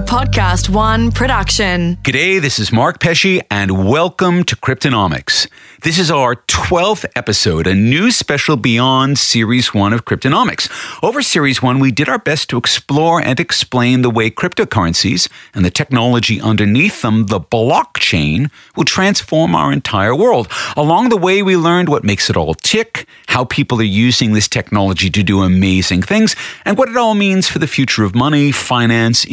Podcast 0.00 0.68
One 0.68 1.10
production. 1.10 1.96
G'day, 2.02 2.40
this 2.40 2.58
is 2.58 2.72
Mark 2.72 3.00
Pesce, 3.00 3.40
and 3.50 3.88
welcome 3.88 4.44
to 4.44 4.56
Cryptonomics. 4.56 5.48
This 5.82 5.98
is 5.98 6.10
our 6.10 6.36
12th 6.36 7.04
episode, 7.14 7.66
a 7.66 7.74
new 7.74 8.10
special 8.10 8.56
beyond 8.56 9.18
Series 9.18 9.72
1 9.72 9.92
of 9.92 10.04
Cryptonomics. 10.04 10.68
Over 11.02 11.22
Series 11.22 11.62
1, 11.62 11.78
we 11.78 11.92
did 11.92 12.08
our 12.08 12.18
best 12.18 12.48
to 12.50 12.56
explore 12.56 13.20
and 13.20 13.38
explain 13.38 14.02
the 14.02 14.10
way 14.10 14.30
cryptocurrencies 14.30 15.30
and 15.54 15.64
the 15.64 15.70
technology 15.70 16.40
underneath 16.40 17.02
them, 17.02 17.26
the 17.26 17.40
blockchain, 17.40 18.50
will 18.74 18.84
transform 18.84 19.54
our 19.54 19.72
entire 19.72 20.14
world. 20.14 20.48
Along 20.76 21.08
the 21.08 21.16
way, 21.16 21.42
we 21.42 21.56
learned 21.56 21.88
what 21.88 22.04
makes 22.04 22.28
it 22.30 22.36
all 22.36 22.54
tick, 22.54 23.06
how 23.28 23.44
people 23.44 23.80
are 23.80 23.84
using 23.84 24.32
this 24.32 24.48
technology 24.48 25.10
to 25.10 25.22
do 25.22 25.42
amazing 25.42 26.02
things, 26.02 26.34
and 26.64 26.76
what 26.76 26.88
it 26.88 26.96
all 26.96 27.14
means 27.14 27.48
for 27.48 27.58
the 27.58 27.66
future 27.66 28.02
of 28.02 28.14
money, 28.14 28.50
finance, 28.50 29.24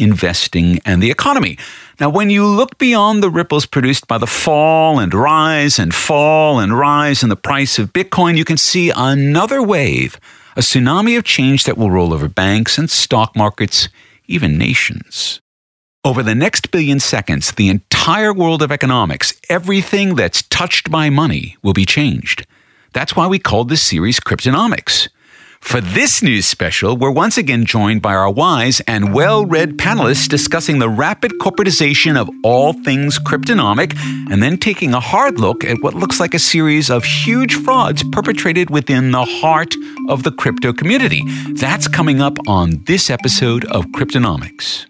and 0.54 1.02
the 1.02 1.10
economy. 1.10 1.58
Now, 2.00 2.08
when 2.08 2.30
you 2.30 2.46
look 2.46 2.78
beyond 2.78 3.22
the 3.22 3.30
ripples 3.30 3.66
produced 3.66 4.06
by 4.06 4.18
the 4.18 4.26
fall 4.26 4.98
and 4.98 5.12
rise 5.12 5.78
and 5.78 5.94
fall 5.94 6.58
and 6.58 6.76
rise 6.78 7.22
in 7.22 7.28
the 7.28 7.36
price 7.36 7.78
of 7.78 7.92
Bitcoin, 7.92 8.36
you 8.36 8.44
can 8.44 8.56
see 8.56 8.90
another 8.94 9.62
wave, 9.62 10.18
a 10.56 10.60
tsunami 10.60 11.18
of 11.18 11.24
change 11.24 11.64
that 11.64 11.76
will 11.76 11.90
roll 11.90 12.12
over 12.12 12.28
banks 12.28 12.78
and 12.78 12.90
stock 12.90 13.34
markets, 13.36 13.88
even 14.26 14.56
nations. 14.56 15.40
Over 16.04 16.22
the 16.22 16.34
next 16.34 16.70
billion 16.70 17.00
seconds, 17.00 17.52
the 17.52 17.68
entire 17.68 18.32
world 18.32 18.62
of 18.62 18.70
economics, 18.70 19.34
everything 19.48 20.14
that's 20.14 20.42
touched 20.42 20.90
by 20.90 21.10
money, 21.10 21.56
will 21.62 21.72
be 21.72 21.86
changed. 21.86 22.46
That's 22.92 23.16
why 23.16 23.26
we 23.26 23.38
called 23.38 23.68
this 23.68 23.82
series 23.82 24.20
Cryptonomics. 24.20 25.08
For 25.64 25.80
this 25.80 26.22
news 26.22 26.46
special, 26.46 26.96
we're 26.96 27.10
once 27.10 27.36
again 27.36 27.64
joined 27.64 28.00
by 28.00 28.14
our 28.14 28.30
wise 28.30 28.80
and 28.86 29.12
well 29.12 29.44
read 29.44 29.76
panelists 29.76 30.28
discussing 30.28 30.78
the 30.78 30.88
rapid 30.88 31.32
corporatization 31.40 32.16
of 32.16 32.30
all 32.44 32.74
things 32.74 33.18
cryptonomic 33.18 33.98
and 34.30 34.40
then 34.40 34.56
taking 34.58 34.94
a 34.94 35.00
hard 35.00 35.40
look 35.40 35.64
at 35.64 35.82
what 35.82 35.94
looks 35.94 36.20
like 36.20 36.32
a 36.32 36.38
series 36.38 36.90
of 36.90 37.02
huge 37.02 37.56
frauds 37.56 38.04
perpetrated 38.12 38.70
within 38.70 39.10
the 39.10 39.24
heart 39.24 39.74
of 40.08 40.22
the 40.22 40.30
crypto 40.30 40.72
community. 40.72 41.22
That's 41.54 41.88
coming 41.88 42.20
up 42.20 42.36
on 42.46 42.82
this 42.84 43.10
episode 43.10 43.64
of 43.64 43.86
Cryptonomics. 43.86 44.84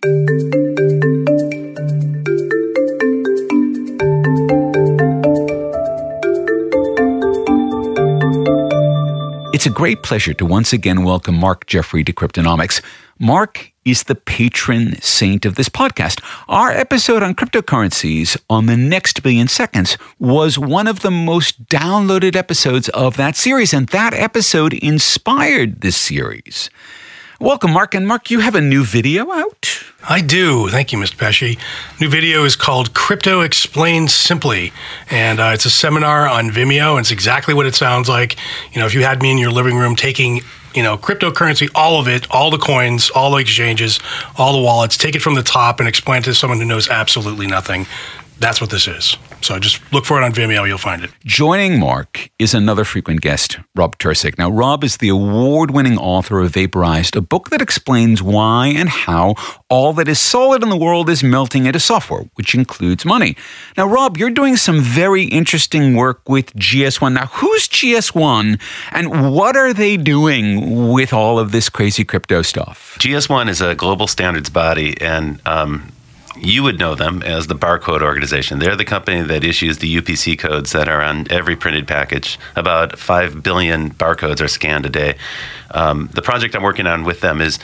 Great 9.84 10.02
pleasure 10.02 10.32
to 10.32 10.46
once 10.46 10.72
again 10.72 11.04
welcome 11.04 11.34
Mark 11.34 11.66
Jeffrey 11.66 12.02
to 12.04 12.10
Cryptonomics. 12.10 12.80
Mark 13.18 13.70
is 13.84 14.04
the 14.04 14.14
patron 14.14 14.98
saint 15.02 15.44
of 15.44 15.56
this 15.56 15.68
podcast. 15.68 16.24
Our 16.48 16.70
episode 16.70 17.22
on 17.22 17.34
cryptocurrencies 17.34 18.34
on 18.48 18.64
the 18.64 18.78
next 18.78 19.22
billion 19.22 19.46
seconds 19.46 19.98
was 20.18 20.58
one 20.58 20.86
of 20.86 21.00
the 21.00 21.10
most 21.10 21.66
downloaded 21.66 22.34
episodes 22.34 22.88
of 22.88 23.18
that 23.18 23.36
series, 23.36 23.74
and 23.74 23.86
that 23.88 24.14
episode 24.14 24.72
inspired 24.72 25.82
this 25.82 25.98
series. 25.98 26.70
Welcome, 27.38 27.72
Mark. 27.72 27.94
And 27.94 28.08
Mark, 28.08 28.30
you 28.30 28.40
have 28.40 28.54
a 28.54 28.62
new 28.62 28.84
video 28.84 29.30
out? 29.32 29.84
I 30.06 30.20
do. 30.20 30.68
Thank 30.68 30.92
you, 30.92 30.98
Mr. 30.98 31.16
Pesce. 31.16 31.56
New 31.98 32.10
video 32.10 32.44
is 32.44 32.56
called 32.56 32.92
Crypto 32.92 33.40
Explained 33.40 34.10
Simply, 34.10 34.70
and 35.10 35.40
uh, 35.40 35.52
it's 35.54 35.64
a 35.64 35.70
seminar 35.70 36.28
on 36.28 36.50
Vimeo. 36.50 36.92
And 36.92 37.00
it's 37.00 37.10
exactly 37.10 37.54
what 37.54 37.64
it 37.64 37.74
sounds 37.74 38.06
like. 38.06 38.36
You 38.72 38.80
know, 38.80 38.86
if 38.86 38.92
you 38.92 39.02
had 39.02 39.22
me 39.22 39.30
in 39.30 39.38
your 39.38 39.50
living 39.50 39.76
room 39.76 39.96
taking 39.96 40.42
you 40.74 40.82
know, 40.82 40.98
cryptocurrency, 40.98 41.70
all 41.74 42.00
of 42.00 42.08
it, 42.08 42.30
all 42.30 42.50
the 42.50 42.58
coins, 42.58 43.08
all 43.10 43.30
the 43.30 43.38
exchanges, 43.38 43.98
all 44.36 44.52
the 44.52 44.62
wallets, 44.62 44.98
take 44.98 45.14
it 45.14 45.22
from 45.22 45.36
the 45.36 45.42
top 45.42 45.78
and 45.78 45.88
explain 45.88 46.20
it 46.20 46.24
to 46.24 46.34
someone 46.34 46.58
who 46.58 46.66
knows 46.66 46.88
absolutely 46.88 47.46
nothing. 47.46 47.86
That's 48.40 48.60
what 48.60 48.70
this 48.70 48.88
is. 48.88 49.16
So 49.44 49.58
just 49.58 49.82
look 49.92 50.06
for 50.06 50.18
it 50.18 50.24
on 50.24 50.32
Vimeo, 50.32 50.66
you'll 50.66 50.78
find 50.78 51.04
it. 51.04 51.10
Joining 51.22 51.78
Mark 51.78 52.30
is 52.38 52.54
another 52.54 52.82
frequent 52.82 53.20
guest, 53.20 53.58
Rob 53.74 53.98
Tercek. 53.98 54.38
Now, 54.38 54.50
Rob 54.50 54.82
is 54.82 54.96
the 54.96 55.10
award 55.10 55.70
winning 55.70 55.98
author 55.98 56.40
of 56.40 56.52
Vaporized, 56.52 57.14
a 57.14 57.20
book 57.20 57.50
that 57.50 57.60
explains 57.60 58.22
why 58.22 58.68
and 58.68 58.88
how 58.88 59.34
all 59.68 59.92
that 59.92 60.08
is 60.08 60.18
solid 60.18 60.62
in 60.62 60.70
the 60.70 60.78
world 60.78 61.10
is 61.10 61.22
melting 61.22 61.66
into 61.66 61.78
software, 61.78 62.24
which 62.36 62.54
includes 62.54 63.04
money. 63.04 63.36
Now, 63.76 63.86
Rob, 63.86 64.16
you're 64.16 64.30
doing 64.30 64.56
some 64.56 64.80
very 64.80 65.24
interesting 65.24 65.94
work 65.94 66.26
with 66.26 66.54
GS1. 66.54 67.12
Now, 67.12 67.26
who's 67.26 67.68
GS1 67.68 68.58
and 68.92 69.30
what 69.30 69.58
are 69.58 69.74
they 69.74 69.98
doing 69.98 70.90
with 70.90 71.12
all 71.12 71.38
of 71.38 71.52
this 71.52 71.68
crazy 71.68 72.02
crypto 72.02 72.40
stuff? 72.40 72.96
GS1 72.98 73.50
is 73.50 73.60
a 73.60 73.74
global 73.74 74.06
standards 74.06 74.48
body, 74.48 74.98
and 75.02 75.38
um, 75.44 75.92
you 76.36 76.62
would 76.62 76.78
know 76.78 76.94
them 76.94 77.22
as 77.22 77.46
the 77.46 77.54
barcode 77.54 78.02
organization. 78.02 78.58
They're 78.58 78.76
the 78.76 78.84
company 78.84 79.22
that 79.22 79.44
issues 79.44 79.78
the 79.78 79.96
UPC 79.96 80.38
codes 80.38 80.72
that 80.72 80.88
are 80.88 81.02
on 81.02 81.26
every 81.30 81.56
printed 81.56 81.86
package. 81.86 82.38
About 82.56 82.98
5 82.98 83.42
billion 83.42 83.90
barcodes 83.90 84.40
are 84.40 84.48
scanned 84.48 84.86
a 84.86 84.90
day. 84.90 85.16
Um, 85.70 86.10
the 86.12 86.22
project 86.22 86.54
I'm 86.54 86.62
working 86.62 86.86
on 86.86 87.04
with 87.04 87.20
them 87.20 87.40
is 87.40 87.58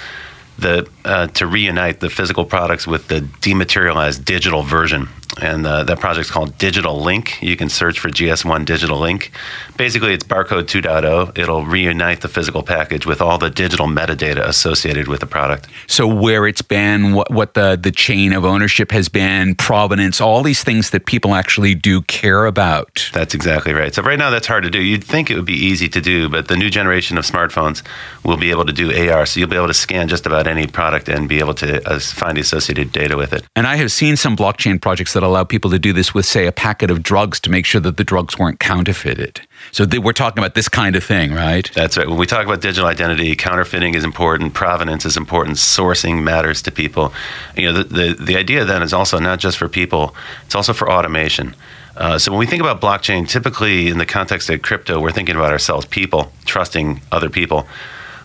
the 0.59 0.89
uh, 1.05 1.27
to 1.29 1.47
reunite 1.47 2.01
the 2.01 2.11
physical 2.11 2.45
products 2.45 2.87
with 2.87 3.09
the 3.09 3.23
dematerialized 3.41 4.25
digital 4.25 4.63
version 4.63 5.09
and 5.39 5.67
uh, 5.67 5.85
that 5.85 6.01
project's 6.01 6.31
called 6.31 6.59
Digital 6.59 7.01
Link. 7.01 7.41
You 7.41 7.57
can 7.57 7.69
search 7.69 8.01
for 8.01 8.09
GS1 8.09 8.65
Digital 8.65 8.99
Link. 8.99 9.31
Basically, 9.77 10.13
it's 10.13 10.25
barcode 10.25 10.65
2.0. 10.65 11.39
It'll 11.39 11.65
reunite 11.65 12.21
the 12.21 12.29
physical 12.29 12.63
package 12.63 13.07
with 13.07 13.23
all 13.23 13.39
the 13.39 13.51
digital 13.51 13.87
metadata 13.87 14.45
associated 14.45 15.07
with 15.07 15.21
the 15.21 15.27
product. 15.27 15.69
So, 15.87 16.07
where 16.07 16.47
it's 16.47 16.63
been, 16.63 17.13
what, 17.15 17.31
what 17.31 17.55
the, 17.55 17.79
the 17.81 17.93
chain 17.93 18.33
of 18.33 18.45
ownership 18.45 18.91
has 18.91 19.09
been, 19.09 19.55
provenance, 19.55 20.21
all 20.21 20.43
these 20.43 20.65
things 20.65 20.91
that 20.91 21.07
people 21.07 21.35
actually 21.35 21.75
do 21.75 22.03
care 22.03 22.47
about. 22.47 23.09
That's 23.13 23.35
exactly 23.35 23.73
right. 23.73 23.95
So, 23.95 24.03
right 24.03 24.19
now, 24.19 24.31
that's 24.31 24.49
hard 24.49 24.65
to 24.65 24.71
do. 24.71 24.81
You'd 24.81 25.05
think 25.05 25.31
it 25.31 25.37
would 25.37 25.47
be 25.47 25.55
easy 25.55 25.89
to 25.91 26.01
do, 26.01 26.29
but 26.29 26.49
the 26.49 26.57
new 26.57 26.71
generation 26.71 27.17
of 27.17 27.25
smartphones 27.25 27.83
will 28.25 28.37
be 28.37 28.51
able 28.51 28.65
to 28.67 28.73
do 28.73 29.11
AR. 29.11 29.27
So, 29.27 29.39
you'll 29.39 29.49
be 29.49 29.57
able 29.57 29.69
to 29.69 29.75
scan 29.75 30.09
just 30.09 30.27
about 30.27 30.49
any 30.49 30.67
product 30.67 31.09
and 31.09 31.29
be 31.29 31.39
able 31.39 31.55
to 31.55 31.89
uh, 31.89 32.01
find 32.01 32.37
the 32.37 32.41
associated 32.41 32.91
data 32.91 33.17
with 33.17 33.33
it. 33.33 33.45
And 33.55 33.67
I 33.67 33.77
have 33.77 33.93
seen 33.93 34.17
some 34.17 34.37
blockchain 34.37 34.81
projects 34.81 35.13
that 35.13 35.20
that 35.21 35.27
allow 35.27 35.45
people 35.45 35.71
to 35.71 35.79
do 35.79 35.93
this 35.93 36.15
with, 36.15 36.25
say, 36.25 36.47
a 36.47 36.53
packet 36.53 36.91
of 36.91 37.03
drugs 37.03 37.41
to 37.41 37.51
make 37.51 37.67
sure 37.67 37.81
that 37.81 37.99
the 37.99 38.05
drugs 38.05 38.39
weren't 38.39 38.59
counterfeited. 38.59 39.41
So 39.71 39.87
we're 40.01 40.13
talking 40.13 40.43
about 40.43 40.55
this 40.55 40.69
kind 40.69 40.97
of 40.97 41.05
thing, 41.05 41.33
right? 41.35 41.71
That's 41.75 41.99
right. 41.99 42.09
When 42.09 42.17
we 42.17 42.27
talk 42.27 42.47
about 42.47 42.63
digital 42.63 42.89
identity, 42.89 43.37
counterfeiting 43.37 43.95
is 43.95 44.03
important, 44.03 44.55
provenance 44.55 45.05
is 45.05 45.17
important, 45.19 45.59
sourcing 45.59 46.23
matters 46.23 46.63
to 46.63 46.73
people. 46.73 47.13
You 47.55 47.71
know, 47.71 47.83
the, 47.83 47.85
the, 47.85 48.25
the 48.25 48.37
idea 48.37 48.65
then 48.65 48.83
is 48.83 48.95
also 48.95 49.19
not 49.19 49.39
just 49.39 49.59
for 49.59 49.69
people, 49.69 50.15
it's 50.47 50.55
also 50.55 50.73
for 50.73 50.91
automation. 50.91 51.55
Uh, 51.97 52.19
so 52.19 52.33
when 52.33 52.39
we 52.39 52.47
think 52.47 52.63
about 52.63 52.81
blockchain, 52.81 53.29
typically 53.29 53.89
in 53.89 53.99
the 53.99 54.07
context 54.07 54.49
of 54.49 54.63
crypto, 54.63 55.01
we're 55.01 55.13
thinking 55.13 55.37
about 55.37 55.53
ourselves, 55.53 55.85
people, 55.85 56.33
trusting 56.47 57.03
other 57.13 57.29
people. 57.29 57.69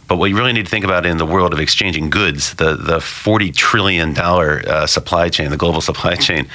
But 0.07 0.17
what 0.17 0.29
you 0.29 0.37
really 0.37 0.53
need 0.53 0.65
to 0.65 0.69
think 0.69 0.85
about 0.85 1.05
in 1.05 1.17
the 1.17 1.25
world 1.25 1.51
of 1.51 1.59
exchanging 1.59 2.09
goods, 2.09 2.53
the, 2.55 2.75
the 2.75 2.97
$40 2.97 3.53
trillion 3.53 4.17
uh, 4.17 4.85
supply 4.85 5.29
chain, 5.29 5.49
the 5.49 5.57
global 5.57 5.81
supply 5.89 6.15
chain, 6.15 6.47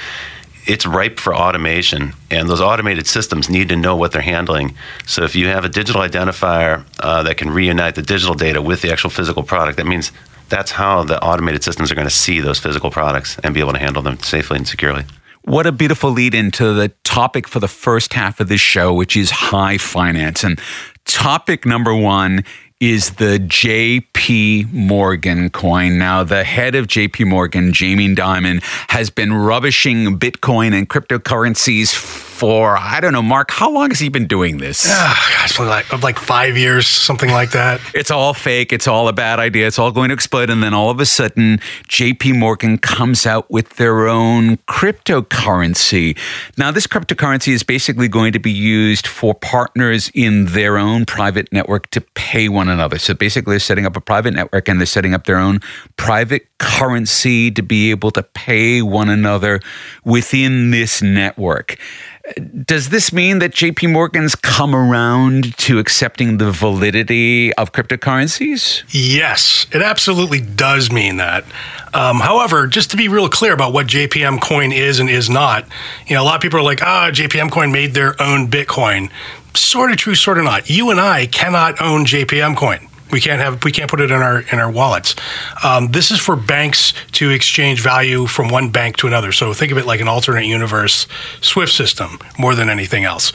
it's 0.65 0.85
ripe 0.85 1.19
for 1.19 1.35
automation. 1.35 2.13
And 2.29 2.49
those 2.49 2.61
automated 2.61 3.07
systems 3.07 3.49
need 3.49 3.69
to 3.69 3.75
know 3.75 3.95
what 3.95 4.11
they're 4.11 4.21
handling. 4.21 4.75
So 5.05 5.23
if 5.23 5.35
you 5.35 5.47
have 5.47 5.65
a 5.65 5.69
digital 5.69 6.01
identifier 6.01 6.85
uh, 6.99 7.23
that 7.23 7.37
can 7.37 7.49
reunite 7.49 7.95
the 7.95 8.01
digital 8.01 8.35
data 8.35 8.61
with 8.61 8.81
the 8.81 8.91
actual 8.91 9.09
physical 9.09 9.43
product, 9.43 9.77
that 9.77 9.87
means 9.87 10.11
that's 10.49 10.71
how 10.71 11.03
the 11.03 11.21
automated 11.23 11.63
systems 11.63 11.91
are 11.91 11.95
going 11.95 12.07
to 12.07 12.13
see 12.13 12.39
those 12.39 12.59
physical 12.59 12.91
products 12.91 13.37
and 13.43 13.53
be 13.53 13.59
able 13.59 13.73
to 13.73 13.79
handle 13.79 14.03
them 14.03 14.19
safely 14.19 14.57
and 14.57 14.67
securely. 14.67 15.05
What 15.43 15.65
a 15.65 15.71
beautiful 15.71 16.11
lead 16.11 16.35
into 16.35 16.73
the 16.73 16.89
topic 17.03 17.47
for 17.47 17.59
the 17.59 17.67
first 17.67 18.13
half 18.13 18.39
of 18.39 18.47
this 18.47 18.61
show, 18.61 18.93
which 18.93 19.17
is 19.17 19.31
high 19.31 19.77
finance. 19.77 20.43
And 20.43 20.59
topic 21.05 21.65
number 21.65 21.95
one 21.95 22.43
is 22.81 23.11
the 23.11 23.37
JP 23.37 24.73
Morgan 24.73 25.51
coin. 25.51 25.99
Now, 25.99 26.23
the 26.23 26.43
head 26.43 26.73
of 26.73 26.87
JP 26.87 27.27
Morgan, 27.27 27.71
Jamie 27.71 28.15
Dimon, 28.15 28.61
has 28.89 29.11
been 29.11 29.31
rubbishing 29.31 30.19
Bitcoin 30.19 30.73
and 30.73 30.89
cryptocurrencies 30.89 32.30
for, 32.41 32.75
I 32.75 32.99
don't 33.01 33.13
know, 33.13 33.21
Mark, 33.21 33.51
how 33.51 33.69
long 33.69 33.91
has 33.91 33.99
he 33.99 34.09
been 34.09 34.25
doing 34.25 34.57
this? 34.57 34.87
Oh, 34.89 35.29
gosh, 35.31 35.59
like, 35.59 36.01
like 36.01 36.17
five 36.17 36.57
years, 36.57 36.87
something 36.87 37.29
like 37.29 37.51
that. 37.51 37.79
It's 37.93 38.09
all 38.09 38.33
fake. 38.33 38.73
It's 38.73 38.87
all 38.87 39.07
a 39.07 39.13
bad 39.13 39.37
idea. 39.37 39.67
It's 39.67 39.77
all 39.77 39.91
going 39.91 40.09
to 40.09 40.13
explode. 40.13 40.49
And 40.49 40.63
then 40.63 40.73
all 40.73 40.89
of 40.89 40.99
a 40.99 41.05
sudden, 41.05 41.59
JP 41.87 42.39
Morgan 42.39 42.79
comes 42.79 43.27
out 43.27 43.51
with 43.51 43.75
their 43.75 44.07
own 44.07 44.57
cryptocurrency. 44.67 46.17
Now, 46.57 46.71
this 46.71 46.87
cryptocurrency 46.87 47.53
is 47.53 47.61
basically 47.61 48.07
going 48.07 48.33
to 48.33 48.39
be 48.39 48.51
used 48.51 49.05
for 49.05 49.35
partners 49.35 50.09
in 50.15 50.45
their 50.45 50.79
own 50.79 51.05
private 51.05 51.53
network 51.53 51.91
to 51.91 52.01
pay 52.15 52.49
one 52.49 52.69
another. 52.69 52.97
So 52.97 53.13
basically, 53.13 53.51
they're 53.51 53.59
setting 53.59 53.85
up 53.85 53.95
a 53.95 54.01
private 54.01 54.33
network 54.33 54.67
and 54.67 54.79
they're 54.79 54.87
setting 54.87 55.13
up 55.13 55.25
their 55.25 55.37
own 55.37 55.59
private 55.95 56.47
currency 56.57 57.51
to 57.51 57.61
be 57.61 57.91
able 57.91 58.09
to 58.11 58.23
pay 58.23 58.81
one 58.81 59.09
another 59.09 59.59
within 60.05 60.71
this 60.71 61.03
network. 61.03 61.77
Does 62.65 62.89
this 62.89 63.11
mean 63.11 63.39
that 63.39 63.51
JP 63.51 63.91
Morgan's 63.91 64.35
come 64.35 64.75
around 64.75 65.57
to 65.57 65.79
accepting 65.79 66.37
the 66.37 66.51
validity 66.51 67.53
of 67.53 67.71
cryptocurrencies? 67.71 68.83
Yes, 68.89 69.65
it 69.71 69.81
absolutely 69.81 70.39
does 70.39 70.91
mean 70.91 71.17
that. 71.17 71.43
Um, 71.93 72.19
however, 72.19 72.67
just 72.67 72.91
to 72.91 72.97
be 72.97 73.07
real 73.07 73.27
clear 73.27 73.53
about 73.53 73.73
what 73.73 73.87
JPM 73.87 74.39
coin 74.41 74.71
is 74.71 74.99
and 74.99 75.09
is 75.09 75.29
not, 75.29 75.65
you 76.07 76.15
know, 76.15 76.21
a 76.21 76.25
lot 76.25 76.35
of 76.35 76.41
people 76.41 76.59
are 76.59 76.63
like, 76.63 76.81
ah, 76.81 77.09
JPM 77.11 77.51
coin 77.51 77.71
made 77.71 77.93
their 77.93 78.21
own 78.21 78.49
Bitcoin. 78.49 79.11
Sort 79.55 79.91
of 79.91 79.97
true, 79.97 80.15
sort 80.15 80.37
of 80.37 80.43
not. 80.43 80.69
You 80.69 80.91
and 80.91 81.01
I 81.01 81.25
cannot 81.25 81.81
own 81.81 82.05
JPM 82.05 82.55
coin. 82.55 82.87
We 83.11 83.21
can't 83.21 83.41
have 83.41 83.63
we 83.63 83.71
can't 83.71 83.89
put 83.89 84.01
it 84.01 84.11
in 84.11 84.21
our 84.21 84.39
in 84.39 84.59
our 84.59 84.71
wallets. 84.71 85.15
Um, 85.63 85.91
this 85.91 86.11
is 86.11 86.19
for 86.19 86.35
banks 86.35 86.93
to 87.13 87.29
exchange 87.29 87.81
value 87.81 88.25
from 88.27 88.49
one 88.49 88.69
bank 88.69 88.97
to 88.97 89.07
another. 89.07 89.31
So 89.31 89.53
think 89.53 89.71
of 89.71 89.77
it 89.77 89.85
like 89.85 89.99
an 89.99 90.07
alternate 90.07 90.45
universe 90.45 91.07
SWIFT 91.41 91.71
system 91.71 92.19
more 92.37 92.55
than 92.55 92.69
anything 92.69 93.03
else. 93.03 93.33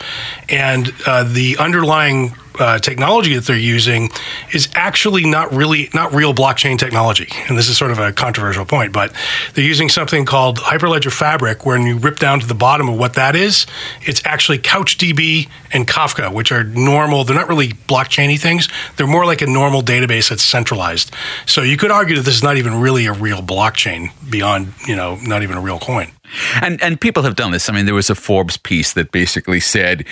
And 0.48 0.92
uh, 1.06 1.24
the 1.24 1.56
underlying 1.58 2.34
uh, 2.58 2.78
technology 2.78 3.34
that 3.34 3.44
they're 3.44 3.56
using 3.56 4.10
is 4.52 4.68
actually 4.74 5.24
not 5.24 5.52
really 5.52 5.88
not 5.94 6.12
real 6.12 6.34
blockchain 6.34 6.78
technology. 6.78 7.28
And 7.48 7.56
this 7.56 7.68
is 7.68 7.76
sort 7.76 7.90
of 7.90 7.98
a 7.98 8.12
controversial 8.12 8.64
point, 8.64 8.92
but 8.92 9.12
they're 9.54 9.64
using 9.64 9.88
something 9.88 10.24
called 10.24 10.58
Hyperledger 10.58 11.12
Fabric, 11.12 11.64
where 11.64 11.76
when 11.78 11.86
you 11.86 11.98
rip 11.98 12.18
down 12.18 12.40
to 12.40 12.46
the 12.46 12.54
bottom 12.54 12.88
of 12.88 12.98
what 12.98 13.14
that 13.14 13.36
is, 13.36 13.66
it's 14.02 14.22
actually 14.24 14.58
CouchDB 14.58 15.48
and 15.72 15.86
Kafka, 15.86 16.32
which 16.32 16.50
are 16.52 16.64
normal. 16.64 17.24
They're 17.24 17.36
not 17.36 17.48
really 17.48 17.68
blockchainy 17.68 18.40
things. 18.40 18.68
They're 18.96 19.06
more 19.06 19.26
like 19.26 19.42
a 19.42 19.46
normal 19.46 19.82
database 19.82 20.30
that's 20.30 20.42
centralized. 20.42 21.12
So 21.44 21.62
you 21.62 21.76
could 21.76 21.90
argue 21.90 22.16
that 22.16 22.22
this 22.22 22.34
is 22.34 22.42
not 22.42 22.56
even 22.56 22.80
really 22.80 23.06
a 23.06 23.12
real 23.12 23.42
blockchain 23.42 24.10
beyond, 24.30 24.72
you 24.86 24.96
know, 24.96 25.16
not 25.16 25.42
even 25.42 25.56
a 25.56 25.60
real 25.60 25.78
coin. 25.78 26.12
And 26.60 26.82
and 26.82 27.00
people 27.00 27.22
have 27.22 27.36
done 27.36 27.52
this. 27.52 27.68
I 27.68 27.72
mean, 27.72 27.86
there 27.86 27.94
was 27.94 28.10
a 28.10 28.14
Forbes 28.14 28.56
piece 28.56 28.92
that 28.94 29.12
basically 29.12 29.60
said, 29.60 30.04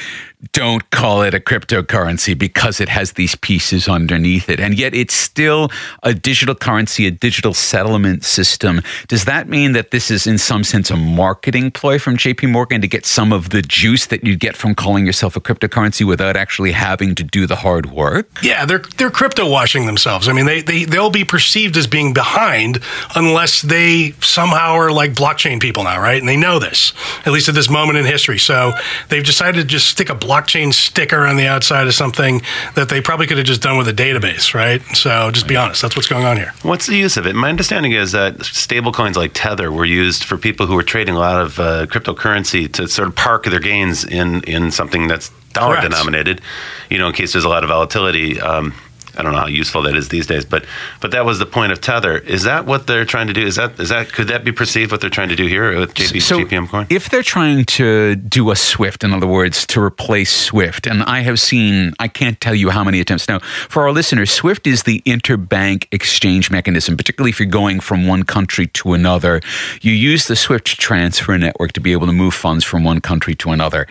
"Don't 0.53 0.89
call 0.91 1.23
it 1.23 1.35
a 1.35 1.41
cryptocurrency 1.41 2.37
because 2.37 2.81
it 2.81 2.89
has 2.89 3.13
these 3.13 3.35
pieces 3.35 3.89
underneath 3.89 4.49
it." 4.49 4.61
And 4.61 4.75
yet, 4.79 4.95
it's 4.95 5.15
still 5.15 5.71
a 6.03 6.15
digital 6.15 6.55
currency, 6.55 7.07
a 7.07 7.11
digital 7.11 7.55
settlement 7.55 8.25
system. 8.25 8.83
Does 9.09 9.25
that 9.25 9.49
mean 9.49 9.73
that 9.73 9.91
this 9.91 10.11
is, 10.11 10.27
in 10.27 10.39
some 10.39 10.65
sense, 10.65 10.91
a 10.91 10.97
marketing 10.97 11.71
ploy 11.71 11.99
from 11.99 12.17
J.P. 12.17 12.47
Morgan 12.47 12.81
to 12.81 12.89
get 12.89 13.07
some 13.07 13.33
of 13.33 13.51
the 13.51 13.63
juice 13.63 14.07
that 14.07 14.25
you 14.25 14.37
get 14.37 14.57
from 14.57 14.75
calling 14.75 15.07
yourself 15.07 15.37
a 15.37 15.41
cryptocurrency 15.41 16.07
without 16.07 16.37
actually 16.37 16.73
having 16.73 17.15
to 17.15 17.25
do 17.25 17.47
the 17.47 17.57
hard 17.57 17.87
work? 17.91 18.29
Yeah, 18.43 18.65
they're 18.65 18.83
they're 18.97 19.11
crypto 19.11 19.49
washing 19.49 19.87
themselves. 19.87 20.29
I 20.29 20.33
mean, 20.33 20.47
they 20.47 20.63
they 20.63 20.85
they'll 20.85 21.11
be 21.11 21.25
perceived 21.25 21.77
as 21.77 21.87
being 21.87 22.13
behind 22.13 22.81
unless 23.15 23.63
they 23.63 24.15
somehow 24.21 24.75
are 24.75 24.93
like 24.93 25.15
blockchain 25.15 25.61
people 25.61 25.85
now 25.85 26.04
right? 26.05 26.21
And 26.21 26.29
they 26.29 26.37
know 26.37 26.59
this, 26.59 26.93
at 27.25 27.33
least 27.33 27.49
at 27.49 27.55
this 27.55 27.71
moment 27.71 27.97
in 27.97 28.05
history. 28.05 28.39
So 28.39 28.73
they've 29.09 29.25
decided 29.25 29.63
to 29.63 29.65
just 29.65 29.89
stick 29.89 30.11
a 30.11 30.15
blockchain 30.15 30.75
sticker 30.75 31.27
on 31.27 31.37
the 31.37 31.47
outside 31.47 31.87
of 31.87 31.95
something 31.95 32.43
that 32.75 32.91
they 32.91 33.01
probably 33.01 33.27
could 33.27 33.39
have 33.39 33.47
just 33.47 33.63
done 33.63 33.79
with 33.79 33.89
a 33.89 33.93
database, 33.93 34.53
right? 34.53 34.83
So 34.95 35.31
just 35.31 35.49
be 35.49 35.57
honest, 35.57 35.81
that's 35.81 35.97
what's 35.97 36.09
going 36.09 36.27
on 36.27 36.37
here. 36.37 36.53
What's 36.63 36.87
the 36.87 36.97
use 36.97 37.17
of 37.17 37.27
it? 37.27 37.35
My 37.35 37.49
understanding 37.49 37.93
is 37.93 38.13
that 38.13 38.45
stable 38.45 38.93
coins 38.93 39.17
like 39.17 39.31
Tether 39.33 39.73
were 39.73 39.87
used 39.87 40.25
for 40.25 40.37
people 40.37 40.67
who 40.67 40.75
were 40.75 40.83
trading 40.83 41.15
a 41.15 41.19
lot 41.19 41.41
of 41.41 41.59
uh, 41.59 41.87
cryptocurrency 41.87 42.71
to 42.75 42.87
sort 42.87 43.09
of 43.09 43.17
park 43.17 43.45
their 43.45 43.61
gains 43.61 44.05
in, 44.05 44.43
in 44.43 44.71
something 44.71 45.09
that's 45.09 45.31
dollar 45.55 45.77
Correct. 45.77 45.91
denominated, 45.91 46.43
you 46.91 46.99
know, 46.99 47.07
in 47.07 47.15
case 47.15 47.33
there's 47.33 47.47
a 47.47 47.49
lot 47.49 47.65
of 47.65 47.71
volatility. 47.71 48.39
Um, 48.41 48.75
I 49.17 49.23
don't 49.23 49.33
know 49.33 49.41
how 49.41 49.47
useful 49.47 49.83
that 49.83 49.97
is 49.97 50.09
these 50.09 50.27
days, 50.27 50.45
but 50.45 50.65
but 51.01 51.11
that 51.13 51.25
was 51.25 51.39
the 51.39 51.47
point 51.47 51.73
of 51.73 51.81
Tether. 51.81 52.19
Is 52.19 52.43
that 52.45 52.67
what 52.67 52.87
they're 52.87 53.05
trying 53.05 53.27
to 53.29 53.33
do? 53.33 53.47
Is 53.47 53.57
that 53.57 53.79
is 53.79 53.89
that 53.89 54.13
could 54.13 54.29
that 54.29 54.45
be 54.45 54.53
perceived 54.53 54.91
what 54.93 55.01
they're 55.01 55.11
trying 55.11 55.29
to 55.29 55.37
do 55.37 55.47
here 55.47 55.79
with 55.79 55.95
JP, 55.95 56.23
so 56.23 56.39
JPM 56.41 56.69
Coin? 56.69 56.87
If 56.91 57.11
they're 57.11 57.23
trying 57.23 57.65
to 57.65 58.17
do 58.17 58.51
a 58.51 58.57
Swift, 58.57 59.05
in 59.05 59.13
other 59.13 59.27
words, 59.27 59.67
to 59.67 59.81
replace 59.81 60.31
Swift, 60.31 60.87
and 60.87 61.03
I 61.03 61.21
have 61.21 61.41
seen, 61.41 61.93
I 61.99 62.09
can't 62.09 62.41
tell 62.41 62.55
you 62.55 62.71
how 62.71 62.85
many 62.85 63.01
attempts. 63.01 63.29
Now, 63.29 63.39
for 63.69 63.83
our 63.83 63.93
listeners, 63.93 64.31
Swift 64.31 64.67
is 64.67 64.83
the 64.83 65.01
interbank 65.07 65.87
exchange 65.93 66.51
mechanism. 66.51 66.97
Particularly 66.97 67.31
if 67.31 67.39
you're 67.39 67.49
going 67.49 67.81
from 67.81 68.07
one 68.07 68.25
country 68.25 68.67
to 68.69 68.93
another, 68.93 69.41
you 69.81 69.93
use 69.93 70.27
the 70.27 70.37
Swift 70.37 70.67
transfer 70.67 71.39
network 71.39 71.73
to 71.73 71.81
be 71.81 71.93
able 71.93 72.07
to 72.07 72.13
move 72.13 72.35
funds 72.35 72.65
from 72.65 72.85
one 72.85 73.01
country 73.01 73.35
to 73.37 73.51
another. 73.51 73.87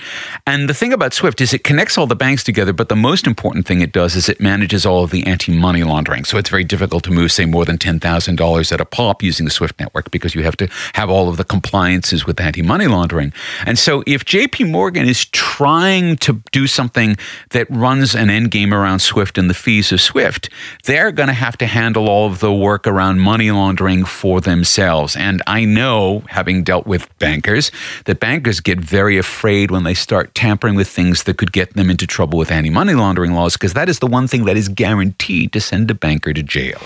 And 0.46 0.68
the 0.68 0.74
thing 0.74 0.94
about 0.94 1.14
Swift 1.14 1.42
is 1.42 1.54
it 1.54 1.64
connects 1.64 1.98
all 1.98 2.08
the 2.08 2.16
banks 2.16 2.44
together, 2.44 2.74
but 2.74 2.90
the 2.90 2.96
most 2.96 3.28
important 3.28 3.66
thing 3.66 3.82
it 3.82 3.92
does 3.92 4.16
is 4.16 4.30
it 4.30 4.40
manages 4.40 4.86
all 4.86 5.04
of 5.04 5.13
anti 5.22 5.52
money 5.52 5.84
laundering. 5.84 6.24
So 6.24 6.40
it's 6.40 6.50
very 6.50 6.64
difficult 6.64 7.04
to 7.04 7.12
move, 7.12 7.32
say, 7.32 7.46
more 7.46 7.66
than 7.66 7.78
$10,000 7.78 8.72
at 8.72 8.82
a 8.82 8.86
pop 8.86 9.22
using 9.22 9.46
the 9.46 9.52
SWIFT 9.52 9.80
network 9.80 10.10
because 10.10 10.34
you 10.34 10.42
have 10.44 10.58
to 10.58 10.68
have 10.94 11.10
all 11.10 11.30
of 11.30 11.38
the 11.38 11.44
compliances 11.44 12.26
with 12.26 12.40
anti 12.40 12.64
money 12.64 12.88
laundering. 12.88 13.32
And 13.66 13.78
so 13.78 14.04
if 14.08 14.26
JP 14.26 14.72
Morgan 14.72 15.06
is 15.06 15.26
trying 15.26 16.18
to 16.18 16.42
do 16.52 16.66
something 16.66 17.18
that 17.52 17.70
runs 17.70 18.16
an 18.16 18.30
end 18.30 18.50
game 18.50 18.74
around 18.74 19.00
SWIFT 19.00 19.38
and 19.38 19.50
the 19.50 19.54
fees 19.54 19.92
of 19.92 20.02
SWIFT, 20.02 20.50
they're 20.86 21.12
going 21.12 21.28
to 21.28 21.34
have 21.34 21.58
to 21.58 21.68
handle 21.68 22.10
all 22.10 22.28
of 22.28 22.40
the 22.40 22.54
work 22.54 22.88
around 22.88 23.20
money 23.20 23.52
laundering 23.52 24.06
for 24.06 24.42
themselves. 24.42 25.16
And 25.16 25.42
I 25.46 25.66
know, 25.66 26.24
having 26.30 26.64
dealt 26.64 26.88
with 26.88 27.08
bankers, 27.20 27.72
that 28.06 28.20
bankers 28.20 28.60
get 28.62 28.80
very 28.80 29.18
afraid 29.18 29.70
when 29.70 29.84
they 29.84 29.94
start 29.94 30.34
tampering 30.34 30.76
with 30.76 30.88
things 30.88 31.24
that 31.24 31.38
could 31.38 31.52
get 31.52 31.74
them 31.74 31.90
into 31.90 32.08
trouble 32.08 32.40
with 32.40 32.52
anti 32.52 32.70
money 32.70 32.94
laundering 32.94 33.34
laws 33.34 33.54
because 33.54 33.74
that 33.74 33.90
is 33.90 34.00
the 34.00 34.08
one 34.08 34.28
thing 34.28 34.46
that 34.46 34.58
is 34.58 34.70
guaranteed 34.70 35.03
guaranteed 35.04 35.52
to 35.52 35.60
send 35.60 35.92
a 35.92 35.94
banker 35.94 36.34
to 36.34 36.44
jail. 36.44 36.80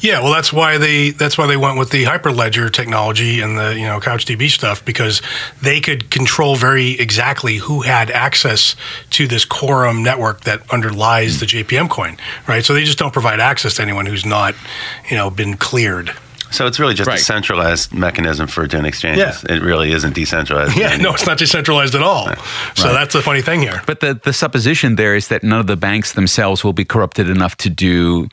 Yeah, 0.00 0.20
well, 0.20 0.32
that's 0.32 0.52
why 0.52 0.78
they 0.78 1.10
that's 1.10 1.36
why 1.36 1.46
they 1.46 1.56
went 1.56 1.78
with 1.78 1.90
the 1.90 2.04
Hyperledger 2.04 2.72
technology 2.72 3.40
and 3.40 3.58
the 3.58 3.74
you 3.74 3.86
know 3.86 3.98
CouchDB 3.98 4.50
stuff 4.50 4.84
because 4.84 5.20
they 5.62 5.80
could 5.80 6.10
control 6.10 6.56
very 6.56 6.92
exactly 6.92 7.56
who 7.56 7.82
had 7.82 8.10
access 8.10 8.76
to 9.10 9.26
this 9.26 9.44
quorum 9.44 10.02
network 10.02 10.42
that 10.42 10.62
underlies 10.72 11.34
hmm. 11.34 11.40
the 11.40 11.46
JPM 11.46 11.90
coin, 11.90 12.18
right? 12.46 12.64
So 12.64 12.74
they 12.74 12.84
just 12.84 12.98
don't 12.98 13.12
provide 13.12 13.40
access 13.40 13.74
to 13.74 13.82
anyone 13.82 14.06
who's 14.06 14.26
not 14.26 14.54
you 15.10 15.16
know 15.16 15.30
been 15.30 15.56
cleared. 15.56 16.14
So 16.50 16.66
it's 16.66 16.78
really 16.78 16.94
just 16.94 17.08
right. 17.08 17.18
a 17.18 17.22
centralized 17.22 17.92
mechanism 17.92 18.46
for 18.46 18.66
doing 18.66 18.84
exchanges. 18.84 19.44
Yeah. 19.48 19.56
It 19.56 19.62
really 19.62 19.92
isn't 19.92 20.14
decentralized. 20.14 20.76
Yeah, 20.86 20.96
no, 20.96 21.14
it's 21.14 21.26
not 21.26 21.38
decentralized 21.38 21.94
at 21.94 22.02
all. 22.02 22.26
Right. 22.26 22.38
So 22.74 22.92
that's 22.92 23.12
the 23.12 23.22
funny 23.22 23.40
thing 23.40 23.60
here. 23.60 23.82
But 23.86 24.00
the, 24.00 24.14
the 24.14 24.32
supposition 24.32 24.96
there 24.96 25.16
is 25.16 25.28
that 25.28 25.42
none 25.42 25.58
of 25.58 25.66
the 25.66 25.76
banks 25.76 26.12
themselves 26.12 26.62
will 26.62 26.74
be 26.74 26.84
corrupted 26.84 27.30
enough 27.30 27.56
to 27.58 27.70
do 27.70 28.28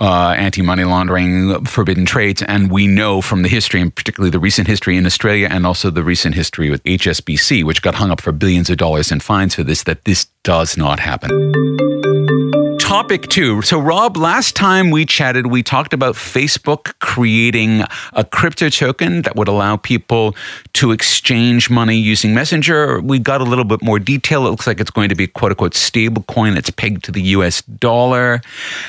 uh, 0.00 0.34
anti 0.36 0.62
money 0.62 0.84
laundering, 0.84 1.64
forbidden 1.64 2.06
trades. 2.06 2.42
And 2.42 2.70
we 2.70 2.86
know 2.86 3.20
from 3.20 3.42
the 3.42 3.48
history, 3.48 3.80
and 3.80 3.94
particularly 3.94 4.30
the 4.30 4.40
recent 4.40 4.66
history 4.66 4.96
in 4.96 5.06
Australia 5.06 5.48
and 5.50 5.66
also 5.66 5.90
the 5.90 6.02
recent 6.02 6.34
history 6.34 6.70
with 6.70 6.82
HSBC, 6.84 7.64
which 7.64 7.82
got 7.82 7.94
hung 7.94 8.10
up 8.10 8.20
for 8.20 8.32
billions 8.32 8.70
of 8.70 8.78
dollars 8.78 9.12
in 9.12 9.20
fines 9.20 9.54
for 9.54 9.62
this, 9.62 9.84
that 9.84 10.04
this 10.04 10.26
does 10.42 10.76
not 10.76 10.98
happen 11.00 12.63
topic 12.94 13.26
two. 13.26 13.60
So, 13.60 13.80
Rob, 13.80 14.16
last 14.16 14.54
time 14.54 14.92
we 14.92 15.04
chatted, 15.04 15.48
we 15.48 15.64
talked 15.64 15.92
about 15.92 16.14
Facebook 16.14 16.96
creating 17.00 17.82
a 18.12 18.22
crypto 18.22 18.68
token 18.68 19.22
that 19.22 19.34
would 19.34 19.48
allow 19.48 19.76
people 19.76 20.36
to 20.74 20.92
exchange 20.92 21.68
money 21.68 21.96
using 21.96 22.34
Messenger. 22.34 23.00
We 23.00 23.18
got 23.18 23.40
a 23.40 23.44
little 23.44 23.64
bit 23.64 23.82
more 23.82 23.98
detail. 23.98 24.46
It 24.46 24.50
looks 24.50 24.68
like 24.68 24.78
it's 24.78 24.92
going 24.92 25.08
to 25.08 25.16
be 25.16 25.26
quote 25.26 25.50
unquote 25.50 25.74
stable 25.74 26.22
coin 26.28 26.54
that's 26.54 26.70
pegged 26.70 27.02
to 27.06 27.10
the 27.10 27.22
US 27.22 27.62
dollar. 27.62 28.40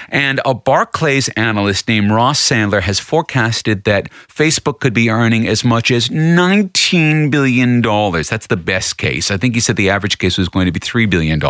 And 0.09 0.39
a 0.45 0.53
Barclays 0.53 1.29
analyst 1.29 1.87
named 1.87 2.11
Ross 2.11 2.39
Sandler 2.39 2.83
has 2.83 2.99
forecasted 2.99 3.85
that 3.85 4.11
Facebook 4.27 4.81
could 4.81 4.93
be 4.93 5.09
earning 5.09 5.47
as 5.47 5.63
much 5.63 5.89
as 5.89 6.09
$19 6.09 7.31
billion. 7.31 7.81
That's 7.81 8.45
the 8.45 8.57
best 8.57 8.99
case. 8.99 9.31
I 9.31 9.37
think 9.37 9.55
he 9.55 9.61
said 9.61 9.77
the 9.77 9.89
average 9.89 10.19
case 10.19 10.37
was 10.37 10.47
going 10.47 10.67
to 10.67 10.71
be 10.71 10.79
$3 10.79 11.09
billion 11.09 11.41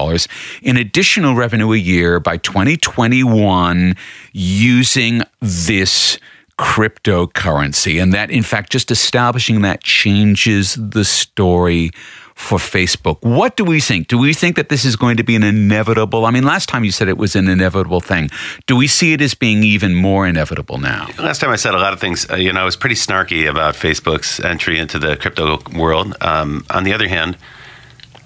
in 0.62 0.77
additional 0.77 1.36
revenue 1.36 1.74
a 1.74 1.77
year 1.77 2.22
by 2.22 2.38
2021 2.46 3.96
using 4.32 5.22
this 5.42 6.20
cryptocurrency. 6.58 8.02
And 8.02 8.14
that, 8.14 8.32
in 8.32 8.44
fact, 8.44 8.72
just 8.72 8.92
establishing 8.92 9.62
that 9.62 9.84
changes 9.84 10.75
the 10.75 11.04
story 11.04 11.92
for 12.36 12.58
Facebook. 12.58 13.18
What 13.22 13.56
do 13.56 13.64
we 13.64 13.80
think? 13.80 14.08
Do 14.08 14.18
we 14.18 14.34
think 14.34 14.58
that 14.58 14.70
this 14.70 14.84
is 14.86 14.96
going 14.96 15.18
to 15.18 15.24
be 15.24 15.36
an 15.36 15.44
inevitable? 15.44 16.25
I 16.25 16.32
mean, 16.32 16.44
last 16.44 16.68
time 16.68 16.84
you 16.84 16.92
said 16.92 17.08
it 17.08 17.18
was 17.18 17.36
an 17.36 17.48
inevitable 17.48 18.02
thing. 18.02 18.30
Do 18.68 18.75
we 18.75 18.88
see 18.88 19.14
it 19.14 19.22
as 19.22 19.34
being 19.34 19.64
even 19.64 19.96
more 19.96 20.28
inevitable 20.28 20.78
now? 20.78 21.08
Last 21.18 21.40
time 21.40 21.50
I 21.50 21.56
said 21.56 21.75
a 21.75 21.80
lot 21.80 21.94
of 21.94 22.00
things. 22.00 22.30
Uh, 22.30 22.36
you 22.36 22.52
know, 22.52 22.62
I 22.62 22.66
was 22.66 22.75
pretty 22.75 22.96
snarky 22.96 23.50
about 23.50 23.75
Facebook's 23.75 24.40
entry 24.42 24.80
into 24.80 25.00
the 25.00 25.16
crypto 25.16 25.60
world. 25.75 26.16
Um, 26.22 26.66
on 26.70 26.84
the 26.84 26.94
other 26.94 27.08
hand, 27.08 27.38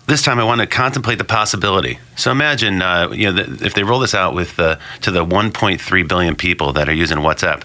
this 0.10 0.22
time 0.22 0.39
I 0.39 0.44
want 0.44 0.62
to 0.62 0.68
contemplate 0.68 1.18
the 1.18 1.24
possibility. 1.24 2.00
So 2.16 2.32
imagine, 2.32 2.82
uh, 2.82 3.10
you 3.12 3.32
know, 3.32 3.44
the, 3.44 3.66
if 3.66 3.74
they 3.74 3.84
roll 3.84 4.00
this 4.00 4.13
out 4.13 4.34
with 4.34 4.56
to 4.56 4.78
the 5.12 5.25
1.3 5.25 6.08
billion 6.08 6.36
people 6.36 6.74
that 6.74 6.89
are 6.89 6.94
using 6.94 7.20
WhatsApp, 7.20 7.63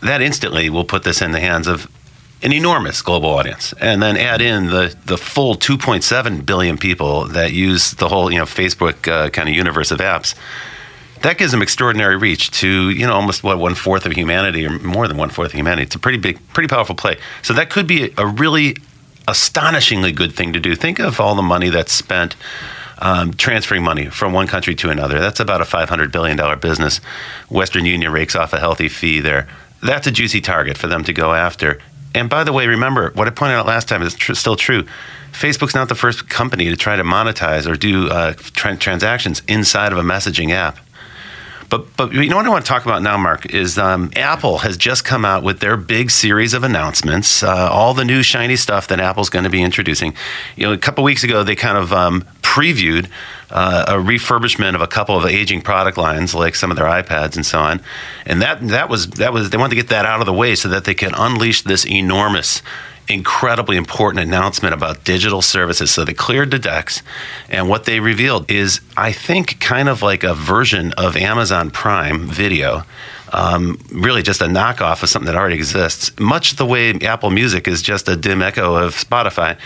that 0.00 0.22
instantly 0.22 0.70
will 0.70 0.84
put 0.84 1.02
this 1.02 1.20
in 1.20 1.32
the 1.32 1.40
hands 1.40 1.66
of 1.66 1.90
an 2.42 2.52
enormous 2.52 3.00
global 3.00 3.30
audience, 3.30 3.72
and 3.80 4.02
then 4.02 4.16
add 4.16 4.42
in 4.42 4.66
the 4.66 4.94
the 5.06 5.16
full 5.16 5.56
2.7 5.56 6.44
billion 6.44 6.76
people 6.76 7.26
that 7.28 7.52
use 7.52 7.92
the 7.92 8.08
whole 8.08 8.30
you 8.30 8.38
know 8.38 8.44
Facebook 8.44 9.08
uh, 9.10 9.30
kind 9.30 9.48
of 9.48 9.54
universe 9.54 9.90
of 9.90 9.98
apps. 9.98 10.34
That 11.22 11.38
gives 11.38 11.52
them 11.52 11.62
extraordinary 11.62 12.18
reach 12.18 12.50
to 12.60 12.90
you 12.90 13.06
know 13.06 13.14
almost 13.14 13.42
what 13.42 13.58
one 13.58 13.74
fourth 13.74 14.04
of 14.04 14.12
humanity 14.12 14.66
or 14.66 14.78
more 14.78 15.08
than 15.08 15.16
one 15.16 15.30
fourth 15.30 15.48
of 15.48 15.54
humanity. 15.54 15.84
It's 15.84 15.94
a 15.94 15.98
pretty 15.98 16.18
big, 16.18 16.38
pretty 16.52 16.68
powerful 16.68 16.94
play. 16.94 17.18
So 17.42 17.54
that 17.54 17.70
could 17.70 17.86
be 17.86 18.12
a 18.18 18.26
really 18.26 18.76
astonishingly 19.28 20.12
good 20.12 20.34
thing 20.34 20.52
to 20.52 20.60
do. 20.60 20.74
Think 20.74 20.98
of 20.98 21.20
all 21.20 21.34
the 21.34 21.42
money 21.42 21.70
that's 21.70 21.92
spent 21.92 22.36
um, 22.98 23.32
transferring 23.34 23.82
money 23.82 24.06
from 24.06 24.32
one 24.32 24.46
country 24.46 24.74
to 24.76 24.90
another. 24.90 25.20
That's 25.20 25.40
about 25.40 25.60
a 25.60 25.64
$500 25.64 26.12
billion 26.12 26.58
business. 26.58 26.98
Western 27.48 27.84
Union 27.84 28.12
rakes 28.12 28.36
off 28.36 28.52
a 28.52 28.58
healthy 28.60 28.88
fee 28.88 29.20
there. 29.20 29.48
That's 29.82 30.06
a 30.06 30.10
juicy 30.10 30.40
target 30.40 30.78
for 30.78 30.86
them 30.86 31.04
to 31.04 31.12
go 31.12 31.34
after. 31.34 31.80
And 32.14 32.30
by 32.30 32.44
the 32.44 32.52
way, 32.52 32.66
remember 32.66 33.10
what 33.10 33.26
I 33.26 33.30
pointed 33.30 33.54
out 33.54 33.66
last 33.66 33.88
time 33.88 34.02
is 34.02 34.14
tr- 34.14 34.34
still 34.34 34.56
true. 34.56 34.84
Facebook's 35.32 35.74
not 35.74 35.88
the 35.88 35.96
first 35.96 36.28
company 36.28 36.66
to 36.66 36.76
try 36.76 36.94
to 36.94 37.02
monetize 37.02 37.68
or 37.68 37.74
do 37.74 38.08
uh, 38.08 38.34
tra- 38.34 38.76
transactions 38.76 39.42
inside 39.48 39.90
of 39.90 39.98
a 39.98 40.02
messaging 40.02 40.50
app. 40.50 40.78
But 41.74 41.96
but 41.96 42.12
you 42.12 42.28
know 42.28 42.36
what 42.36 42.46
I 42.46 42.50
want 42.50 42.64
to 42.64 42.68
talk 42.68 42.84
about 42.84 43.02
now, 43.02 43.16
Mark, 43.16 43.52
is 43.52 43.78
um, 43.78 44.12
Apple 44.14 44.58
has 44.58 44.76
just 44.76 45.04
come 45.04 45.24
out 45.24 45.42
with 45.42 45.58
their 45.58 45.76
big 45.76 46.12
series 46.12 46.54
of 46.54 46.62
announcements, 46.62 47.42
uh, 47.42 47.68
all 47.68 47.94
the 47.94 48.04
new 48.04 48.22
shiny 48.22 48.54
stuff 48.54 48.86
that 48.88 49.00
Apple's 49.00 49.28
going 49.28 49.42
to 49.42 49.50
be 49.50 49.60
introducing. 49.60 50.14
You 50.54 50.66
know, 50.66 50.72
a 50.72 50.78
couple 50.78 51.02
weeks 51.02 51.24
ago 51.24 51.42
they 51.42 51.56
kind 51.56 51.76
of 51.76 51.92
um, 51.92 52.24
previewed 52.42 53.08
uh, 53.50 53.86
a 53.88 53.92
refurbishment 53.94 54.76
of 54.76 54.82
a 54.82 54.86
couple 54.86 55.16
of 55.16 55.26
aging 55.26 55.62
product 55.62 55.98
lines, 55.98 56.32
like 56.32 56.54
some 56.54 56.70
of 56.70 56.76
their 56.76 56.86
iPads 56.86 57.34
and 57.34 57.44
so 57.44 57.58
on, 57.58 57.80
and 58.24 58.40
that 58.40 58.60
that 58.68 58.88
was 58.88 59.08
that 59.10 59.32
was 59.32 59.50
they 59.50 59.56
wanted 59.56 59.70
to 59.70 59.76
get 59.76 59.88
that 59.88 60.06
out 60.06 60.20
of 60.20 60.26
the 60.26 60.32
way 60.32 60.54
so 60.54 60.68
that 60.68 60.84
they 60.84 60.94
can 60.94 61.12
unleash 61.16 61.62
this 61.62 61.84
enormous 61.84 62.62
incredibly 63.08 63.76
important 63.76 64.24
announcement 64.24 64.74
about 64.74 65.04
digital 65.04 65.42
services. 65.42 65.90
So 65.90 66.04
they 66.04 66.14
cleared 66.14 66.50
the 66.50 66.58
decks, 66.58 67.02
and 67.48 67.68
what 67.68 67.84
they 67.84 68.00
revealed 68.00 68.50
is, 68.50 68.80
I 68.96 69.12
think, 69.12 69.60
kind 69.60 69.88
of 69.88 70.02
like 70.02 70.24
a 70.24 70.34
version 70.34 70.92
of 70.92 71.16
Amazon 71.16 71.70
Prime 71.70 72.28
Video. 72.28 72.84
Um, 73.32 73.80
really, 73.90 74.22
just 74.22 74.40
a 74.40 74.46
knockoff 74.46 75.02
of 75.02 75.08
something 75.08 75.26
that 75.26 75.36
already 75.36 75.56
exists, 75.56 76.12
much 76.20 76.56
the 76.56 76.66
way 76.66 76.94
Apple 76.94 77.30
Music 77.30 77.66
is 77.66 77.82
just 77.82 78.08
a 78.08 78.16
dim 78.16 78.42
echo 78.42 78.76
of 78.76 78.94
Spotify. 78.94 79.58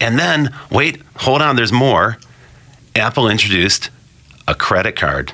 And 0.00 0.18
then, 0.18 0.52
wait, 0.70 1.00
hold 1.16 1.40
on, 1.40 1.54
there's 1.54 1.72
more. 1.72 2.18
Apple 2.96 3.28
introduced 3.28 3.90
a 4.48 4.54
credit 4.54 4.96
card. 4.96 5.32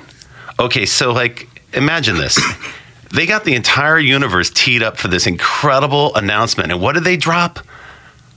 Okay, 0.59 0.85
so 0.85 1.11
like, 1.11 1.49
imagine 1.73 2.17
this. 2.17 2.39
They 3.13 3.25
got 3.25 3.43
the 3.43 3.55
entire 3.55 3.99
universe 3.99 4.49
teed 4.49 4.81
up 4.81 4.97
for 4.97 5.07
this 5.07 5.27
incredible 5.27 6.15
announcement. 6.15 6.71
And 6.71 6.81
what 6.81 6.93
did 6.93 7.03
they 7.03 7.17
drop? 7.17 7.59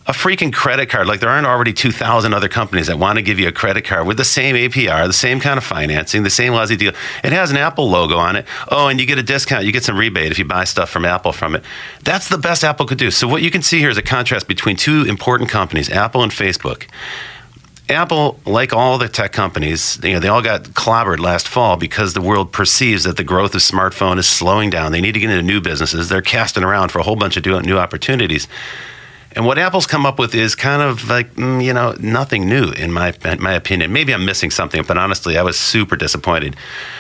A 0.07 0.13
freaking 0.13 0.53
credit 0.53 0.91
card. 0.91 1.07
Like 1.07 1.21
there 1.21 1.31
aren't 1.31 1.47
already 1.47 1.73
2,000 1.73 2.35
other 2.35 2.49
companies 2.49 2.89
that 2.89 2.99
want 2.99 3.17
to 3.17 3.23
give 3.23 3.39
you 3.39 3.49
a 3.49 3.53
credit 3.53 3.87
card 3.87 4.07
with 4.07 4.19
the 4.19 4.25
same 4.25 4.55
APR, 4.55 5.07
the 5.07 5.15
same 5.15 5.41
kind 5.41 5.57
of 5.57 5.65
financing, 5.65 6.25
the 6.25 6.31
same 6.31 6.53
lousy 6.53 6.77
deal. 6.77 6.93
It 7.23 7.33
has 7.33 7.51
an 7.51 7.57
Apple 7.57 7.89
logo 7.89 8.19
on 8.19 8.37
it. 8.37 8.45
Oh, 8.71 8.89
and 8.89 9.01
you 9.01 9.07
get 9.07 9.17
a 9.17 9.23
discount. 9.23 9.65
You 9.65 9.73
get 9.73 9.85
some 9.85 9.97
rebate 9.97 10.31
if 10.31 10.39
you 10.39 10.45
buy 10.45 10.65
stuff 10.65 10.91
from 10.91 11.07
Apple 11.07 11.33
from 11.33 11.55
it. 11.55 11.65
That's 12.03 12.29
the 12.29 12.37
best 12.37 12.65
Apple 12.65 12.85
could 12.85 12.99
do. 12.99 13.11
So 13.11 13.27
what 13.27 13.41
you 13.41 13.51
can 13.51 13.63
see 13.63 13.79
here 13.79 13.89
is 13.89 13.97
a 13.97 14.03
contrast 14.03 14.47
between 14.47 14.77
two 14.77 15.05
important 15.05 15.49
companies, 15.49 15.89
Apple 15.89 16.23
and 16.23 16.33
Facebook. 16.33 16.87
Apple, 17.89 18.41
like 18.47 18.73
all 18.73 18.97
the 18.97 19.09
tech 19.09 19.33
companies, 19.33 19.99
you 20.03 20.15
know, 20.15 20.21
they 20.21 20.29
all 20.29 20.41
got 20.41 20.63
clobbered 20.65 21.19
last 21.19 21.47
fall 21.47 21.77
because 21.77 22.15
the 22.15 22.23
world 22.23 22.51
perceives 22.51 23.05
that 23.05 23.19
the 23.19 23.25
growth 23.25 23.55
of 23.55 23.61
smartphone 23.61 24.19
is 24.19 24.27
slowing 24.27 24.71
down. 24.71 24.91
They 24.91 25.03
need 25.03 25.13
to 25.13 25.21
get 25.21 25.29
into 25.29 25.43
new 25.43 25.61
businesses. 25.61 26.09
They're 26.09 26.23
casting 26.23 26.65
around 26.65 26.93
for 26.93 26.99
a 26.99 27.03
whole 27.03 27.17
bunch 27.17 27.37
of 27.37 27.45
new 27.45 27.77
opportunities. 27.77 28.49
And 29.33 29.45
what 29.45 29.59
Apple's 29.59 29.87
come 29.87 30.07
up 30.07 30.19
with 30.19 30.35
is 30.35 30.55
kind 30.55 30.81
of 30.81 31.09
like, 31.09 31.35
mm, 31.35 31.63
you 31.63 31.75
know, 31.75 31.95
nothing 32.01 32.49
new 32.49 32.71
in 32.71 32.93
my 32.93 33.13
in 33.25 33.43
my 33.43 33.53
opinion. 33.53 33.93
Maybe 33.93 34.15
I'm 34.15 34.25
missing 34.25 34.51
something, 34.51 34.83
but 34.85 34.97
honestly, 34.97 35.37
I 35.37 35.43
was 35.43 35.59
super 35.59 35.97
disappointed. 35.97 36.57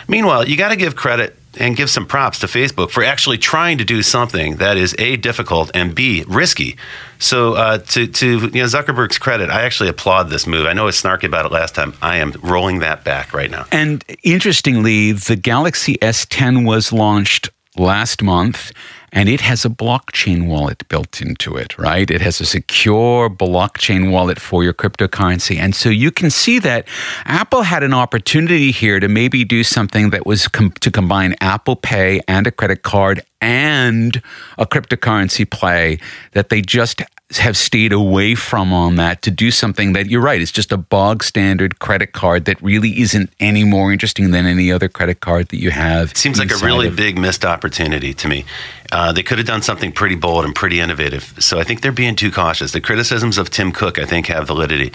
Meanwhile, 0.09 0.49
you 0.49 0.57
got 0.57 0.71
to 0.71 0.77
give 0.77 0.97
credit 0.97 1.37
and 1.59 1.77
give 1.77 1.91
some 1.91 2.07
props 2.07 2.39
to 2.41 2.47
Facebook 2.47 2.91
for 2.91 3.05
actually 3.05 3.39
trying 3.39 3.79
to 3.79 3.85
do 3.85 4.03
something 4.03 4.57
that 4.57 4.77
is 4.77 4.95
a 4.99 5.17
difficult 5.17 5.71
and 5.75 5.95
b 5.95 6.25
risky. 6.27 6.77
So 7.19 7.55
uh, 7.55 7.79
to 7.79 8.07
to 8.07 8.27
you 8.27 8.39
know 8.39 8.65
Zuckerberg's 8.65 9.19
credit, 9.19 9.51
I 9.51 9.63
actually 9.63 9.89
applaud 9.89 10.31
this 10.31 10.47
move. 10.47 10.67
I 10.67 10.73
know 10.73 10.83
I 10.83 10.87
was 10.87 11.01
snarky 11.01 11.25
about 11.25 11.47
it 11.47 11.53
last 11.53 11.75
time. 11.75 11.95
I 12.03 12.19
am 12.19 12.33
rolling 12.43 12.81
that 12.81 13.05
back 13.05 13.33
right 13.33 13.51
now. 13.51 13.67
And 13.73 14.05
interestingly, 14.23 15.13
the 15.13 15.37
Galaxy 15.37 15.97
S10 15.97 16.67
was 16.67 16.93
launched 16.93 17.51
last 17.77 18.23
month 18.23 18.73
and 19.15 19.29
it 19.29 19.41
has 19.41 19.65
a 19.65 19.69
blockchain 19.71 20.49
wallet 20.49 20.87
built 20.89 21.23
into 21.23 21.57
it, 21.57 21.79
right? 21.79 22.11
It 22.11 22.21
has 22.21 22.41
a 22.41 22.45
secure 22.45 23.31
blockchain 23.31 24.11
wallet 24.11 24.41
for 24.41 24.65
your 24.65 24.75
cryptocurrency. 24.75 25.57
And 25.57 25.75
so 25.75 25.89
you 25.89 26.11
can 26.11 26.31
see 26.31 26.59
that 26.59 26.87
Apple 27.25 27.63
had 27.63 27.85
an 27.85 27.95
opportunity 27.95 28.73
here 28.73 28.99
to 28.99 29.09
maybe 29.09 29.45
do 29.45 29.63
something 29.63 30.11
that 30.11 30.27
was 30.27 30.49
com- 30.49 30.73
to 30.73 30.91
combine 30.91 31.37
Apple 31.41 31.77
Pay 31.77 32.21
and 32.27 32.47
a 32.47 32.51
credit 32.51 32.83
card 32.83 33.23
and 33.41 34.21
a 34.59 34.67
cryptocurrency 34.67 35.49
play 35.49 35.99
that 36.33 36.49
they 36.49 36.61
just 36.61 37.01
have 37.39 37.57
stayed 37.57 37.93
away 37.93 38.35
from 38.35 38.73
on 38.73 38.97
that 38.97 39.23
to 39.23 39.31
do 39.31 39.51
something 39.51 39.93
that 39.93 40.07
you're 40.07 40.21
right, 40.21 40.41
it's 40.41 40.53
just 40.53 40.73
a 40.73 40.77
bog 40.77 41.23
standard 41.23 41.79
credit 41.79 42.13
card 42.13 42.45
that 42.45 42.61
really 42.63 43.01
isn't 43.01 43.31
any 43.41 43.65
more 43.65 43.93
interesting 43.93 44.31
than 44.31 44.47
any 44.47 44.71
other 44.71 44.89
credit 44.89 45.21
card 45.21 45.49
that 45.49 45.59
you 45.59 45.71
have. 45.71 46.13
It 46.13 46.17
seems 46.17 46.39
like 46.39 46.51
a 46.51 46.57
really 46.57 46.89
of- 46.89 46.97
big 46.97 47.19
missed 47.19 47.45
opportunity 47.45 48.15
to 48.15 48.29
me. 48.29 48.45
Uh, 48.93 49.13
they 49.13 49.23
could 49.23 49.39
have 49.39 49.47
done 49.47 49.63
something 49.63 49.91
pretty 49.93 50.15
bold 50.15 50.45
and 50.45 50.55
pretty 50.55 50.81
innovative. 50.81 51.35
So 51.39 51.59
I 51.59 51.65
think 51.65 51.81
they're 51.81 51.93
being 51.93 52.15
too 52.17 52.31
cautious. 52.31 52.73
The 52.73 52.81
criticisms 52.81 53.39
of 53.39 53.51
Tim 53.51 53.73
Cook, 53.73 53.99
I 53.99 54.05
think, 54.05 54.27
have 54.29 54.47
validity. 54.47 54.93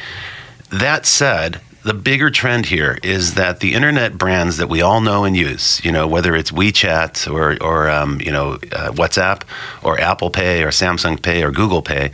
That 0.69 1.05
said, 1.05 1.59
the 1.89 1.93
bigger 1.95 2.29
trend 2.29 2.67
here 2.67 2.99
is 3.01 3.33
that 3.33 3.61
the 3.61 3.73
internet 3.73 4.15
brands 4.15 4.57
that 4.57 4.69
we 4.69 4.79
all 4.79 5.01
know 5.01 5.23
and 5.23 5.35
use, 5.35 5.83
you 5.83 5.91
know, 5.91 6.07
whether 6.07 6.35
it's 6.35 6.51
WeChat 6.51 7.27
or, 7.33 7.57
or 7.63 7.89
um, 7.89 8.21
you 8.21 8.31
know, 8.31 8.59
uh, 8.71 8.91
WhatsApp 8.91 9.41
or 9.81 9.99
Apple 9.99 10.29
Pay 10.29 10.61
or 10.61 10.67
Samsung 10.67 11.19
Pay 11.19 11.41
or 11.41 11.49
Google 11.49 11.81
Pay, 11.81 12.11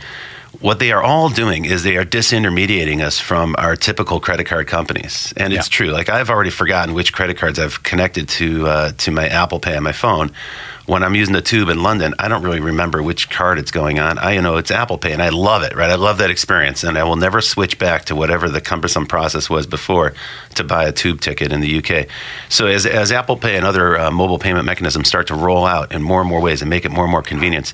what 0.62 0.78
they 0.78 0.92
are 0.92 1.02
all 1.02 1.28
doing 1.28 1.66
is 1.66 1.82
they 1.82 1.98
are 1.98 2.06
disintermediating 2.06 3.04
us 3.04 3.20
from 3.20 3.54
our 3.58 3.76
typical 3.76 4.18
credit 4.18 4.46
card 4.46 4.66
companies. 4.66 5.34
And 5.36 5.52
it's 5.52 5.68
yeah. 5.68 5.76
true. 5.76 5.90
Like 5.90 6.08
I've 6.08 6.30
already 6.30 6.48
forgotten 6.48 6.94
which 6.94 7.12
credit 7.12 7.36
cards 7.36 7.58
I've 7.58 7.82
connected 7.82 8.30
to 8.30 8.66
uh, 8.66 8.92
to 8.92 9.10
my 9.10 9.28
Apple 9.28 9.60
Pay 9.60 9.76
on 9.76 9.82
my 9.82 9.92
phone 9.92 10.32
when 10.86 11.02
I'm 11.02 11.14
using 11.14 11.34
the 11.34 11.42
tube 11.42 11.68
in 11.68 11.82
London, 11.82 12.14
I 12.18 12.28
don't 12.28 12.42
really 12.42 12.60
remember 12.60 13.02
which 13.02 13.28
card 13.28 13.58
it's 13.58 13.72
going 13.72 13.98
on. 13.98 14.18
I 14.18 14.34
you 14.34 14.42
know 14.42 14.56
it's 14.56 14.70
Apple 14.70 14.98
Pay, 14.98 15.12
and 15.12 15.22
I 15.22 15.30
love 15.30 15.62
it. 15.62 15.74
Right, 15.74 15.90
I 15.90 15.96
love 15.96 16.18
that 16.18 16.30
experience, 16.30 16.84
and 16.84 16.96
I 16.96 17.02
will 17.02 17.16
never 17.16 17.40
switch 17.40 17.78
back 17.78 18.04
to 18.06 18.14
whatever 18.14 18.48
the 18.48 18.60
cumbersome 18.60 19.06
process 19.06 19.50
was 19.50 19.66
before 19.66 20.14
to 20.54 20.64
buy 20.64 20.84
a 20.84 20.92
tube 20.92 21.20
ticket 21.20 21.52
in 21.52 21.60
the 21.60 21.78
UK. 21.78 22.06
So 22.48 22.66
as 22.66 22.86
as 22.86 23.10
Apple 23.10 23.36
Pay 23.36 23.56
and 23.56 23.66
other 23.66 23.98
uh, 23.98 24.10
mobile 24.10 24.38
payment 24.38 24.64
mechanisms 24.64 25.08
start 25.08 25.26
to 25.26 25.34
roll 25.34 25.66
out 25.66 25.92
in 25.92 26.02
more 26.02 26.20
and 26.20 26.30
more 26.30 26.40
ways 26.40 26.62
and 26.62 26.70
make 26.70 26.84
it 26.84 26.90
more 26.90 27.04
and 27.04 27.10
more 27.10 27.22
convenient, 27.22 27.72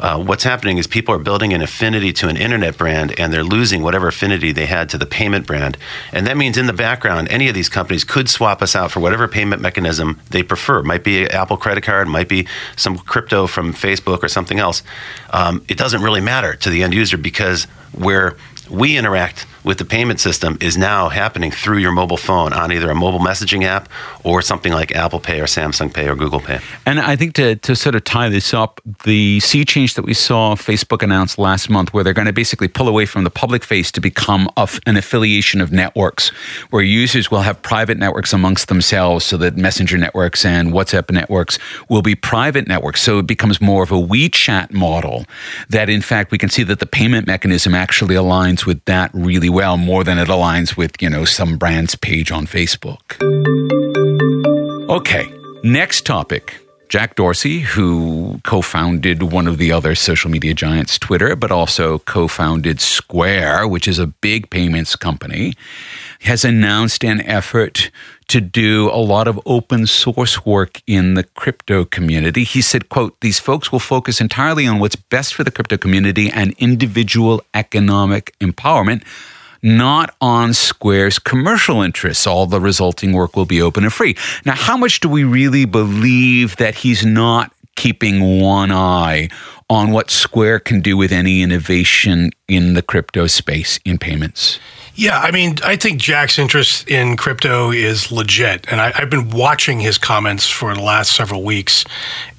uh, 0.00 0.22
what's 0.22 0.44
happening 0.44 0.78
is 0.78 0.86
people 0.86 1.14
are 1.14 1.18
building 1.18 1.52
an 1.52 1.60
affinity 1.60 2.12
to 2.14 2.28
an 2.28 2.36
internet 2.38 2.78
brand, 2.78 3.18
and 3.20 3.32
they're 3.32 3.44
losing 3.44 3.82
whatever 3.82 4.08
affinity 4.08 4.52
they 4.52 4.66
had 4.66 4.88
to 4.88 4.98
the 4.98 5.06
payment 5.06 5.46
brand, 5.46 5.76
and 6.10 6.26
that 6.26 6.38
means 6.38 6.56
in 6.56 6.66
the 6.66 6.72
background, 6.72 7.28
any 7.28 7.48
of 7.48 7.54
these 7.54 7.68
companies 7.68 8.02
could 8.02 8.30
swap 8.30 8.62
us 8.62 8.74
out 8.74 8.90
for 8.90 9.00
whatever 9.00 9.28
payment 9.28 9.60
mechanism 9.60 10.18
they 10.30 10.42
prefer. 10.42 10.78
It 10.78 10.84
might 10.84 11.04
be 11.04 11.26
Apple 11.26 11.58
credit 11.58 11.84
card, 11.84 12.08
might 12.08 12.28
be 12.28 12.45
some 12.76 12.98
crypto 12.98 13.46
from 13.46 13.72
Facebook 13.72 14.22
or 14.22 14.28
something 14.28 14.58
else, 14.58 14.82
um, 15.30 15.64
it 15.68 15.76
doesn't 15.76 16.02
really 16.02 16.20
matter 16.20 16.54
to 16.56 16.70
the 16.70 16.82
end 16.82 16.94
user 16.94 17.16
because 17.16 17.64
where 17.92 18.36
we 18.70 18.96
interact 18.96 19.46
with 19.66 19.78
the 19.78 19.84
payment 19.84 20.20
system 20.20 20.56
is 20.60 20.78
now 20.78 21.08
happening 21.08 21.50
through 21.50 21.78
your 21.78 21.90
mobile 21.90 22.16
phone 22.16 22.52
on 22.52 22.70
either 22.70 22.88
a 22.88 22.94
mobile 22.94 23.18
messaging 23.18 23.64
app 23.64 23.88
or 24.22 24.40
something 24.40 24.72
like 24.72 24.94
Apple 24.94 25.18
Pay 25.18 25.40
or 25.40 25.46
Samsung 25.46 25.92
Pay 25.92 26.08
or 26.08 26.14
Google 26.14 26.38
Pay. 26.38 26.60
And 26.86 27.00
I 27.00 27.16
think 27.16 27.34
to, 27.34 27.56
to 27.56 27.74
sort 27.74 27.96
of 27.96 28.04
tie 28.04 28.28
this 28.28 28.54
up, 28.54 28.80
the 29.04 29.40
sea 29.40 29.64
change 29.64 29.94
that 29.94 30.04
we 30.04 30.14
saw 30.14 30.54
Facebook 30.54 31.02
announce 31.02 31.36
last 31.36 31.68
month, 31.68 31.92
where 31.92 32.04
they're 32.04 32.14
going 32.14 32.26
to 32.26 32.32
basically 32.32 32.68
pull 32.68 32.88
away 32.88 33.06
from 33.06 33.24
the 33.24 33.30
public 33.30 33.64
face 33.64 33.90
to 33.90 34.00
become 34.00 34.48
an 34.86 34.96
affiliation 34.96 35.60
of 35.60 35.72
networks, 35.72 36.28
where 36.70 36.82
users 36.82 37.32
will 37.32 37.42
have 37.42 37.60
private 37.62 37.98
networks 37.98 38.32
amongst 38.32 38.68
themselves 38.68 39.24
so 39.24 39.36
that 39.36 39.56
Messenger 39.56 39.98
networks 39.98 40.44
and 40.44 40.72
WhatsApp 40.72 41.10
networks 41.10 41.58
will 41.88 42.02
be 42.02 42.14
private 42.14 42.68
networks. 42.68 43.02
So 43.02 43.18
it 43.18 43.26
becomes 43.26 43.60
more 43.60 43.82
of 43.82 43.90
a 43.90 43.96
WeChat 43.96 44.70
model 44.70 45.24
that, 45.70 45.88
in 45.88 46.02
fact, 46.02 46.30
we 46.30 46.38
can 46.38 46.50
see 46.50 46.62
that 46.62 46.78
the 46.78 46.86
payment 46.86 47.26
mechanism 47.26 47.74
actually 47.74 48.14
aligns 48.14 48.64
with 48.64 48.84
that 48.84 49.10
really 49.12 49.48
well 49.48 49.55
more 49.64 50.04
than 50.04 50.18
it 50.18 50.28
aligns 50.28 50.76
with, 50.76 51.00
you 51.00 51.08
know, 51.08 51.24
some 51.24 51.56
brand's 51.56 51.94
page 51.94 52.30
on 52.30 52.46
Facebook. 52.46 53.16
Okay, 54.90 55.32
next 55.62 56.04
topic. 56.04 56.60
Jack 56.88 57.16
Dorsey, 57.16 57.60
who 57.60 58.38
co 58.44 58.60
founded 58.60 59.22
one 59.22 59.48
of 59.48 59.58
the 59.58 59.72
other 59.72 59.94
social 59.94 60.30
media 60.30 60.54
giants, 60.54 60.98
Twitter, 60.98 61.34
but 61.34 61.50
also 61.50 62.00
co 62.00 62.28
founded 62.28 62.80
Square, 62.80 63.68
which 63.68 63.88
is 63.88 63.98
a 63.98 64.06
big 64.06 64.50
payments 64.50 64.94
company, 64.94 65.54
has 66.20 66.44
announced 66.44 67.02
an 67.02 67.22
effort 67.22 67.90
to 68.28 68.40
do 68.40 68.90
a 68.90 69.00
lot 69.00 69.26
of 69.26 69.40
open 69.46 69.86
source 69.86 70.44
work 70.44 70.82
in 70.86 71.14
the 71.14 71.24
crypto 71.24 71.84
community. 71.84 72.44
He 72.44 72.60
said, 72.60 72.88
quote, 72.88 73.18
these 73.20 73.38
folks 73.38 73.72
will 73.72 73.80
focus 73.80 74.20
entirely 74.20 74.66
on 74.66 74.78
what's 74.78 74.96
best 74.96 75.34
for 75.34 75.44
the 75.44 75.50
crypto 75.50 75.76
community 75.76 76.30
and 76.30 76.54
individual 76.58 77.42
economic 77.54 78.36
empowerment 78.38 79.02
not 79.66 80.14
on 80.20 80.54
Square's 80.54 81.18
commercial 81.18 81.82
interests. 81.82 82.26
All 82.26 82.46
the 82.46 82.60
resulting 82.60 83.12
work 83.12 83.36
will 83.36 83.46
be 83.46 83.60
open 83.60 83.82
and 83.82 83.92
free. 83.92 84.16
Now, 84.44 84.54
how 84.54 84.76
much 84.76 85.00
do 85.00 85.08
we 85.08 85.24
really 85.24 85.64
believe 85.64 86.56
that 86.56 86.76
he's 86.76 87.04
not 87.04 87.52
keeping 87.74 88.40
one 88.40 88.70
eye 88.70 89.28
on 89.68 89.90
what 89.90 90.10
Square 90.10 90.60
can 90.60 90.80
do 90.80 90.96
with 90.96 91.10
any 91.10 91.42
innovation 91.42 92.30
in 92.46 92.74
the 92.74 92.82
crypto 92.82 93.26
space 93.26 93.80
in 93.84 93.98
payments? 93.98 94.60
Yeah, 94.98 95.18
I 95.18 95.30
mean, 95.30 95.56
I 95.62 95.76
think 95.76 96.00
Jack's 96.00 96.38
interest 96.38 96.88
in 96.88 97.18
crypto 97.18 97.70
is 97.70 98.10
legit. 98.10 98.66
And 98.70 98.80
I, 98.80 98.92
have 98.92 99.10
been 99.10 99.28
watching 99.28 99.78
his 99.78 99.98
comments 99.98 100.48
for 100.48 100.74
the 100.74 100.80
last 100.80 101.14
several 101.14 101.42
weeks. 101.42 101.84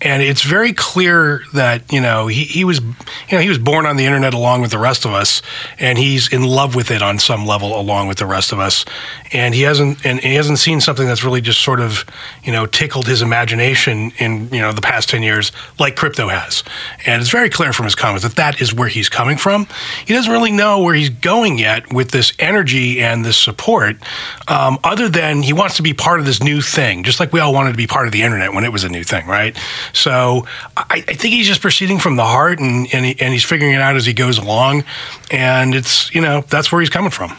And 0.01 0.23
it's 0.23 0.41
very 0.41 0.73
clear 0.73 1.43
that, 1.53 1.93
you 1.93 2.01
know, 2.01 2.25
he, 2.25 2.45
he 2.45 2.63
was, 2.63 2.79
you 2.79 2.95
know, 3.33 3.39
he 3.39 3.49
was 3.49 3.59
born 3.59 3.85
on 3.85 3.95
the 3.95 4.05
internet 4.05 4.33
along 4.33 4.61
with 4.61 4.71
the 4.71 4.79
rest 4.79 5.05
of 5.05 5.13
us. 5.13 5.43
And 5.77 5.99
he's 5.99 6.33
in 6.33 6.43
love 6.43 6.73
with 6.73 6.89
it 6.89 7.03
on 7.03 7.19
some 7.19 7.45
level 7.45 7.79
along 7.79 8.07
with 8.07 8.17
the 8.17 8.25
rest 8.25 8.51
of 8.51 8.59
us. 8.59 8.85
And 9.31 9.53
he 9.53 9.61
hasn't, 9.61 10.03
and 10.03 10.19
he 10.19 10.33
hasn't 10.33 10.57
seen 10.57 10.81
something 10.81 11.05
that's 11.05 11.23
really 11.23 11.41
just 11.41 11.61
sort 11.61 11.79
of, 11.79 12.05
you 12.43 12.51
know, 12.51 12.65
tickled 12.65 13.05
his 13.05 13.21
imagination 13.21 14.11
in, 14.17 14.49
you 14.49 14.61
know, 14.61 14.71
the 14.71 14.81
past 14.81 15.09
10 15.09 15.21
years 15.21 15.51
like 15.77 15.95
crypto 15.95 16.27
has. 16.27 16.63
And 17.05 17.21
it's 17.21 17.29
very 17.29 17.51
clear 17.51 17.71
from 17.71 17.83
his 17.83 17.93
comments 17.93 18.23
that 18.23 18.35
that 18.37 18.59
is 18.61 18.73
where 18.73 18.87
he's 18.87 19.09
coming 19.09 19.37
from. 19.37 19.67
He 20.07 20.15
doesn't 20.15 20.31
really 20.31 20.51
know 20.51 20.81
where 20.81 20.95
he's 20.95 21.09
going 21.09 21.59
yet 21.59 21.93
with 21.93 22.09
this 22.09 22.33
energy 22.47 23.01
and 23.01 23.25
this 23.25 23.37
support, 23.37 23.97
um, 24.47 24.79
other 24.83 25.09
than 25.09 25.41
he 25.41 25.53
wants 25.53 25.75
to 25.77 25.83
be 25.83 25.93
part 25.93 26.19
of 26.19 26.25
this 26.25 26.41
new 26.41 26.61
thing, 26.61 27.03
just 27.03 27.19
like 27.19 27.33
we 27.33 27.39
all 27.39 27.53
wanted 27.53 27.71
to 27.71 27.77
be 27.77 27.87
part 27.87 28.07
of 28.07 28.13
the 28.13 28.23
internet 28.23 28.53
when 28.53 28.63
it 28.63 28.71
was 28.71 28.83
a 28.83 28.89
new 28.89 29.03
thing, 29.03 29.27
right? 29.27 29.57
So 29.93 30.47
I, 30.75 31.03
I 31.07 31.13
think 31.13 31.33
he's 31.33 31.47
just 31.47 31.61
proceeding 31.61 31.99
from 31.99 32.15
the 32.15 32.25
heart 32.25 32.59
and, 32.59 32.87
and, 32.93 33.05
he, 33.05 33.19
and 33.19 33.33
he's 33.33 33.43
figuring 33.43 33.73
it 33.73 33.81
out 33.81 33.95
as 33.95 34.05
he 34.05 34.13
goes 34.13 34.37
along. 34.37 34.83
And 35.31 35.75
it's, 35.75 36.13
you 36.13 36.21
know, 36.21 36.41
that's 36.49 36.71
where 36.71 36.81
he's 36.81 36.89
coming 36.89 37.11
from. 37.11 37.35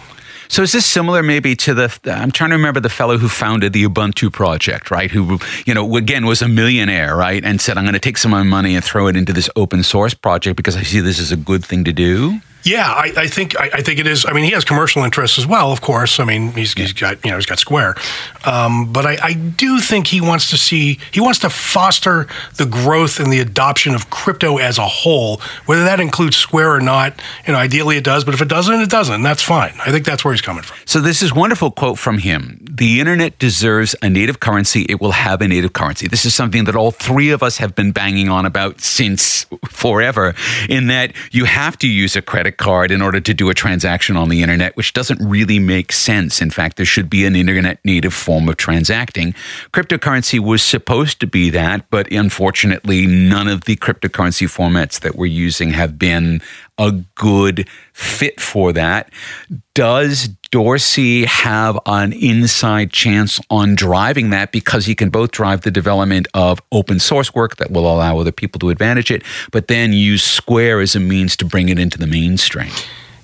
So 0.48 0.62
is 0.62 0.72
this 0.72 0.86
similar 0.86 1.22
maybe 1.22 1.54
to 1.56 1.74
the 1.74 1.98
I'm 2.06 2.30
trying 2.30 2.50
to 2.50 2.56
remember 2.56 2.80
the 2.80 2.88
fellow 2.88 3.18
who 3.18 3.28
founded 3.28 3.74
the 3.74 3.84
Ubuntu 3.84 4.32
project, 4.32 4.90
right? 4.90 5.10
Who 5.10 5.38
you 5.66 5.74
know 5.74 5.96
again 5.96 6.24
was 6.24 6.40
a 6.40 6.48
millionaire, 6.48 7.14
right? 7.14 7.44
And 7.44 7.60
said 7.60 7.76
I'm 7.76 7.84
going 7.84 7.92
to 7.92 8.00
take 8.00 8.16
some 8.16 8.32
of 8.32 8.38
my 8.38 8.44
money 8.44 8.74
and 8.74 8.82
throw 8.82 9.08
it 9.08 9.16
into 9.16 9.34
this 9.34 9.50
open 9.56 9.82
source 9.82 10.14
project 10.14 10.56
because 10.56 10.74
I 10.74 10.82
see 10.82 11.00
this 11.00 11.20
as 11.20 11.32
a 11.32 11.36
good 11.36 11.64
thing 11.64 11.84
to 11.84 11.92
do. 11.92 12.40
Yeah, 12.68 12.87
I, 12.87 13.12
I 13.16 13.26
think 13.26 13.58
I, 13.58 13.70
I, 13.72 13.82
think 13.82 13.98
it 13.98 14.06
is. 14.06 14.26
I 14.26 14.32
mean, 14.32 14.44
he 14.44 14.50
has 14.50 14.62
commercial 14.62 15.02
interests 15.02 15.38
as 15.38 15.46
well, 15.46 15.72
of 15.72 15.80
course. 15.80 16.20
I 16.20 16.25
mean, 16.25 16.52
he's, 16.52 16.75
he's 16.75 16.92
got 16.92 17.25
you 17.25 17.30
know 17.30 17.38
he's 17.38 17.46
got 17.46 17.58
Square, 17.58 17.94
um, 18.44 18.92
but 18.92 19.06
I, 19.06 19.16
I, 19.22 19.32
do 19.32 19.80
think 19.80 20.06
he 20.06 20.20
wants 20.20 20.50
to 20.50 20.58
see 20.58 20.98
he 21.10 21.20
wants 21.20 21.38
to 21.40 21.50
foster 21.50 22.26
the 22.56 22.66
growth 22.66 23.20
and 23.20 23.32
the 23.32 23.40
adoption 23.40 23.94
of 23.94 24.10
crypto 24.10 24.58
as 24.58 24.76
a 24.76 24.87
whole, 24.87 25.40
whether 25.64 25.84
that 25.84 25.98
includes 25.98 26.37
Square 26.37 26.75
or 26.75 26.80
not. 26.80 27.18
You 27.46 27.54
know, 27.54 27.58
ideally 27.58 27.96
it 27.96 28.04
does, 28.04 28.25
but 28.25 28.34
if 28.34 28.42
it 28.42 28.48
doesn't, 28.48 28.78
it 28.78 28.90
doesn't. 28.90 29.22
That's 29.22 29.42
fine. 29.42 29.72
I 29.87 29.90
think 29.90 30.04
that's 30.04 30.22
where 30.22 30.34
he's 30.34 30.42
coming 30.42 30.62
from. 30.62 30.76
So 30.84 31.00
this 31.00 31.22
is 31.22 31.32
wonderful 31.32 31.70
quote 31.70 31.98
from 31.98 32.18
him: 32.18 32.67
"The 32.78 33.00
internet 33.00 33.38
deserves 33.38 33.94
a 34.02 34.08
native 34.08 34.40
currency. 34.40 34.87
It 34.88 35.00
will 35.00 35.12
have 35.12 35.42
a 35.42 35.49
native 35.49 35.73
currency." 35.73 36.08
This 36.08 36.25
is 36.25 36.35
something 36.35 36.64
that 36.64 36.75
all 36.75 36.90
three 36.90 37.30
of 37.30 37.42
us 37.42 37.58
have 37.58 37.75
been 37.75 37.92
banging 37.92 38.28
on 38.28 38.47
about 38.47 38.80
since 38.80 39.47
forever. 39.68 40.35
In 40.68 40.87
that 40.87 41.12
you 41.30 41.44
have 41.44 41.76
to 41.78 41.88
use 41.88 42.16
a 42.16 42.23
credit 42.23 42.56
card 42.56 42.90
in 42.90 43.02
order 43.02 43.20
to 43.20 43.35
do 43.35 43.50
a 43.50 43.54
transaction 43.54 44.16
on 44.16 44.28
the 44.28 44.42
internet, 44.42 44.76
which 44.76 44.92
doesn't 44.92 45.20
really 45.20 45.58
make 45.58 45.92
sense. 45.92 46.40
In 46.40 46.50
fact, 46.50 46.76
there 46.76 46.87
should 46.87 47.11
be 47.11 47.25
an 47.26 47.37
internet 47.37 47.78
native 47.85 48.14
form 48.14 48.49
of 48.49 48.56
transacting. 48.56 49.35
Cryptocurrency 49.73 50.38
was 50.38 50.62
supposed 50.62 51.20
to 51.20 51.26
be 51.26 51.50
that, 51.50 51.90
but 51.90 52.11
unfortunately, 52.12 53.06
none 53.06 53.49
of 53.49 53.64
the 53.64 53.76
cryptocurrency 53.76 54.47
formats 54.49 55.00
that 55.00 55.16
we're 55.16 55.26
using 55.26 55.73
have 55.73 55.99
been 55.99 56.40
a 56.78 56.92
good 57.16 57.68
fit 57.92 58.40
for 58.40 58.73
that. 58.73 59.11
Does 59.75 60.28
Dorsey 60.50 61.26
have 61.26 61.78
an 61.86 62.12
inside 62.12 62.90
chance 62.90 63.40
on 63.50 63.74
driving 63.74 64.30
that 64.30 64.50
because 64.52 64.86
he 64.86 64.94
can 64.94 65.10
both 65.10 65.30
drive 65.30 65.62
the 65.62 65.70
development 65.70 66.26
of 66.34 66.62
open 66.72 66.98
source 66.98 67.34
work 67.34 67.56
that 67.56 67.70
will 67.70 67.90
allow 67.90 68.18
other 68.18 68.32
people 68.32 68.58
to 68.60 68.70
advantage 68.70 69.10
it, 69.10 69.22
but 69.52 69.68
then 69.68 69.92
use 69.92 70.22
Square 70.22 70.80
as 70.80 70.96
a 70.96 71.00
means 71.00 71.36
to 71.36 71.44
bring 71.44 71.68
it 71.68 71.78
into 71.78 71.98
the 71.98 72.06
mainstream? 72.06 72.70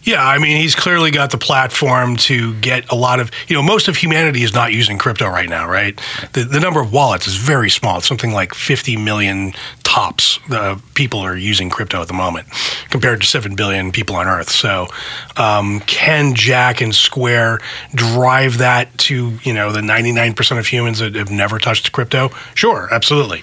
Yeah, 0.05 0.23
I 0.27 0.39
mean, 0.39 0.59
he's 0.59 0.75
clearly 0.75 1.11
got 1.11 1.31
the 1.31 1.39
platform 1.39 2.17
to 2.17 2.53
get 2.61 2.91
a 2.93 2.95
lot 2.95 3.21
of, 3.21 3.31
you 3.49 3.57
know, 3.57 3.63
most 3.63 3.89
of 3.89 3.97
humanity 3.97 4.43
is 4.43 4.53
not 4.53 4.71
using 4.71 4.99
crypto 4.99 5.27
right 5.29 5.49
now, 5.49 5.67
right? 5.67 5.99
The, 6.35 6.45
the 6.45 6.61
number 6.61 6.81
of 6.81 6.93
wallets 6.93 7.27
is 7.27 7.37
very 7.37 7.71
small. 7.71 7.99
It's 7.99 8.07
something 8.07 8.33
like 8.33 8.53
50 8.53 8.99
million 8.99 9.55
tops 9.85 10.41
the 10.49 10.81
people 10.95 11.21
are 11.21 11.37
using 11.37 11.71
crypto 11.71 12.01
at 12.01 12.09
the 12.09 12.15
moment 12.15 12.49
compared 12.91 13.21
to 13.21 13.27
7 13.27 13.55
billion 13.55 13.93
people 13.93 14.17
on 14.17 14.27
earth. 14.27 14.51
So 14.51 14.89
um, 15.37 15.81
can 15.81 16.35
jack 16.35 16.81
and 16.81 16.95
square 16.95 17.61
drive 17.95 18.59
that 18.59 18.97
to 18.99 19.39
you 19.43 19.53
know 19.53 19.73
the 19.73 19.81
99% 19.81 20.59
of 20.59 20.67
humans 20.67 20.99
that 20.99 21.15
have 21.15 21.31
never 21.31 21.59
touched 21.59 21.93
crypto? 21.93 22.31
Sure 22.55 22.89
absolutely. 22.93 23.43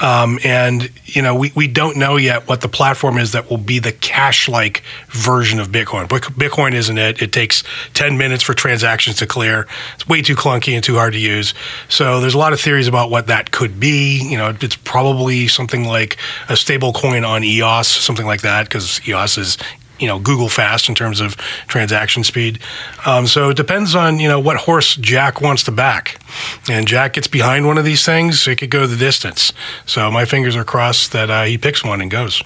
Um, 0.00 0.38
and 0.42 0.90
you 1.04 1.22
know 1.22 1.34
we, 1.34 1.52
we 1.54 1.68
don't 1.68 1.96
know 1.96 2.16
yet 2.16 2.48
what 2.48 2.62
the 2.62 2.68
platform 2.68 3.18
is 3.18 3.32
that 3.32 3.48
will 3.50 3.58
be 3.58 3.78
the 3.78 3.92
cash 3.92 4.48
like 4.48 4.82
version 5.10 5.60
of 5.60 5.68
bitcoin. 5.68 6.08
Bitcoin 6.08 6.72
isn't 6.74 6.98
it. 6.98 7.22
It 7.22 7.32
takes 7.32 7.62
10 7.94 8.16
minutes 8.18 8.42
for 8.42 8.54
transactions 8.54 9.16
to 9.16 9.26
clear. 9.26 9.68
It's 9.94 10.08
way 10.08 10.22
too 10.22 10.36
clunky 10.36 10.74
and 10.74 10.82
too 10.82 10.96
hard 10.96 11.12
to 11.12 11.18
use. 11.20 11.54
So 11.88 12.20
there's 12.20 12.34
a 12.34 12.38
lot 12.38 12.52
of 12.52 12.60
theories 12.60 12.88
about 12.88 13.10
what 13.10 13.28
that 13.28 13.50
could 13.50 13.78
be. 13.78 14.22
You 14.22 14.38
know 14.38 14.56
it's 14.60 14.76
probably 14.76 15.48
something 15.48 15.81
like 15.84 16.16
a 16.48 16.56
stable 16.56 16.92
coin 16.92 17.24
on 17.24 17.44
EOS, 17.44 17.88
something 17.88 18.26
like 18.26 18.42
that, 18.42 18.64
because 18.64 19.00
EOS 19.06 19.38
is 19.38 19.58
you 19.98 20.08
know 20.08 20.18
Google 20.18 20.48
fast 20.48 20.88
in 20.88 20.94
terms 20.94 21.20
of 21.20 21.36
transaction 21.68 22.24
speed. 22.24 22.58
Um, 23.06 23.26
so 23.26 23.50
it 23.50 23.56
depends 23.56 23.94
on 23.94 24.18
you 24.18 24.28
know 24.28 24.40
what 24.40 24.56
horse 24.56 24.96
Jack 24.96 25.40
wants 25.40 25.62
to 25.64 25.72
back, 25.72 26.20
and 26.68 26.86
Jack 26.86 27.14
gets 27.14 27.28
behind 27.28 27.66
one 27.66 27.78
of 27.78 27.84
these 27.84 28.04
things, 28.04 28.46
it 28.48 28.56
could 28.56 28.70
go 28.70 28.86
the 28.86 28.96
distance. 28.96 29.52
So 29.86 30.10
my 30.10 30.24
fingers 30.24 30.56
are 30.56 30.64
crossed 30.64 31.12
that 31.12 31.30
uh, 31.30 31.44
he 31.44 31.56
picks 31.56 31.84
one 31.84 32.00
and 32.00 32.10
goes. 32.10 32.42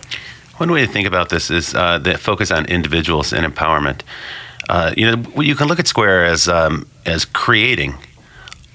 One 0.58 0.70
way 0.70 0.86
to 0.86 0.92
think 0.92 1.06
about 1.06 1.28
this 1.30 1.50
is 1.50 1.74
uh, 1.74 1.98
the 1.98 2.16
focus 2.16 2.50
on 2.50 2.66
individuals 2.66 3.32
and 3.32 3.44
empowerment. 3.44 4.00
Uh, 4.68 4.92
you 4.96 5.04
know, 5.06 5.42
you 5.42 5.54
can 5.54 5.68
look 5.68 5.78
at 5.78 5.86
Square 5.86 6.26
as 6.26 6.48
um, 6.48 6.86
as 7.06 7.24
creating 7.24 7.94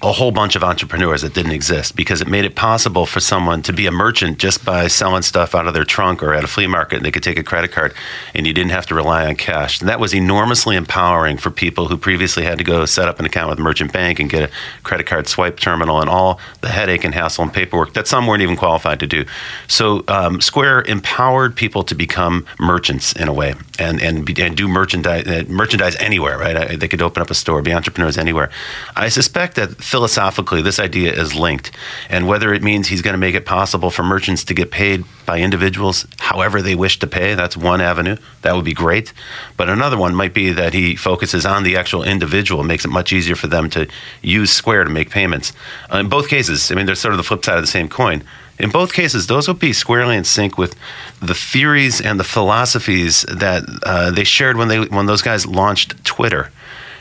a 0.03 0.11
whole 0.11 0.31
bunch 0.31 0.55
of 0.55 0.63
entrepreneurs 0.63 1.21
that 1.21 1.33
didn't 1.33 1.51
exist 1.51 1.95
because 1.95 2.21
it 2.21 2.27
made 2.27 2.43
it 2.43 2.55
possible 2.55 3.05
for 3.05 3.19
someone 3.19 3.61
to 3.61 3.71
be 3.71 3.85
a 3.85 3.91
merchant 3.91 4.39
just 4.39 4.65
by 4.65 4.87
selling 4.87 5.21
stuff 5.21 5.53
out 5.53 5.67
of 5.67 5.73
their 5.75 5.83
trunk 5.83 6.23
or 6.23 6.33
at 6.33 6.43
a 6.43 6.47
flea 6.47 6.65
market 6.65 6.97
and 6.97 7.05
they 7.05 7.11
could 7.11 7.21
take 7.21 7.37
a 7.37 7.43
credit 7.43 7.71
card 7.71 7.93
and 8.33 8.47
you 8.47 8.53
didn't 8.53 8.71
have 8.71 8.85
to 8.87 8.95
rely 8.95 9.27
on 9.27 9.35
cash. 9.35 9.79
And 9.79 9.87
that 9.89 9.99
was 9.99 10.15
enormously 10.15 10.75
empowering 10.75 11.37
for 11.37 11.51
people 11.51 11.87
who 11.87 11.97
previously 11.97 12.43
had 12.43 12.57
to 12.57 12.63
go 12.63 12.85
set 12.85 13.07
up 13.07 13.19
an 13.19 13.25
account 13.25 13.49
with 13.49 13.59
a 13.59 13.61
Merchant 13.61 13.93
Bank 13.93 14.19
and 14.19 14.29
get 14.29 14.49
a 14.49 14.81
credit 14.81 15.05
card 15.05 15.27
swipe 15.27 15.59
terminal 15.59 16.01
and 16.01 16.09
all 16.09 16.39
the 16.61 16.69
headache 16.69 17.03
and 17.03 17.13
hassle 17.13 17.43
and 17.43 17.53
paperwork 17.53 17.93
that 17.93 18.07
some 18.07 18.25
weren't 18.25 18.41
even 18.41 18.55
qualified 18.55 18.99
to 19.01 19.07
do. 19.07 19.25
So 19.67 20.03
um, 20.07 20.41
Square 20.41 20.83
empowered 20.87 21.55
people 21.55 21.83
to 21.83 21.93
become 21.93 22.47
merchants 22.59 23.13
in 23.13 23.27
a 23.27 23.33
way 23.33 23.53
and 23.77 24.01
and, 24.01 24.27
and 24.39 24.57
do 24.57 24.67
merchandise 24.67 25.27
uh, 25.27 25.43
merchandise 25.47 25.95
anywhere, 25.97 26.39
right? 26.39 26.79
They 26.79 26.87
could 26.87 27.01
open 27.01 27.21
up 27.21 27.29
a 27.29 27.35
store, 27.35 27.61
be 27.61 27.73
entrepreneurs 27.73 28.17
anywhere. 28.17 28.49
I 28.95 29.09
suspect 29.09 29.55
that 29.55 29.81
philosophically, 29.91 30.61
this 30.61 30.79
idea 30.79 31.11
is 31.11 31.35
linked. 31.35 31.69
And 32.09 32.25
whether 32.25 32.53
it 32.53 32.63
means 32.63 32.87
he's 32.87 33.01
going 33.01 33.13
to 33.13 33.19
make 33.19 33.35
it 33.35 33.45
possible 33.45 33.91
for 33.91 34.03
merchants 34.03 34.45
to 34.45 34.53
get 34.53 34.71
paid 34.71 35.03
by 35.25 35.39
individuals 35.39 36.07
however 36.17 36.61
they 36.61 36.75
wish 36.75 36.97
to 36.99 37.07
pay, 37.07 37.35
that's 37.35 37.57
one 37.57 37.81
avenue. 37.81 38.15
That 38.41 38.55
would 38.55 38.63
be 38.63 38.73
great. 38.73 39.11
But 39.57 39.67
another 39.67 39.97
one 39.97 40.15
might 40.15 40.33
be 40.33 40.53
that 40.53 40.73
he 40.73 40.95
focuses 40.95 41.45
on 41.45 41.63
the 41.63 41.75
actual 41.75 42.03
individual, 42.03 42.63
makes 42.63 42.85
it 42.85 42.87
much 42.87 43.11
easier 43.11 43.35
for 43.35 43.47
them 43.47 43.69
to 43.71 43.87
use 44.21 44.51
Square 44.51 44.85
to 44.85 44.89
make 44.89 45.09
payments. 45.09 45.51
Uh, 45.93 45.97
in 45.97 46.07
both 46.07 46.29
cases, 46.29 46.71
I 46.71 46.75
mean, 46.75 46.85
they're 46.85 46.95
sort 46.95 47.13
of 47.13 47.17
the 47.17 47.23
flip 47.23 47.43
side 47.43 47.57
of 47.57 47.63
the 47.63 47.67
same 47.67 47.89
coin. 47.89 48.23
In 48.59 48.69
both 48.69 48.93
cases, 48.93 49.27
those 49.27 49.47
would 49.49 49.59
be 49.59 49.73
squarely 49.73 50.15
in 50.15 50.23
sync 50.23 50.57
with 50.57 50.75
the 51.19 51.33
theories 51.33 51.99
and 51.99 52.17
the 52.17 52.23
philosophies 52.23 53.23
that 53.23 53.63
uh, 53.83 54.11
they 54.11 54.23
shared 54.23 54.55
when 54.55 54.69
they 54.69 54.85
when 54.85 55.05
those 55.07 55.21
guys 55.21 55.45
launched 55.45 56.05
Twitter. 56.05 56.51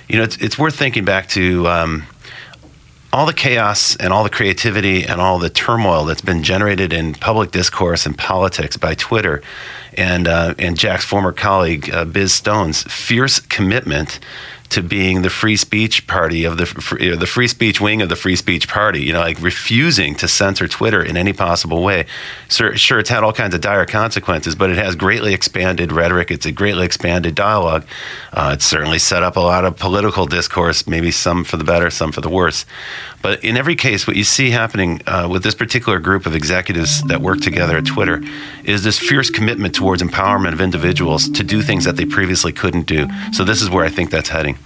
You 0.08 0.16
know, 0.18 0.24
it's, 0.24 0.38
it's 0.38 0.58
worth 0.58 0.74
thinking 0.74 1.04
back 1.04 1.28
to. 1.28 1.68
Um, 1.68 2.06
all 3.12 3.26
the 3.26 3.32
chaos 3.32 3.96
and 3.96 4.12
all 4.12 4.22
the 4.22 4.30
creativity 4.30 5.04
and 5.04 5.20
all 5.20 5.38
the 5.38 5.50
turmoil 5.50 6.04
that's 6.04 6.20
been 6.20 6.42
generated 6.42 6.92
in 6.92 7.14
public 7.14 7.50
discourse 7.50 8.06
and 8.06 8.16
politics 8.16 8.76
by 8.76 8.94
Twitter 8.94 9.42
and 9.94 10.28
uh, 10.28 10.54
and 10.58 10.78
Jack's 10.78 11.04
former 11.04 11.32
colleague 11.32 11.90
uh, 11.90 12.04
Biz 12.04 12.32
Stone's 12.32 12.82
fierce 12.84 13.40
commitment 13.40 14.20
to 14.70 14.82
being 14.82 15.22
the 15.22 15.30
free 15.30 15.56
speech 15.56 16.06
party 16.06 16.44
of 16.44 16.56
the 16.56 16.96
you 17.00 17.10
know, 17.10 17.16
the 17.16 17.26
free 17.26 17.48
speech 17.48 17.80
wing 17.80 18.02
of 18.02 18.08
the 18.08 18.16
free 18.16 18.36
speech 18.36 18.68
party. 18.68 19.02
You 19.02 19.12
know, 19.12 19.20
like 19.20 19.40
refusing 19.42 20.14
to 20.16 20.28
censor 20.28 20.68
Twitter 20.68 21.02
in 21.02 21.16
any 21.16 21.32
possible 21.32 21.82
way. 21.82 22.06
Sure, 22.48 22.76
sure, 22.76 22.98
it's 23.00 23.10
had 23.10 23.22
all 23.22 23.32
kinds 23.32 23.54
of 23.54 23.60
dire 23.60 23.86
consequences, 23.86 24.54
but 24.54 24.70
it 24.70 24.78
has 24.78 24.96
greatly 24.96 25.34
expanded 25.34 25.92
rhetoric. 25.92 26.30
It's 26.30 26.46
a 26.46 26.52
greatly 26.52 26.86
expanded 26.86 27.34
dialogue. 27.34 27.84
Uh, 28.32 28.52
it's 28.54 28.64
certainly 28.64 28.98
set 28.98 29.22
up 29.22 29.36
a 29.36 29.40
lot 29.40 29.64
of 29.64 29.76
political 29.76 30.26
discourse, 30.26 30.86
maybe 30.86 31.10
some 31.10 31.44
for 31.44 31.56
the 31.56 31.64
better, 31.64 31.90
some 31.90 32.12
for 32.12 32.20
the 32.20 32.30
worse. 32.30 32.64
But 33.22 33.44
in 33.44 33.56
every 33.56 33.76
case, 33.76 34.06
what 34.06 34.16
you 34.16 34.24
see 34.24 34.50
happening 34.50 35.02
uh, 35.06 35.28
with 35.30 35.42
this 35.42 35.54
particular 35.54 35.98
group 35.98 36.26
of 36.26 36.34
executives 36.34 37.02
that 37.04 37.20
work 37.20 37.40
together 37.40 37.76
at 37.76 37.84
Twitter 37.86 38.22
is 38.64 38.82
this 38.82 38.98
fierce 38.98 39.28
commitment 39.28 39.74
towards 39.74 40.02
empowerment 40.02 40.52
of 40.52 40.60
individuals 40.60 41.28
to 41.30 41.42
do 41.42 41.60
things 41.60 41.84
that 41.84 41.96
they 41.96 42.06
previously 42.06 42.52
couldn't 42.52 42.86
do. 42.86 43.08
So 43.32 43.44
this 43.44 43.60
is 43.60 43.68
where 43.68 43.84
I 43.84 43.90
think 43.90 44.10
that's 44.10 44.30
heading. 44.30 44.56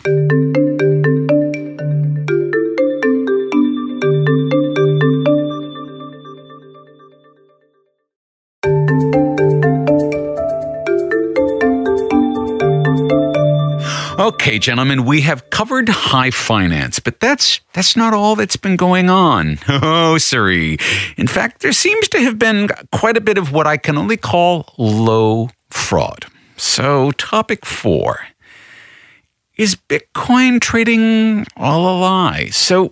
Okay, 14.24 14.58
gentlemen, 14.58 15.04
we 15.04 15.22
have 15.22 15.50
covered 15.50 15.88
high 15.88 16.30
finance, 16.30 16.98
but 16.98 17.18
that's 17.20 17.60
that's 17.72 17.96
not 17.96 18.14
all 18.14 18.36
that's 18.36 18.56
been 18.56 18.76
going 18.76 19.10
on. 19.10 19.58
Oh, 19.68 20.18
sorry. 20.18 20.78
In 21.16 21.26
fact, 21.26 21.60
there 21.62 21.72
seems 21.72 22.08
to 22.08 22.20
have 22.20 22.38
been 22.38 22.68
quite 22.92 23.16
a 23.16 23.20
bit 23.20 23.38
of 23.38 23.52
what 23.52 23.66
I 23.66 23.76
can 23.76 23.98
only 23.98 24.16
call 24.16 24.72
low 24.78 25.50
fraud. 25.70 26.26
So, 26.56 27.10
topic 27.12 27.66
4. 27.66 28.28
Is 29.56 29.76
Bitcoin 29.76 30.60
trading 30.60 31.46
all 31.56 31.82
a 31.82 31.94
lie? 32.00 32.46
So, 32.46 32.90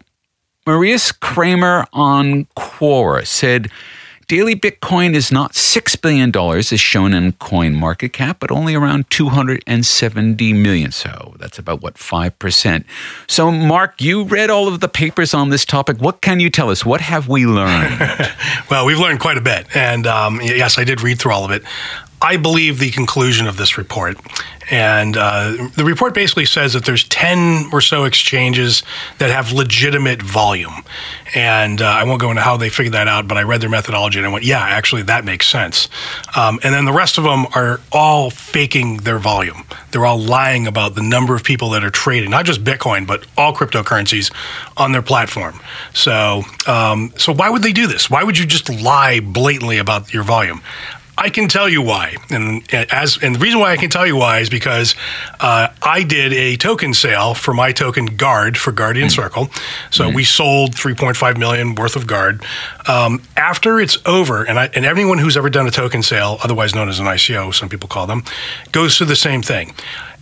Marius 0.65 1.11
Kramer 1.11 1.87
on 1.93 2.47
Quora 2.57 3.27
said 3.27 3.69
daily 4.29 4.55
Bitcoin 4.55 5.13
is 5.15 5.33
not 5.33 5.55
$6 5.55 6.01
billion 6.01 6.35
as 6.35 6.81
shown 6.81 7.15
in 7.15 7.33
coin 7.33 7.75
market 7.75 8.13
cap, 8.13 8.39
but 8.39 8.53
only 8.53 8.77
around 8.77 9.11
270 9.11 10.53
million. 10.53 10.93
So 10.93 11.35
that's 11.39 11.59
about 11.59 11.83
what, 11.83 11.95
5%. 11.95 12.85
So, 13.27 13.51
Mark, 13.51 14.01
you 14.01 14.23
read 14.23 14.49
all 14.49 14.69
of 14.69 14.79
the 14.79 14.89
papers 14.89 15.35
on 15.35 15.51
this 15.51 15.65
topic. 15.65 15.99
What 15.99 16.21
can 16.21 16.39
you 16.39 16.49
tell 16.49 16.71
us? 16.71 16.87
What 16.87 17.01
have 17.01 17.29
we 17.29 17.45
learned? 17.45 17.99
well, 18.71 18.87
we've 18.87 19.01
learned 19.01 19.19
quite 19.19 19.37
a 19.37 19.43
bit. 19.43 19.67
And 19.75 20.07
um, 20.07 20.41
yes, 20.41 20.79
I 20.79 20.85
did 20.85 21.03
read 21.03 21.19
through 21.19 21.33
all 21.33 21.45
of 21.45 21.51
it. 21.51 21.65
I 22.23 22.37
believe 22.37 22.79
the 22.79 22.91
conclusion 22.91 23.49
of 23.49 23.57
this 23.57 23.77
report. 23.77 24.17
And 24.71 25.17
uh, 25.17 25.69
the 25.75 25.85
report 25.85 26.15
basically 26.15 26.45
says 26.45 26.73
that 26.75 26.85
there's 26.85 27.05
10 27.05 27.71
or 27.73 27.81
so 27.81 28.05
exchanges 28.05 28.85
that 29.19 29.31
have 29.31 29.53
legitimate 29.53 30.23
volume. 30.23 30.85
And 31.35 31.83
uh, 31.83 31.87
I 31.87 32.05
won't 32.05 32.21
go 32.21 32.31
into 32.31 32.43
how 32.43 32.57
they 32.57 32.69
figured 32.69 32.95
that 32.95 33.09
out, 33.09 33.27
but 33.27 33.37
I 33.37 33.43
read 33.43 33.61
their 33.61 33.69
methodology 33.69 34.19
and 34.19 34.27
I 34.27 34.31
went, 34.31 34.45
yeah, 34.45 34.61
actually, 34.61 35.03
that 35.03 35.25
makes 35.25 35.49
sense. 35.49 35.89
Um, 36.37 36.61
and 36.63 36.73
then 36.73 36.85
the 36.85 36.93
rest 36.93 37.19
of 37.19 37.25
them 37.25 37.47
are 37.55 37.81
all 37.91 38.31
faking 38.31 38.99
their 38.99 39.19
volume. 39.19 39.65
They're 39.91 40.07
all 40.07 40.21
lying 40.21 40.67
about 40.67 40.95
the 40.95 41.03
number 41.03 41.35
of 41.35 41.43
people 41.43 41.71
that 41.71 41.85
are 41.85 41.91
trading, 41.91 42.31
not 42.31 42.45
just 42.45 42.63
Bitcoin, 42.63 43.07
but 43.07 43.27
all 43.37 43.53
cryptocurrencies 43.53 44.33
on 44.77 44.93
their 44.93 45.03
platform. 45.03 45.59
So, 45.93 46.43
um, 46.67 47.13
so 47.17 47.35
why 47.35 47.51
would 47.51 47.63
they 47.63 47.73
do 47.73 47.87
this? 47.89 48.09
Why 48.09 48.23
would 48.23 48.39
you 48.39 48.47
just 48.47 48.71
lie 48.71 49.21
blatantly 49.21 49.79
about 49.79 50.15
your 50.15 50.23
volume? 50.23 50.63
I 51.23 51.31
can 51.31 51.47
tell 51.47 51.69
you 51.69 51.83
why, 51.83 52.17
and 52.31 52.65
as 52.75 53.17
and 53.23 53.37
the 53.37 53.39
reason 53.39 53.61
why 53.61 53.71
I 53.71 53.77
can 53.77 53.91
tell 53.91 54.05
you 54.05 54.17
why 54.17 54.41
is 54.41 54.51
because 54.51 54.97
uh, 55.39 55.69
I 55.81 56.03
did 56.03 56.33
a 56.33 56.57
token 56.57 56.95
sale 56.95 57.35
for 57.35 57.55
my 57.55 57.71
token 57.71 58.07
Guard 58.07 58.59
for 58.59 58.73
Guardian 58.73 59.07
mm-hmm. 59.07 59.23
Circle. 59.23 59.49
So 59.93 60.07
mm-hmm. 60.07 60.17
we 60.17 60.25
sold 60.25 60.73
3.5 60.75 61.39
million 61.39 61.77
worth 61.77 61.95
of 61.95 62.09
Guard. 62.09 62.45
Um, 62.89 63.23
after 63.37 63.79
it's 63.79 63.99
over, 64.05 64.43
and 64.43 64.59
I, 64.59 64.71
and 64.75 64.85
everyone 64.85 65.19
who's 65.19 65.37
ever 65.37 65.49
done 65.49 65.69
a 65.69 65.71
token 65.71 66.03
sale, 66.03 66.39
otherwise 66.43 66.75
known 66.75 66.89
as 66.89 66.99
an 66.99 67.07
ICO, 67.07 67.55
some 67.55 67.69
people 67.69 67.89
call 67.89 68.09
them, 68.09 68.25
goes 68.73 68.99
through 68.99 69.07
the 69.07 69.15
same 69.15 69.43
thing. 69.43 69.75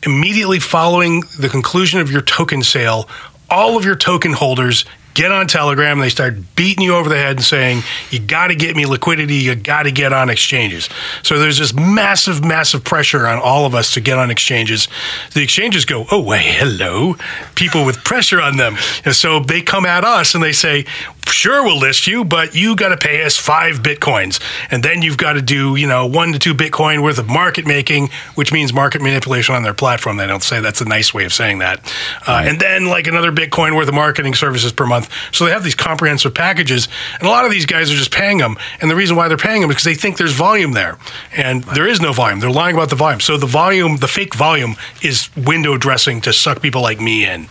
Immediately 0.04 0.58
following 0.58 1.22
the 1.38 1.48
conclusion 1.48 2.00
of 2.00 2.10
your 2.10 2.20
token 2.20 2.62
sale, 2.62 3.08
all 3.48 3.78
of 3.78 3.86
your 3.86 3.96
token 3.96 4.34
holders 4.34 4.84
get 5.14 5.32
on 5.32 5.46
Telegram 5.46 5.98
and 5.98 6.02
they 6.02 6.08
start 6.08 6.34
beating 6.56 6.84
you 6.84 6.94
over 6.94 7.08
the 7.08 7.16
head 7.16 7.36
and 7.36 7.44
saying, 7.44 7.82
you 8.10 8.18
got 8.18 8.48
to 8.48 8.54
get 8.54 8.76
me 8.76 8.86
liquidity, 8.86 9.36
you 9.36 9.54
got 9.54 9.84
to 9.84 9.90
get 9.90 10.12
on 10.12 10.30
exchanges. 10.30 10.88
So 11.22 11.38
there's 11.38 11.58
this 11.58 11.74
massive, 11.74 12.44
massive 12.44 12.84
pressure 12.84 13.26
on 13.26 13.38
all 13.38 13.66
of 13.66 13.74
us 13.74 13.94
to 13.94 14.00
get 14.00 14.18
on 14.18 14.30
exchanges. 14.30 14.88
The 15.34 15.42
exchanges 15.42 15.84
go, 15.84 16.06
oh, 16.10 16.22
wait, 16.22 16.44
hello, 16.44 17.16
people 17.54 17.84
with 17.84 18.04
pressure 18.04 18.40
on 18.40 18.56
them. 18.56 18.76
And 19.04 19.14
so 19.14 19.40
they 19.40 19.62
come 19.62 19.86
at 19.86 20.04
us 20.04 20.34
and 20.34 20.42
they 20.42 20.52
say, 20.52 20.86
sure, 21.26 21.62
we'll 21.62 21.78
list 21.78 22.06
you, 22.06 22.24
but 22.24 22.54
you 22.54 22.76
got 22.76 22.88
to 22.88 22.96
pay 22.96 23.24
us 23.24 23.36
five 23.36 23.76
Bitcoins. 23.76 24.40
And 24.70 24.82
then 24.82 25.02
you've 25.02 25.16
got 25.16 25.34
to 25.34 25.42
do, 25.42 25.76
you 25.76 25.86
know, 25.86 26.06
one 26.06 26.32
to 26.32 26.38
two 26.38 26.54
Bitcoin 26.54 27.02
worth 27.02 27.18
of 27.18 27.28
market 27.28 27.66
making, 27.66 28.10
which 28.34 28.52
means 28.52 28.72
market 28.72 29.00
manipulation 29.00 29.54
on 29.54 29.62
their 29.62 29.74
platform. 29.74 30.16
They 30.16 30.26
don't 30.26 30.42
say 30.42 30.60
that's 30.60 30.80
a 30.80 30.84
nice 30.84 31.14
way 31.14 31.24
of 31.24 31.32
saying 31.32 31.58
that. 31.58 31.80
Uh, 32.26 32.32
right. 32.32 32.48
And 32.48 32.60
then 32.60 32.86
like 32.86 33.06
another 33.06 33.32
Bitcoin 33.32 33.76
worth 33.76 33.88
of 33.88 33.94
marketing 33.94 34.34
services 34.34 34.72
per 34.72 34.86
month. 34.86 34.99
So 35.32 35.44
they 35.44 35.52
have 35.52 35.64
these 35.64 35.74
comprehensive 35.74 36.34
packages, 36.34 36.88
and 37.18 37.28
a 37.28 37.30
lot 37.30 37.44
of 37.44 37.50
these 37.50 37.66
guys 37.66 37.90
are 37.90 37.96
just 37.96 38.12
paying 38.12 38.38
them. 38.38 38.56
And 38.80 38.90
the 38.90 38.96
reason 38.96 39.16
why 39.16 39.28
they're 39.28 39.36
paying 39.36 39.60
them 39.60 39.70
is 39.70 39.76
because 39.76 39.84
they 39.84 39.94
think 39.94 40.16
there's 40.16 40.32
volume 40.32 40.72
there, 40.72 40.98
and 41.36 41.64
there 41.64 41.86
is 41.86 42.00
no 42.00 42.12
volume. 42.12 42.40
They're 42.40 42.50
lying 42.50 42.76
about 42.76 42.90
the 42.90 42.96
volume. 42.96 43.20
So 43.20 43.36
the 43.36 43.46
volume, 43.46 43.98
the 43.98 44.08
fake 44.08 44.34
volume, 44.34 44.76
is 45.02 45.34
window 45.36 45.76
dressing 45.76 46.20
to 46.22 46.32
suck 46.32 46.62
people 46.62 46.82
like 46.82 47.00
me 47.00 47.26
in. 47.26 47.48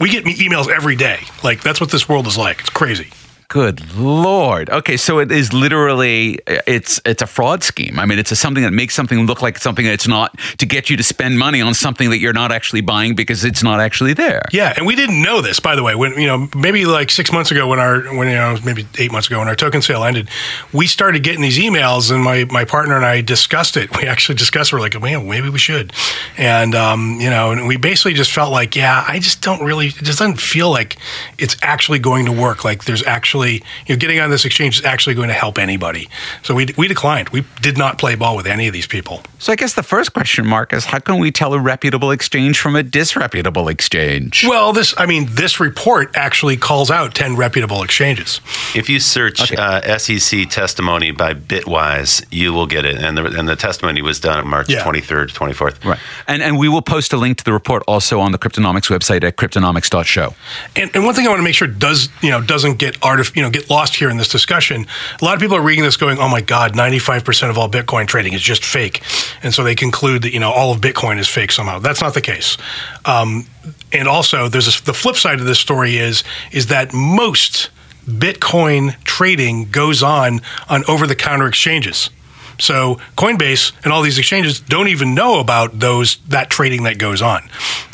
We 0.00 0.10
get 0.10 0.24
emails 0.24 0.68
every 0.68 0.96
day. 0.96 1.20
Like 1.44 1.62
that's 1.62 1.80
what 1.80 1.90
this 1.90 2.08
world 2.08 2.26
is 2.26 2.36
like. 2.36 2.60
It's 2.60 2.70
crazy. 2.70 3.10
Good 3.52 3.94
lord. 3.94 4.70
Okay, 4.70 4.96
so 4.96 5.18
it 5.18 5.30
is 5.30 5.52
literally 5.52 6.38
it's 6.46 7.02
it's 7.04 7.20
a 7.20 7.26
fraud 7.26 7.62
scheme. 7.62 7.98
I 7.98 8.06
mean, 8.06 8.18
it's 8.18 8.32
a, 8.32 8.36
something 8.36 8.62
that 8.62 8.72
makes 8.72 8.94
something 8.94 9.26
look 9.26 9.42
like 9.42 9.58
something 9.58 9.84
that 9.84 9.92
it's 9.92 10.08
not 10.08 10.38
to 10.56 10.64
get 10.64 10.88
you 10.88 10.96
to 10.96 11.02
spend 11.02 11.38
money 11.38 11.60
on 11.60 11.74
something 11.74 12.08
that 12.08 12.18
you're 12.18 12.32
not 12.32 12.50
actually 12.50 12.80
buying 12.80 13.14
because 13.14 13.44
it's 13.44 13.62
not 13.62 13.78
actually 13.78 14.14
there. 14.14 14.40
Yeah, 14.52 14.72
and 14.74 14.86
we 14.86 14.96
didn't 14.96 15.20
know 15.20 15.42
this 15.42 15.60
by 15.60 15.76
the 15.76 15.82
way. 15.82 15.94
When 15.94 16.18
you 16.18 16.26
know, 16.26 16.48
maybe 16.56 16.86
like 16.86 17.10
6 17.10 17.30
months 17.30 17.50
ago 17.50 17.68
when 17.68 17.78
our 17.78 18.00
when 18.16 18.28
you 18.28 18.36
know, 18.36 18.56
maybe 18.64 18.86
8 18.96 19.12
months 19.12 19.26
ago 19.26 19.40
when 19.40 19.48
our 19.48 19.54
token 19.54 19.82
sale 19.82 20.02
ended, 20.02 20.30
we 20.72 20.86
started 20.86 21.22
getting 21.22 21.42
these 21.42 21.58
emails 21.58 22.10
and 22.10 22.24
my 22.24 22.46
my 22.46 22.64
partner 22.64 22.96
and 22.96 23.04
I 23.04 23.20
discussed 23.20 23.76
it. 23.76 23.90
We 24.02 24.08
actually 24.08 24.36
discussed 24.36 24.72
we're 24.72 24.80
like, 24.80 24.98
"Man, 24.98 25.28
maybe 25.28 25.50
we 25.50 25.58
should." 25.58 25.92
And 26.38 26.74
um, 26.74 27.20
you 27.20 27.28
know, 27.28 27.52
and 27.52 27.68
we 27.68 27.76
basically 27.76 28.14
just 28.14 28.32
felt 28.32 28.50
like, 28.50 28.74
"Yeah, 28.74 29.04
I 29.06 29.18
just 29.18 29.42
don't 29.42 29.62
really 29.62 29.88
it 29.88 30.04
just 30.04 30.18
doesn't 30.20 30.40
feel 30.40 30.70
like 30.70 30.96
it's 31.36 31.56
actually 31.60 31.98
going 31.98 32.24
to 32.24 32.32
work. 32.32 32.64
Like 32.64 32.84
there's 32.84 33.04
actually 33.04 33.41
actually, 33.42 33.66
you 33.86 33.94
know, 33.94 33.98
getting 33.98 34.20
on 34.20 34.30
this 34.30 34.44
exchange 34.44 34.78
is 34.78 34.84
actually 34.84 35.14
going 35.14 35.28
to 35.28 35.34
help 35.34 35.58
anybody. 35.58 36.08
So 36.42 36.54
we, 36.54 36.68
we 36.76 36.88
declined. 36.88 37.30
We 37.30 37.44
did 37.60 37.76
not 37.76 37.98
play 37.98 38.14
ball 38.14 38.36
with 38.36 38.46
any 38.46 38.66
of 38.66 38.72
these 38.72 38.86
people. 38.86 39.22
So 39.38 39.52
I 39.52 39.56
guess 39.56 39.74
the 39.74 39.82
first 39.82 40.12
question, 40.12 40.46
Mark, 40.46 40.72
is 40.72 40.84
how 40.86 40.98
can 40.98 41.18
we 41.18 41.32
tell 41.32 41.52
a 41.54 41.58
reputable 41.58 42.10
exchange 42.10 42.60
from 42.60 42.76
a 42.76 42.82
disreputable 42.82 43.68
exchange? 43.68 44.44
Well, 44.46 44.72
this, 44.72 44.94
I 44.96 45.06
mean, 45.06 45.26
this 45.30 45.58
report 45.60 46.16
actually 46.16 46.56
calls 46.56 46.90
out 46.90 47.14
10 47.14 47.36
reputable 47.36 47.82
exchanges. 47.82 48.40
If 48.74 48.88
you 48.88 49.00
search 49.00 49.40
okay. 49.40 49.56
uh, 49.56 49.98
SEC 49.98 50.48
testimony 50.48 51.10
by 51.10 51.34
Bitwise, 51.34 52.24
you 52.30 52.52
will 52.52 52.66
get 52.66 52.84
it. 52.84 52.96
And 52.96 53.18
the, 53.18 53.24
and 53.38 53.48
the 53.48 53.56
testimony 53.56 54.02
was 54.02 54.20
done 54.20 54.38
on 54.38 54.48
March 54.48 54.68
yeah. 54.68 54.84
23rd, 54.84 55.32
24th. 55.32 55.84
Right. 55.84 55.98
And, 56.28 56.42
and 56.42 56.58
we 56.58 56.68
will 56.68 56.82
post 56.82 57.12
a 57.12 57.16
link 57.16 57.38
to 57.38 57.44
the 57.44 57.52
report 57.52 57.82
also 57.88 58.20
on 58.20 58.32
the 58.32 58.38
Cryptonomics 58.38 58.88
website 58.90 59.24
at 59.24 59.36
cryptonomics.show. 59.36 60.34
And, 60.76 60.90
and 60.94 61.04
one 61.04 61.14
thing 61.14 61.26
I 61.26 61.30
want 61.30 61.40
to 61.40 61.44
make 61.44 61.54
sure 61.54 61.68
does, 61.68 62.08
you 62.22 62.30
know, 62.30 62.40
doesn't 62.40 62.78
get 62.78 63.02
you 63.34 63.42
know 63.42 63.50
get 63.50 63.70
lost 63.70 63.96
here 63.96 64.10
in 64.10 64.16
this 64.16 64.28
discussion. 64.28 64.86
A 65.20 65.24
lot 65.24 65.34
of 65.34 65.40
people 65.40 65.56
are 65.56 65.62
reading 65.62 65.84
this 65.84 65.96
going, 65.96 66.18
"Oh 66.18 66.28
my 66.28 66.40
God, 66.40 66.74
ninety 66.74 66.98
five 66.98 67.24
percent 67.24 67.50
of 67.50 67.58
all 67.58 67.68
Bitcoin 67.68 68.06
trading 68.06 68.32
is 68.32 68.42
just 68.42 68.64
fake," 68.64 69.02
and 69.42 69.52
so 69.52 69.64
they 69.64 69.74
conclude 69.74 70.22
that 70.22 70.32
you 70.32 70.40
know 70.40 70.50
all 70.50 70.72
of 70.72 70.80
Bitcoin 70.80 71.18
is 71.18 71.28
fake 71.28 71.52
somehow. 71.52 71.78
That's 71.78 72.00
not 72.00 72.14
the 72.14 72.20
case. 72.20 72.56
Um, 73.04 73.46
and 73.92 74.08
also, 74.08 74.48
there's 74.48 74.68
a, 74.68 74.82
the 74.84 74.94
flip 74.94 75.16
side 75.16 75.40
of 75.40 75.46
this 75.46 75.60
story 75.60 75.96
is 75.96 76.24
is 76.50 76.68
that 76.68 76.92
most 76.92 77.70
Bitcoin 78.06 79.02
trading 79.04 79.70
goes 79.70 80.02
on 80.02 80.40
on 80.68 80.84
over 80.88 81.06
the 81.06 81.16
counter 81.16 81.46
exchanges. 81.46 82.10
So 82.58 82.96
Coinbase 83.16 83.72
and 83.84 83.92
all 83.92 84.02
these 84.02 84.18
exchanges 84.18 84.60
don't 84.60 84.88
even 84.88 85.14
know 85.14 85.40
about 85.40 85.78
those 85.78 86.16
that 86.28 86.50
trading 86.50 86.84
that 86.84 86.98
goes 86.98 87.22
on. 87.22 87.48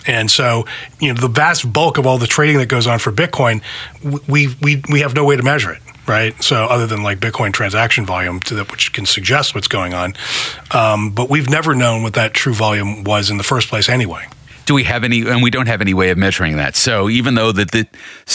And 0.06 0.30
so, 0.30 0.66
you 1.00 1.12
know, 1.12 1.20
the 1.20 1.28
vast 1.28 1.70
bulk 1.70 1.98
of 1.98 2.06
all 2.06 2.18
the 2.18 2.26
trading 2.26 2.58
that 2.58 2.66
goes 2.66 2.86
on 2.86 2.98
for 2.98 3.12
Bitcoin, 3.12 3.62
we 4.02 4.54
we 4.62 4.82
we 4.90 5.00
have 5.00 5.14
no 5.14 5.24
way 5.24 5.36
to 5.36 5.42
measure 5.42 5.72
it 5.72 5.82
right? 6.06 6.42
So 6.42 6.64
other 6.64 6.86
than 6.86 7.02
like 7.02 7.18
Bitcoin 7.20 7.52
transaction 7.52 8.06
volume, 8.06 8.40
that, 8.48 8.72
which 8.72 8.94
can 8.94 9.04
suggest 9.04 9.54
what's 9.54 9.68
going 9.68 9.92
on, 9.92 10.14
um, 10.70 11.10
but 11.10 11.28
we've 11.28 11.50
never 11.50 11.74
known 11.74 12.02
what 12.02 12.14
that 12.14 12.32
true 12.32 12.54
volume 12.54 13.04
was 13.04 13.28
in 13.28 13.36
the 13.36 13.44
first 13.44 13.68
place 13.68 13.90
anyway 13.90 14.26
do 14.68 14.74
we 14.74 14.84
have 14.84 15.02
any 15.02 15.26
and 15.26 15.42
we 15.42 15.48
don't 15.50 15.66
have 15.66 15.80
any 15.80 15.94
way 15.94 16.10
of 16.10 16.18
measuring 16.18 16.58
that. 16.58 16.76
So 16.76 17.08
even 17.08 17.36
though 17.36 17.52
that 17.52 17.70
the 17.70 17.86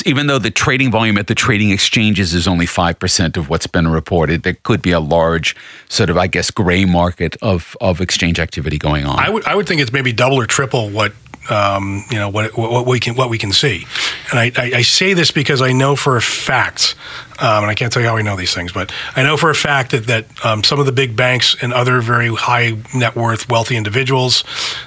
even 0.04 0.26
though 0.26 0.40
the 0.40 0.50
trading 0.50 0.90
volume 0.90 1.20
at 1.20 1.28
the 1.28 1.36
trading 1.36 1.70
exchanges 1.70 2.34
is 2.34 2.48
only 2.48 2.66
5% 2.66 3.38
of 3.38 3.50
what's 3.50 3.68
been 3.68 3.88
reported 3.88 4.42
there 4.42 4.56
could 4.64 4.82
be 4.82 4.92
a 4.92 5.00
large 5.00 5.56
sort 5.90 6.10
of 6.10 6.18
i 6.18 6.26
guess 6.26 6.50
gray 6.50 6.86
market 6.86 7.38
of 7.44 7.78
of 7.80 8.02
exchange 8.02 8.40
activity 8.40 8.80
going 8.80 9.06
on. 9.06 9.20
I 9.20 9.30
would 9.30 9.46
i 9.46 9.54
would 9.54 9.68
think 9.68 9.80
it's 9.80 9.94
maybe 9.94 10.12
double 10.12 10.40
or 10.40 10.48
triple 10.48 10.90
what 10.90 11.14
um, 11.50 12.06
you 12.10 12.18
know 12.18 12.30
what, 12.30 12.58
what 12.58 12.88
we 12.88 13.00
can 13.00 13.16
what 13.16 13.30
we 13.30 13.38
can 13.38 13.52
see, 13.52 13.86
and 14.32 14.40
I, 14.40 14.52
I, 14.56 14.72
I, 14.78 14.82
say 14.82 15.14
this 15.14 15.30
because 15.32 15.62
I 15.62 15.74
know 15.74 15.98
for 15.98 16.16
a 16.16 16.22
fact 16.22 16.96
um, 17.40 17.64
and 17.64 17.72
I 17.72 17.76
can't 17.76 17.92
tell 17.92 18.02
you 18.02 18.08
how 18.08 18.16
we 18.16 18.24
know 18.24 18.36
these 18.36 18.54
things, 18.54 18.72
but 18.72 18.92
I 19.16 19.24
know 19.24 19.38
for 19.38 19.50
a 19.50 19.56
fact 19.56 19.92
that 19.92 20.08
that 20.08 20.46
um, 20.46 20.64
some 20.64 20.80
of 20.80 20.86
the 20.86 20.92
big 20.92 21.16
banks 21.16 21.56
and 21.62 21.74
other 21.74 22.02
very 22.02 22.34
high 22.34 22.78
net 22.94 23.16
worth, 23.16 23.50
wealthy 23.50 23.76
individuals, 23.76 24.44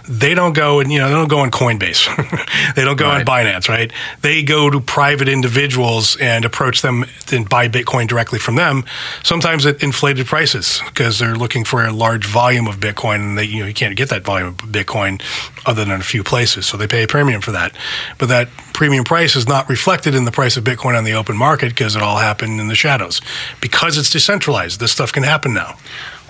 they 0.08 0.34
don't 0.34 0.52
go 0.52 0.80
and 0.80 0.92
you 0.92 0.98
know 0.98 1.08
they 1.08 1.14
don't 1.14 1.28
go 1.28 1.40
on 1.40 1.50
Coinbase, 1.50 2.74
they 2.74 2.84
don't 2.84 2.96
go 2.96 3.06
right. 3.06 3.20
on 3.20 3.24
Binance, 3.26 3.68
right? 3.68 3.92
They 4.22 4.42
go 4.42 4.70
to 4.70 4.80
private 4.80 5.28
individuals 5.28 6.16
and 6.16 6.44
approach 6.44 6.82
them 6.82 7.04
and 7.32 7.48
buy 7.48 7.68
Bitcoin 7.68 8.06
directly 8.06 8.38
from 8.38 8.54
them. 8.54 8.84
Sometimes 9.22 9.66
at 9.66 9.82
inflated 9.82 10.26
prices 10.26 10.80
because 10.86 11.18
they're 11.18 11.36
looking 11.36 11.64
for 11.64 11.84
a 11.84 11.92
large 11.92 12.26
volume 12.26 12.66
of 12.66 12.76
Bitcoin, 12.76 13.16
and 13.16 13.38
they 13.38 13.44
you 13.44 13.60
know 13.60 13.66
you 13.66 13.74
can't 13.74 13.96
get 13.96 14.08
that 14.10 14.24
volume 14.24 14.48
of 14.48 14.56
Bitcoin 14.56 15.20
other 15.66 15.84
than 15.84 16.00
a 16.00 16.04
few 16.04 16.22
places, 16.22 16.66
so 16.66 16.76
they 16.76 16.86
pay 16.86 17.02
a 17.02 17.08
premium 17.08 17.40
for 17.40 17.52
that. 17.52 17.72
But 18.18 18.28
that 18.28 18.48
premium 18.72 19.04
price 19.04 19.34
is 19.36 19.48
not 19.48 19.68
reflected 19.68 20.14
in 20.14 20.26
the 20.26 20.30
price 20.30 20.56
of 20.56 20.64
Bitcoin 20.64 20.96
on 20.96 21.04
the 21.04 21.14
open 21.14 21.36
market 21.36 21.70
because 21.70 21.96
it 21.96 22.02
all 22.02 22.18
happened 22.36 22.60
in 22.60 22.68
the 22.68 22.74
shadows. 22.74 23.20
Because 23.60 23.96
it's 23.96 24.10
decentralized, 24.10 24.78
this 24.78 24.92
stuff 24.92 25.12
can 25.12 25.22
happen 25.22 25.54
now. 25.54 25.76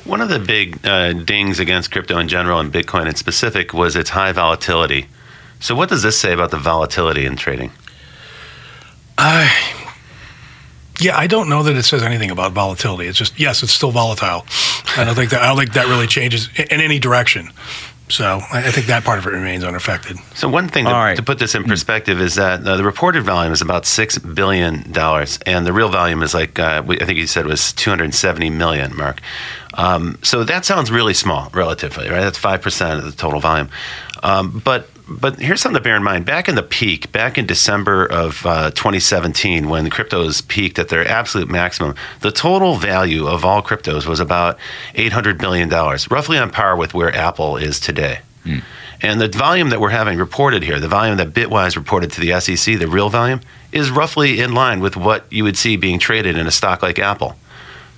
One 0.04 0.20
of 0.20 0.28
the 0.28 0.38
big 0.38 0.86
uh, 0.86 1.12
dings 1.12 1.58
against 1.58 1.90
crypto 1.90 2.18
in 2.18 2.28
general 2.28 2.60
and 2.60 2.72
Bitcoin 2.72 3.08
in 3.08 3.16
specific 3.16 3.74
was 3.74 3.96
its 3.96 4.10
high 4.10 4.30
volatility. 4.30 5.08
So, 5.58 5.74
what 5.74 5.88
does 5.88 6.02
this 6.02 6.18
say 6.18 6.32
about 6.32 6.52
the 6.52 6.58
volatility 6.58 7.26
in 7.26 7.34
trading? 7.34 7.72
Uh, 9.18 9.48
yeah, 11.00 11.16
I 11.18 11.26
don't 11.26 11.48
know 11.48 11.64
that 11.64 11.74
it 11.74 11.82
says 11.82 12.02
anything 12.02 12.30
about 12.30 12.52
volatility. 12.52 13.08
It's 13.08 13.18
just 13.18 13.40
yes, 13.40 13.64
it's 13.64 13.72
still 13.72 13.90
volatile. 13.90 14.46
I 14.96 15.02
don't 15.04 15.16
think 15.16 15.30
that 15.30 15.42
I 15.42 15.46
don't 15.48 15.56
think 15.56 15.72
that 15.72 15.86
really 15.86 16.06
changes 16.06 16.50
in 16.56 16.80
any 16.80 17.00
direction. 17.00 17.50
So 18.08 18.38
I, 18.52 18.58
I 18.58 18.70
think 18.70 18.86
that 18.86 19.02
part 19.04 19.18
of 19.18 19.26
it 19.26 19.30
remains 19.30 19.64
unaffected. 19.64 20.16
So 20.34 20.48
one 20.48 20.68
thing 20.68 20.84
to, 20.84 20.90
All 20.92 21.02
right. 21.02 21.16
to 21.16 21.22
put 21.22 21.38
this 21.40 21.54
in 21.56 21.64
perspective 21.64 22.20
is 22.20 22.36
that 22.36 22.64
uh, 22.66 22.76
the 22.76 22.84
reported 22.84 23.24
volume 23.24 23.52
is 23.52 23.60
about 23.60 23.84
six 23.84 24.16
billion 24.18 24.90
dollars, 24.92 25.38
and 25.44 25.66
the 25.66 25.72
real 25.72 25.88
volume 25.88 26.22
is 26.22 26.32
like 26.32 26.58
uh, 26.58 26.82
we- 26.86 27.00
I 27.00 27.04
think 27.04 27.18
you 27.18 27.26
said 27.26 27.44
it 27.46 27.48
was 27.48 27.72
two 27.72 27.90
hundred 27.90 28.14
seventy 28.14 28.50
million. 28.50 28.96
Mark. 28.96 29.20
Um, 29.74 30.18
so 30.22 30.44
that 30.44 30.64
sounds 30.64 30.90
really 30.90 31.14
small 31.14 31.50
relatively, 31.52 32.08
right? 32.08 32.20
That's 32.20 32.38
five 32.38 32.62
percent 32.62 32.98
of 33.00 33.04
the 33.06 33.12
total 33.12 33.40
volume. 33.40 33.68
Um, 34.22 34.62
but 34.64 34.88
but 35.08 35.38
here's 35.38 35.60
something 35.60 35.78
to 35.78 35.84
bear 35.84 35.96
in 35.96 36.02
mind. 36.02 36.24
Back 36.24 36.48
in 36.48 36.54
the 36.54 36.62
peak, 36.62 37.12
back 37.12 37.38
in 37.38 37.46
December 37.46 38.04
of 38.06 38.44
uh, 38.44 38.70
2017, 38.72 39.68
when 39.68 39.88
cryptos 39.88 40.46
peaked 40.46 40.78
at 40.78 40.88
their 40.88 41.06
absolute 41.06 41.48
maximum, 41.48 41.94
the 42.20 42.32
total 42.32 42.74
value 42.74 43.26
of 43.26 43.44
all 43.44 43.62
cryptos 43.62 44.06
was 44.06 44.20
about 44.20 44.58
800 44.94 45.38
billion 45.38 45.68
dollars, 45.68 46.10
roughly 46.10 46.38
on 46.38 46.50
par 46.50 46.76
with 46.76 46.94
where 46.94 47.14
Apple 47.14 47.56
is 47.56 47.78
today. 47.78 48.20
And 49.02 49.20
the 49.20 49.28
volume 49.28 49.70
that 49.70 49.80
we're 49.80 49.90
having 49.90 50.18
reported 50.18 50.62
here, 50.62 50.80
the 50.80 50.88
volume 50.88 51.18
that 51.18 51.32
Bitwise 51.32 51.76
reported 51.76 52.12
to 52.12 52.20
the 52.20 52.40
SEC, 52.40 52.78
the 52.78 52.88
real 52.88 53.10
volume, 53.10 53.40
is 53.72 53.90
roughly 53.90 54.40
in 54.40 54.54
line 54.54 54.80
with 54.80 54.96
what 54.96 55.30
you 55.30 55.44
would 55.44 55.56
see 55.56 55.76
being 55.76 55.98
traded 55.98 56.38
in 56.38 56.46
a 56.46 56.50
stock 56.50 56.82
like 56.82 56.98
Apple. 56.98 57.36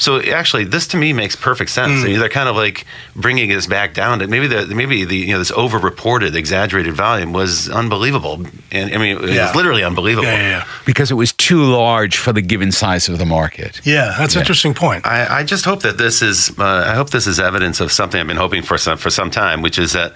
So 0.01 0.21
actually, 0.23 0.65
this 0.65 0.87
to 0.89 0.97
me 0.97 1.13
makes 1.13 1.35
perfect 1.37 1.71
sense. 1.71 2.03
Hmm. 2.05 2.19
They're 2.19 2.29
kind 2.29 2.49
of 2.49 2.55
like 2.57 2.87
bringing 3.17 3.51
us 3.53 3.67
back 3.67 3.95
down 3.95 4.21
to 4.21 4.29
maybe 4.29 4.47
the 4.47 4.67
maybe 4.67 5.05
the 5.05 5.17
you 5.17 5.33
know 5.33 5.39
this 5.41 5.51
over-reported, 5.51 6.37
exaggerated 6.37 6.95
volume 6.95 7.33
was 7.33 7.69
unbelievable, 7.69 8.47
and 8.71 8.95
I 8.95 8.99
mean 8.99 9.19
it 9.25 9.31
Yeah. 9.35 9.47
was 9.49 9.57
literally 9.57 9.83
unbelievable. 9.83 10.29
Yeah, 10.29 10.37
yeah, 10.41 10.49
yeah. 10.59 10.65
because 10.87 11.11
it 11.11 11.15
was 11.17 11.33
too 11.33 11.65
large 11.65 12.17
for 12.17 12.33
the 12.33 12.41
given 12.43 12.71
size 12.73 13.09
of 13.09 13.19
the 13.19 13.27
market. 13.27 13.81
Yeah, 13.85 14.15
that's 14.17 14.35
an 14.37 14.41
interesting 14.41 14.73
point. 14.73 15.05
I, 15.05 15.41
I 15.41 15.43
just 15.45 15.65
hope 15.65 15.83
that 15.83 15.99
this 15.99 16.23
is. 16.23 16.57
Uh, 16.59 16.85
I 16.87 16.95
hope 16.95 17.11
this 17.11 17.27
is 17.27 17.41
evidence 17.41 17.81
of 17.81 17.91
something 17.91 18.21
I've 18.21 18.27
been 18.29 18.37
hoping 18.37 18.63
for 18.63 18.79
some 18.79 18.99
for 18.99 19.11
some 19.11 19.31
time, 19.33 19.63
which 19.63 19.79
is 19.81 19.93
that 19.95 20.13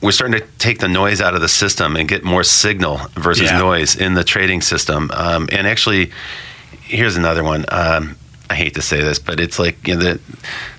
we're 0.00 0.12
starting 0.12 0.38
to 0.40 0.46
take 0.58 0.78
the 0.78 0.88
noise 0.88 1.20
out 1.20 1.34
of 1.34 1.40
the 1.40 1.48
system 1.48 1.96
and 1.96 2.06
get 2.08 2.22
more 2.24 2.44
signal 2.44 3.00
versus 3.14 3.50
Yeah. 3.50 3.58
noise 3.58 3.96
in 3.96 4.14
the 4.14 4.22
trading 4.22 4.60
system. 4.62 5.10
Um, 5.14 5.48
and 5.50 5.66
actually, 5.66 6.12
here's 6.82 7.16
another 7.16 7.42
one. 7.42 7.64
Um, 7.70 8.16
I 8.50 8.56
hate 8.56 8.74
to 8.74 8.82
say 8.82 9.00
this, 9.00 9.18
but 9.18 9.40
it's 9.40 9.58
like 9.58 9.88
you 9.88 9.94
know, 9.94 10.00
the 10.00 10.20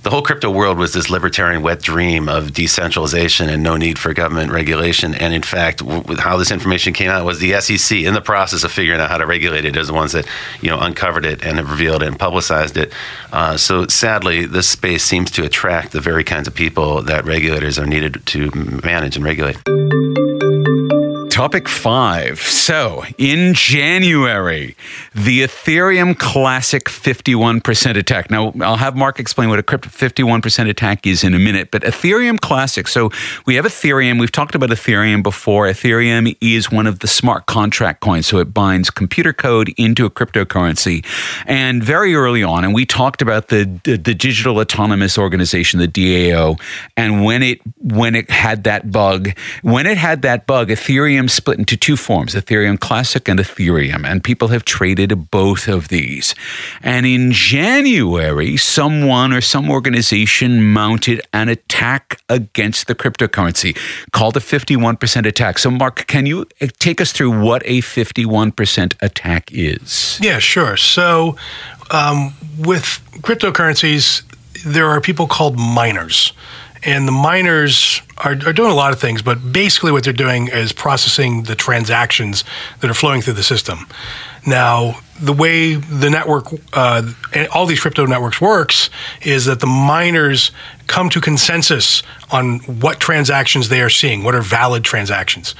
the 0.03 0.11
whole 0.11 0.21
crypto 0.21 0.51
world 0.51 0.77
was 0.77 0.93
this 0.93 1.09
libertarian 1.09 1.63
wet 1.63 1.81
dream 1.81 2.29
of 2.29 2.53
decentralization 2.53 3.49
and 3.49 3.63
no 3.63 3.75
need 3.75 3.97
for 3.97 4.13
government 4.13 4.51
regulation. 4.51 5.15
And 5.15 5.33
in 5.33 5.41
fact, 5.41 5.81
with 5.81 6.19
how 6.19 6.37
this 6.37 6.51
information 6.51 6.93
came 6.93 7.09
out 7.09 7.25
was 7.25 7.39
the 7.39 7.59
SEC 7.59 7.97
in 7.97 8.13
the 8.13 8.21
process 8.21 8.63
of 8.63 8.71
figuring 8.71 9.01
out 9.01 9.09
how 9.09 9.17
to 9.17 9.25
regulate 9.25 9.65
it 9.65 9.75
as 9.75 9.87
the 9.87 9.93
ones 9.93 10.11
that 10.11 10.27
you 10.61 10.69
know 10.69 10.79
uncovered 10.79 11.25
it 11.25 11.43
and 11.43 11.57
have 11.57 11.71
revealed 11.71 12.03
it 12.03 12.07
and 12.07 12.19
publicized 12.19 12.77
it. 12.77 12.93
Uh, 13.31 13.57
so 13.57 13.87
sadly, 13.87 14.45
this 14.45 14.69
space 14.69 15.03
seems 15.03 15.31
to 15.31 15.43
attract 15.43 15.91
the 15.91 16.01
very 16.01 16.23
kinds 16.23 16.47
of 16.47 16.53
people 16.53 17.01
that 17.01 17.25
regulators 17.25 17.79
are 17.79 17.87
needed 17.87 18.23
to 18.27 18.51
manage 18.83 19.15
and 19.15 19.25
regulate. 19.25 19.57
Topic 21.35 21.67
five. 21.67 22.39
So, 22.39 23.03
in 23.17 23.53
January, 23.53 24.77
the 25.13 25.41
Ethereum 25.41 26.17
Classic 26.17 26.85
51% 26.85 27.97
attack. 27.97 28.31
Now, 28.31 28.53
I'll 28.61 28.77
have 28.77 28.95
Mark 28.95 29.19
explain 29.19 29.49
what 29.49 29.59
a 29.59 29.63
crypto 29.63 29.89
51% 29.89 30.69
attack 30.69 31.05
is 31.05 31.25
in 31.25 31.33
a 31.33 31.39
minute, 31.39 31.71
but 31.71 31.81
Ethereum 31.81 32.39
Classic. 32.39 32.87
So, 32.87 33.11
we 33.45 33.55
have 33.55 33.65
Ethereum. 33.65 34.17
We've 34.17 34.31
talked 34.31 34.55
about 34.55 34.69
Ethereum 34.69 35.23
before. 35.23 35.67
Ethereum 35.67 36.37
is 36.39 36.71
one 36.71 36.87
of 36.87 36.99
the 36.99 37.07
smart 37.07 37.47
contract 37.47 37.99
coins. 37.99 38.27
So, 38.27 38.37
it 38.37 38.53
binds 38.53 38.89
computer 38.89 39.33
code 39.33 39.73
into 39.75 40.05
a 40.05 40.09
cryptocurrency. 40.09 41.05
And 41.45 41.83
very 41.83 42.15
early 42.15 42.43
on, 42.43 42.63
and 42.63 42.73
we 42.73 42.85
talked 42.85 43.21
about 43.21 43.49
the, 43.49 43.77
the, 43.83 43.97
the 43.97 44.13
Digital 44.13 44.57
Autonomous 44.57 45.17
Organization, 45.17 45.81
the 45.81 45.87
DAO, 45.89 46.57
and 46.95 47.25
when 47.25 47.43
it 47.43 47.59
when 47.81 48.15
it 48.15 48.29
had 48.29 48.63
that 48.63 48.89
bug, 48.89 49.37
when 49.63 49.85
it 49.85 49.97
had 49.97 50.21
that 50.21 50.47
bug, 50.47 50.69
Ethereum 50.69 51.24
split 51.27 51.59
into 51.59 51.77
two 51.77 51.97
forms, 51.97 52.35
Ethereum 52.35 52.79
Classic 52.79 53.27
and 53.27 53.39
Ethereum, 53.39 54.05
and 54.05 54.23
people 54.23 54.49
have 54.49 54.65
traded 54.65 55.31
both 55.31 55.67
of 55.67 55.87
these. 55.87 56.35
And 56.81 57.05
in 57.05 57.31
January, 57.31 58.57
someone 58.57 59.33
or 59.33 59.41
some 59.41 59.69
organization 59.69 60.63
mounted 60.63 61.21
an 61.33 61.49
attack 61.49 62.19
against 62.29 62.87
the 62.87 62.95
cryptocurrency 62.95 63.77
called 64.11 64.37
a 64.37 64.39
51% 64.39 65.25
attack. 65.25 65.59
So 65.59 65.71
Mark, 65.71 66.07
can 66.07 66.25
you 66.25 66.45
uh, 66.61 66.67
take 66.79 67.01
us 67.01 67.11
through 67.11 67.41
what 67.41 67.61
a 67.65 67.81
51% 67.81 68.95
attack 69.01 69.51
is? 69.51 70.19
Yeah, 70.21 70.39
sure. 70.39 70.77
So, 70.77 71.35
um, 71.91 72.33
with 72.57 73.01
cryptocurrencies, 73.21 74.23
there 74.65 74.87
are 74.87 74.99
people 75.01 75.27
called 75.27 75.59
miners. 75.59 76.33
And 76.85 77.07
the 77.07 77.11
miners 77.11 78.01
are, 78.17 78.33
are 78.45 78.53
doing 78.53 78.71
a 78.71 78.75
lot 78.75 78.93
of 78.93 78.99
things, 78.99 79.21
but 79.21 79.51
basically 79.51 79.91
what 79.91 80.03
they're 80.03 80.13
doing 80.13 80.47
is 80.47 80.71
processing 80.71 81.43
the 81.43 81.55
transactions 81.55 82.43
that 82.81 82.89
are 82.89 82.93
flowing 82.93 83.21
through 83.21 83.33
the 83.33 83.43
system. 83.43 83.87
Now, 84.45 84.99
the 85.19 85.33
way 85.33 85.75
the 85.75 86.09
network, 86.09 86.47
uh, 86.73 87.09
all 87.53 87.65
these 87.65 87.79
crypto 87.79 88.05
networks 88.05 88.41
works, 88.41 88.89
is 89.21 89.45
that 89.45 89.59
the 89.61 89.67
miners 89.67 90.51
come 90.87 91.09
to 91.09 91.21
consensus 91.21 92.03
on 92.31 92.59
what 92.59 92.99
transactions 92.99 93.69
they 93.69 93.81
are 93.81 93.89
seeing, 93.89 94.23
what 94.23 94.35
are 94.35 94.41
valid 94.41 94.83
transactions. 94.83 95.55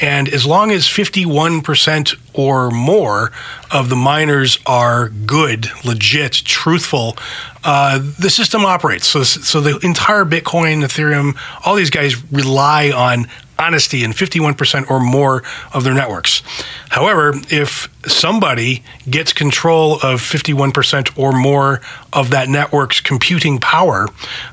And 0.00 0.28
as 0.28 0.46
long 0.46 0.70
as 0.70 0.84
51% 0.84 2.16
or 2.34 2.70
more 2.70 3.32
of 3.70 3.88
the 3.88 3.96
miners 3.96 4.58
are 4.66 5.08
good, 5.08 5.68
legit, 5.84 6.32
truthful, 6.32 7.16
uh, 7.64 7.98
the 8.18 8.30
system 8.30 8.64
operates. 8.64 9.06
So, 9.06 9.22
so 9.24 9.60
the 9.60 9.78
entire 9.78 10.24
Bitcoin, 10.24 10.84
Ethereum, 10.84 11.36
all 11.66 11.74
these 11.74 11.90
guys 11.90 12.22
rely 12.30 12.90
on 12.90 13.26
honesty 13.58 14.04
in 14.04 14.12
51% 14.12 14.90
or 14.90 15.00
more 15.00 15.42
of 15.72 15.84
their 15.84 15.94
networks. 15.94 16.42
However, 16.90 17.34
if 17.50 17.88
somebody 18.06 18.82
gets 19.08 19.32
control 19.32 19.94
of 19.94 20.20
51% 20.20 21.18
or 21.18 21.32
more 21.32 21.80
of 22.12 22.30
that 22.30 22.48
network's 22.48 23.00
computing 23.00 23.58
power 23.58 24.08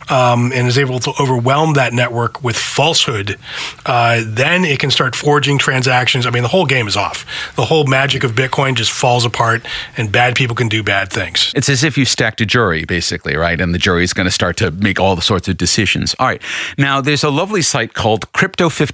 um, 0.09 0.51
and 0.51 0.67
is 0.67 0.77
able 0.77 0.99
to 0.99 1.11
overwhelm 1.19 1.73
that 1.73 1.93
network 1.93 2.43
with 2.43 2.57
falsehood, 2.57 3.37
uh, 3.85 4.21
then 4.25 4.65
it 4.65 4.79
can 4.79 4.91
start 4.91 5.15
forging 5.15 5.57
transactions. 5.57 6.25
I 6.25 6.31
mean, 6.31 6.43
the 6.43 6.49
whole 6.49 6.65
game 6.65 6.87
is 6.87 6.97
off. 6.97 7.25
The 7.55 7.65
whole 7.65 7.85
magic 7.85 8.23
of 8.23 8.31
Bitcoin 8.31 8.75
just 8.75 8.91
falls 8.91 9.25
apart, 9.25 9.65
and 9.95 10.11
bad 10.11 10.35
people 10.35 10.55
can 10.55 10.67
do 10.67 10.83
bad 10.83 11.11
things. 11.11 11.51
It's 11.55 11.69
as 11.69 11.83
if 11.83 11.97
you 11.97 12.05
stacked 12.05 12.41
a 12.41 12.45
jury, 12.45 12.85
basically, 12.85 13.35
right? 13.35 13.59
And 13.59 13.73
the 13.73 13.77
jury 13.77 14.03
is 14.03 14.13
going 14.13 14.25
to 14.25 14.31
start 14.31 14.57
to 14.57 14.71
make 14.71 14.99
all 14.99 15.15
the 15.15 15.21
sorts 15.21 15.47
of 15.47 15.57
decisions. 15.57 16.15
All 16.19 16.27
right. 16.27 16.41
Now, 16.77 16.99
there's 17.01 17.23
a 17.23 17.29
lovely 17.29 17.61
site 17.61 17.93
called 17.93 18.31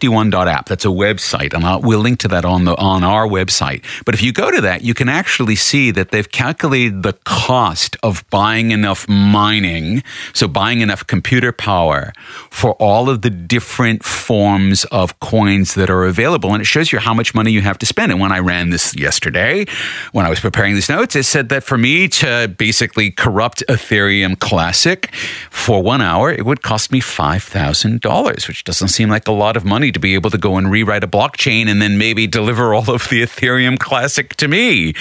Crypto51.app. 0.02 0.66
That's 0.66 0.86
a 0.86 0.90
website, 0.90 1.54
and 1.54 1.64
I'll, 1.64 1.82
we'll 1.82 2.00
link 2.00 2.20
to 2.20 2.28
that 2.30 2.46
on 2.46 2.66
the 2.66 2.76
on 2.78 3.04
our 3.04 3.28
website. 3.28 3.84
But 4.06 4.16
if 4.16 4.22
you 4.22 4.34
go 4.34 4.52
to 4.52 4.62
that, 4.62 4.84
you 4.84 4.94
can 4.94 5.10
actually 5.10 5.56
see 5.56 5.92
that 5.92 6.12
they've 6.12 6.30
calculated 6.30 7.04
the 7.04 7.14
cost 7.24 7.96
of 8.04 8.28
buying 8.30 8.72
enough 8.72 9.08
mining, 9.08 10.04
so 10.34 10.48
buying 10.48 10.82
enough 10.82 11.06
computer 11.06 11.52
power 11.52 12.14
for 12.50 12.74
all 12.74 13.10
of 13.10 13.22
the 13.22 13.30
different 13.30 14.04
forms 14.04 14.86
of 14.86 15.20
coins 15.20 15.76
that 15.76 15.90
are 15.90 16.06
available, 16.06 16.54
and 16.54 16.62
it 16.62 16.66
shows 16.66 16.92
you 16.92 17.00
how 17.00 17.14
much 17.14 17.34
money 17.34 17.52
you 17.52 17.62
have 17.62 17.78
to 17.80 17.86
spend. 17.86 18.12
And 18.12 18.20
when 18.20 18.32
I 18.32 18.40
ran 18.40 18.70
this 18.70 18.96
yesterday, 18.96 19.66
when 20.12 20.26
I 20.26 20.30
was 20.30 20.40
preparing 20.40 20.76
these 20.76 20.90
notes, 20.90 21.16
it 21.16 21.24
said 21.24 21.50
that 21.50 21.64
for 21.64 21.78
me 21.78 22.08
to 22.08 22.54
basically 22.58 23.12
corrupt 23.12 23.64
Ethereum 23.68 24.40
Classic 24.40 25.14
for 25.50 25.82
one 25.84 26.02
hour, 26.02 26.32
it 26.32 26.46
would 26.46 26.62
cost 26.62 26.92
me 26.92 27.02
$5,000, 27.02 28.48
which 28.48 28.64
doesn't 28.64 28.88
seem 28.88 29.10
like 29.10 29.28
a 29.28 29.32
lot 29.32 29.56
of 29.56 29.66
money 29.66 29.91
to 29.94 30.00
be 30.00 30.14
able 30.16 30.30
to 30.30 30.38
go 30.38 30.58
and 30.58 30.72
rewrite 30.72 31.04
a 31.04 31.08
blockchain 31.08 31.68
and 31.68 31.82
then 31.82 31.98
maybe 31.98 32.28
deliver 32.28 32.74
all 32.74 32.90
of 32.90 33.10
the 33.10 33.22
Ethereum 33.22 33.78
Classic 33.78 34.36
to 34.36 34.48
me. 34.48 34.94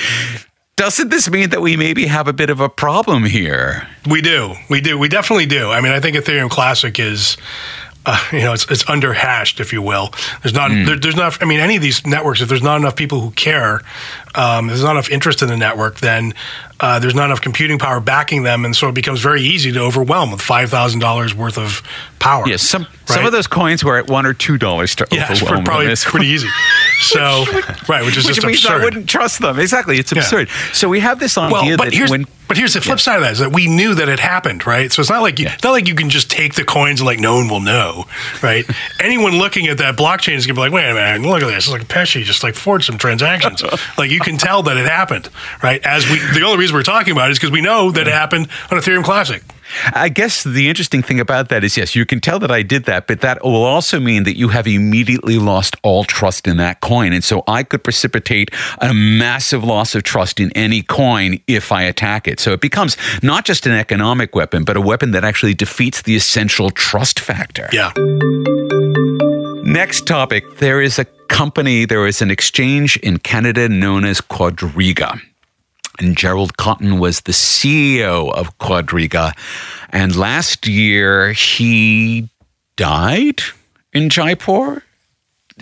Doesn't 0.77 1.11
this 1.11 1.29
mean 1.31 1.51
that 1.51 1.61
we 1.61 1.77
maybe 1.77 2.07
have 2.07 2.27
a 2.27 2.33
bit 2.33 2.49
of 2.49 2.61
a 2.61 2.69
problem 2.69 3.25
here? 3.25 3.87
We 4.09 4.23
do. 4.23 4.55
We 4.71 4.81
do. 4.81 4.99
We 4.99 5.09
definitely 5.09 5.47
do. 5.47 5.71
I 5.71 5.81
mean, 5.81 5.93
I 5.93 6.01
think 6.01 6.17
Ethereum 6.17 6.49
Classic 6.49 6.99
is. 6.99 7.37
Uh, 8.07 8.19
you 8.33 8.41
know, 8.41 8.53
it's 8.53 8.71
it's 8.71 8.89
under 8.89 9.13
hashed, 9.13 9.61
if 9.61 9.73
you 9.73 9.83
will. 9.83 10.11
There's 10.43 10.55
not 10.55 10.71
there, 10.71 10.97
there's 10.99 11.17
not. 11.17 11.41
I 11.43 11.47
mean, 11.47 11.61
any 11.61 11.77
of 11.77 11.83
these 11.83 12.07
networks, 12.07 12.41
if 12.41 12.49
there's 12.49 12.63
not 12.63 12.79
enough 12.81 12.97
people 12.97 13.21
who 13.21 13.31
care, 13.33 13.83
um, 14.35 14.69
there's 14.69 14.83
not 14.83 14.93
enough 14.93 15.11
interest 15.11 15.43
in 15.43 15.49
the 15.49 15.57
network, 15.57 15.99
then 15.99 16.33
uh, 16.81 16.99
there's 16.99 17.15
not 17.15 17.27
enough 17.27 17.41
computing 17.43 17.79
power 17.79 18.01
backing 18.01 18.43
them, 18.43 18.65
and 18.65 18.75
so 18.75 18.89
it 18.89 18.95
becomes 18.95 19.21
very 19.21 19.43
easy 19.43 19.71
to 19.73 19.81
overwhelm 19.81 20.31
with 20.31 20.41
five 20.41 20.71
thousand 20.71 21.01
dollars 21.01 21.35
worth 21.35 21.59
of 21.59 21.83
power. 22.19 22.49
Yes, 22.49 22.63
some 22.63 22.87
some 23.05 23.19
Right? 23.19 23.27
of 23.27 23.33
those 23.33 23.47
coins 23.47 23.85
were 23.85 23.99
at 23.99 24.09
one 24.09 24.25
or 24.25 24.33
two 24.33 24.57
dollars 24.57 24.95
to 24.97 25.07
Yeah, 25.13 25.31
it's 25.31 25.43
overwhelm 25.43 25.65
probably 25.65 25.87
them. 25.87 25.97
pretty 25.97 26.27
easy. 26.35 26.49
So, 27.01 27.45
right, 27.89 28.05
which 28.05 28.17
is 28.17 28.27
Which 28.27 28.37
just 28.37 28.47
means 28.47 28.59
absurd. 28.65 28.81
I 28.81 28.85
wouldn't 28.85 29.09
trust 29.09 29.41
them. 29.41 29.59
Exactly. 29.59 29.99
It's 29.99 30.13
Yeah. 30.13 30.21
absurd. 30.21 30.49
So 30.73 30.89
we 30.89 31.01
have 31.01 31.19
this 31.19 31.37
idea 31.39 31.53
well, 31.53 31.77
but 31.77 31.85
that 31.85 31.93
here's 31.95 32.11
when 32.11 32.27
but 32.47 32.57
here's 32.57 32.75
the 32.75 32.81
flip 32.81 32.99
side 32.99 33.15
of 33.17 33.23
that 33.23 33.33
is 33.33 33.39
that 33.39 33.53
we 33.53 33.69
knew 33.69 33.95
that 33.95 34.09
it 34.09 34.19
happened, 34.19 34.67
right? 34.67 34.93
So 34.93 35.01
it's 35.01 35.09
not 35.09 35.23
like 35.23 35.39
you, 35.39 35.47
not 35.63 35.71
like 35.71 35.87
you 35.87 35.95
can 35.95 36.11
just 36.11 36.29
take 36.29 36.55
the 36.55 36.65
coins 36.65 36.99
and 37.01 37.07
like 37.07 37.21
no 37.21 37.37
one 37.37 37.49
will 37.49 37.61
know, 37.61 38.07
right? 38.43 38.69
Anyone 39.01 39.39
looking 39.39 39.69
at 39.69 39.79
that 39.79 39.97
blockchain 39.97 40.35
is 40.35 40.47
gonna 40.47 40.55
be 40.57 40.61
like, 40.63 40.73
wait 40.73 40.91
a 40.91 40.95
minute, 40.95 41.23
look 41.29 41.43
at 41.43 41.47
this, 41.47 41.67
it's 41.67 41.71
like 41.71 41.87
Pesce 41.87 42.25
just 42.25 42.43
like 42.43 42.57
forged 42.57 42.87
some 42.87 42.99
transactions. 42.99 43.63
like 43.99 44.11
you 44.11 44.19
can 44.19 44.37
tell 44.37 44.65
that 44.65 44.77
it 44.77 44.87
happened, 44.87 45.29
right? 45.63 45.81
As 45.87 46.09
we, 46.11 46.19
the 46.35 46.43
only 46.45 46.59
reason 46.59 46.75
we're 46.75 46.83
talking 46.83 47.13
about 47.13 47.29
it 47.29 47.33
is 47.33 47.39
because 47.39 47.53
we 47.53 47.61
know 47.61 47.93
that 47.93 48.09
it 48.09 48.13
happened 48.13 48.49
on 48.71 48.79
Ethereum 48.79 49.05
Classic. 49.05 49.43
I 49.93 50.09
guess 50.09 50.45
the 50.45 50.69
interesting 50.69 51.03
thing 51.03 51.21
about 51.21 51.49
that 51.49 51.65
is 51.65 51.77
yes, 51.77 51.95
you 51.95 52.07
can 52.07 52.21
tell 52.21 52.39
that 52.41 52.51
I 52.51 52.63
did 52.63 52.85
that, 52.85 53.07
but 53.07 53.21
that 53.21 53.43
will 53.43 53.65
also 53.65 54.01
mean 54.01 54.25
that 54.25 54.37
you 54.37 54.49
have 54.49 54.67
immediately 54.67 55.39
lost 55.39 55.77
all 55.83 56.05
trust 56.05 56.47
in 56.47 56.57
that 56.59 56.81
coin. 56.81 57.13
And 57.13 57.25
so 57.25 57.43
I 57.47 57.63
could 57.63 57.85
precipitate 57.85 58.51
a 58.81 58.93
massive 58.93 59.65
loss 59.65 59.95
of 59.95 60.03
trust 60.03 60.41
in 60.41 60.51
any 60.53 60.83
coin 60.83 61.41
if 61.47 61.73
I 61.73 61.83
attack 61.83 62.27
it. 62.29 62.41
So 62.41 62.53
it 62.53 62.61
becomes 62.61 62.97
not 63.23 63.45
just 63.45 63.67
an 63.67 63.73
economic 63.73 64.35
weapon, 64.35 64.65
but 64.65 64.77
a 64.77 64.81
weapon 64.81 65.13
that 65.13 65.25
actually 65.25 65.55
defeats 65.55 66.03
the 66.03 66.17
essential 66.17 66.71
trust 66.71 67.21
factor. 67.21 67.69
Yeah. 67.73 67.93
Next 69.65 70.07
topic 70.07 70.59
there 70.59 70.81
is 70.81 70.99
a 70.99 71.05
company, 71.29 71.85
there 71.85 72.07
is 72.07 72.21
an 72.21 72.31
exchange 72.31 72.97
in 72.99 73.19
Canada 73.19 73.69
known 73.69 74.05
as 74.05 74.21
Quadriga. 74.21 75.21
And 76.01 76.17
Gerald 76.17 76.57
Cotten 76.57 76.99
was 76.99 77.21
the 77.21 77.33
CEO 77.33 78.33
of 78.33 78.57
Quadriga. 78.57 79.37
And 79.91 80.17
last 80.17 80.67
year 80.67 81.33
he 81.33 82.31
died 82.77 83.43
in 83.93 84.09
Jaipur, 84.09 84.83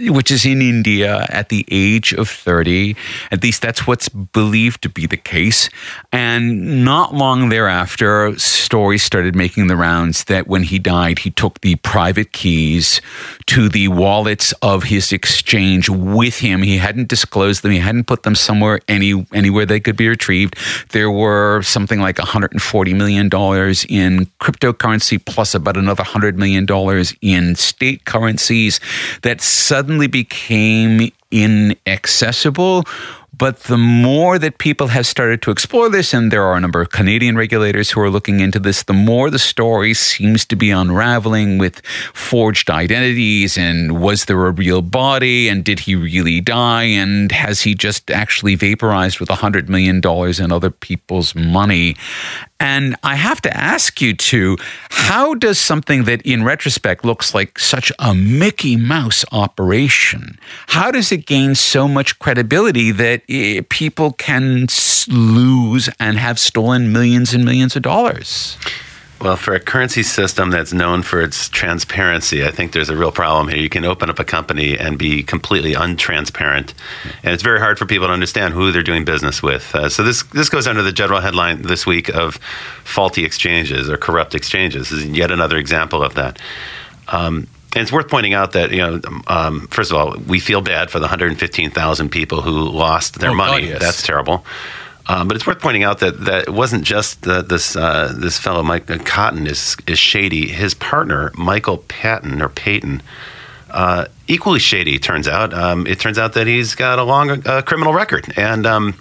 which 0.01 0.31
is 0.31 0.45
in 0.45 0.63
India 0.63 1.27
at 1.29 1.49
the 1.49 1.65
age 1.71 2.13
of 2.13 2.29
30. 2.29 2.97
At 3.31 3.43
least 3.43 3.63
that's 3.63 3.87
what's 3.87 4.09
believed 4.09 4.83
to 4.83 4.89
be 4.89 5.07
the 5.07 5.17
case. 5.17 5.71
And 6.13 6.85
not 6.85 7.15
long 7.15 7.49
thereafter, 7.49 8.39
stories 8.39 9.03
started 9.03 9.35
making 9.35 9.67
the 9.67 9.77
rounds 9.77 10.25
that 10.25 10.47
when 10.47 10.63
he 10.63 10.79
died, 10.79 11.21
he 11.21 11.31
took 11.31 11.61
the 11.61 11.77
private 11.77 12.33
keys 12.33 13.01
to 13.47 13.69
the 13.69 13.89
wallets 13.89 14.53
of 14.63 14.85
his 14.85 15.13
exchange 15.13 15.89
with 15.89 16.39
him. 16.39 16.63
He 16.63 16.79
hadn't 16.79 17.09
disclosed 17.09 17.63
them. 17.63 17.73
He 17.73 17.79
hadn't 17.79 18.07
put 18.07 18.23
them 18.23 18.35
somewhere 18.35 18.81
any 18.89 19.27
anywhere 19.33 19.67
they 19.67 19.81
could 19.81 19.97
be 19.97 20.09
retrieved. 20.09 20.57
There 20.91 21.11
were 21.11 21.63
something 21.63 22.01
like 22.01 22.19
140 22.19 22.95
million 22.95 23.29
dollars 23.29 23.87
in 23.89 24.27
cryptocurrency 24.41 25.25
plus 25.25 25.55
about 25.55 25.77
another 25.77 26.03
100 26.03 26.39
million 26.39 26.67
dollars 26.67 27.15
in 27.21 27.55
state 27.57 28.05
currencies 28.05 28.81
that 29.23 29.41
suddenly 29.41 29.88
became 30.09 31.11
inaccessible. 31.31 32.85
But 33.39 33.61
the 33.65 33.79
more 33.79 34.37
that 34.41 34.59
people 34.59 34.89
have 34.89 35.07
started 35.07 35.43
to 35.43 35.53
explore 35.53 35.89
this, 35.89 36.13
and 36.13 36.33
there 36.33 36.43
are 36.43 36.57
a 36.57 36.61
number 36.61 36.81
of 36.81 36.91
Canadian 36.91 37.37
regulators 37.37 37.91
who 37.91 38.01
are 38.01 38.11
looking 38.11 38.41
into 38.41 38.59
this, 38.59 38.83
the 38.83 38.93
more 38.93 39.31
the 39.31 39.39
story 39.39 39.95
seems 39.95 40.45
to 40.47 40.57
be 40.57 40.73
unraveling 40.73 41.57
with 41.57 41.81
forged 42.15 42.69
identities 42.69 43.57
and 43.57 44.01
was 44.01 44.25
there 44.25 44.45
a 44.47 44.51
real 44.51 44.83
body 44.83 45.49
and 45.49 45.65
did 45.65 45.79
he 45.79 45.95
really 45.95 46.41
die 46.41 46.83
and 46.83 47.31
has 47.31 47.63
he 47.63 47.77
just 47.77 48.11
actually 48.11 48.57
vaporized 48.57 49.21
with 49.21 49.29
$100 49.29 49.69
million 49.69 49.99
in 49.99 50.53
other 50.53 50.71
people's 50.71 51.33
money? 51.37 51.95
And 52.61 52.97
I 53.05 53.15
have 53.15 53.41
to 53.43 53.57
ask 53.57 54.01
you 54.01 54.15
two, 54.15 54.57
how 54.91 55.35
does 55.35 55.59
something 55.59 56.05
that 56.05 56.23
in 56.23 56.43
retrospect 56.43 57.05
looks 57.05 57.33
like 57.33 57.59
such 57.59 57.93
a 58.01 58.15
Mickey 58.15 58.75
Mouse 58.77 59.25
operation, 59.31 60.39
how 60.69 60.91
does 60.91 61.13
it 61.13 61.27
gain 61.27 61.55
so 61.55 61.87
much 61.87 62.19
credibility 62.19 62.91
that 62.91 63.23
eh, 63.29 63.63
people 63.69 64.13
can 64.13 64.67
lose 65.09 65.89
and 66.01 66.19
have 66.19 66.39
stolen 66.39 66.93
millions 66.93 67.33
and 67.33 67.45
millions 67.45 67.77
of 67.77 67.83
dollars? 67.83 68.59
Well, 69.21 69.37
for 69.37 69.53
a 69.53 69.59
currency 69.59 70.05
system 70.05 70.51
that's 70.51 70.73
known 70.73 71.03
for 71.03 71.21
its 71.21 71.49
transparency, 71.49 72.45
I 72.45 72.53
think 72.53 72.71
there's 72.71 72.89
a 72.89 72.97
real 72.97 73.11
problem 73.11 73.49
here. 73.49 73.59
You 73.59 73.69
can 73.69 73.85
open 73.85 74.09
up 74.09 74.21
a 74.21 74.25
company 74.25 74.79
and 74.79 74.97
be 74.97 75.25
completely 75.25 75.73
untransparent, 75.73 76.73
and 77.25 77.35
it's 77.35 77.43
very 77.43 77.59
hard 77.59 77.81
for 77.81 77.87
people 77.87 78.07
to 78.07 78.13
understand 78.13 78.55
who 78.55 78.71
they're 78.71 78.85
doing 78.85 79.05
business 79.05 79.43
with. 79.43 79.75
Uh, 79.75 79.89
so 79.89 80.05
this 80.05 80.23
this 80.25 80.49
goes 80.49 80.69
under 80.69 80.83
the 80.83 80.93
general 80.93 81.21
headline 81.21 81.63
this 81.63 81.85
week 81.85 82.09
of 82.11 82.37
faulty 82.85 83.25
exchanges 83.25 83.91
or 83.91 83.97
corrupt 83.97 84.37
exchanges. 84.37 84.91
This 84.91 85.01
is 85.01 85.07
yet 85.07 85.33
another 85.33 85.57
example 85.57 86.01
of 86.05 86.15
that. 86.15 86.39
Um, 87.09 87.49
and 87.75 87.83
it's 87.83 87.93
worth 87.93 88.09
pointing 88.09 88.35
out 88.35 88.53
that 88.53 88.71
you 88.71 88.79
know, 88.79 89.01
um, 89.27 89.67
first 89.67 89.91
of 89.91 89.97
all, 89.97 90.17
we 90.29 90.39
feel 90.39 90.61
bad 90.61 90.91
for 90.91 91.01
the 91.01 91.07
115,000 91.07 92.09
people 92.09 92.41
who 92.43 92.53
lost 92.69 93.19
their 93.19 93.31
Oh, 93.31 93.37
God, 93.37 93.51
money. 93.51 93.67
yes. 93.69 93.81
That's 93.81 94.03
terrible. 94.03 94.45
Um, 95.09 95.27
but 95.27 95.37
it's 95.37 95.47
worth 95.47 95.61
pointing 95.61 95.85
out 95.85 96.01
that, 96.01 96.21
that 96.27 96.49
it 96.49 96.53
wasn't 96.53 96.85
just 96.85 97.23
that 97.23 97.49
this 97.49 97.75
uh, 97.77 98.15
this 98.15 98.39
fellow 98.39 98.63
Mike 98.63 98.91
uh, 98.91 98.99
Cotten 98.99 99.47
is 99.47 99.77
is 99.87 99.99
shady. 99.99 100.49
His 100.49 100.75
partner 100.75 101.33
Michael 101.35 101.79
Patton 101.79 102.43
or 102.43 102.51
Payton, 102.51 103.03
uh, 103.71 104.05
equally 104.27 104.59
shady. 104.59 104.99
Turns 104.99 105.27
out. 105.27 105.55
Um, 105.55 105.87
it 105.87 105.99
turns 105.99 106.19
out 106.19 106.35
that 106.35 106.47
he's 106.47 106.75
got 106.75 106.99
a 106.99 107.05
long 107.05 107.47
uh, 107.47 107.63
criminal 107.63 107.95
record, 107.95 108.31
and 108.37 108.67
um, 108.67 108.99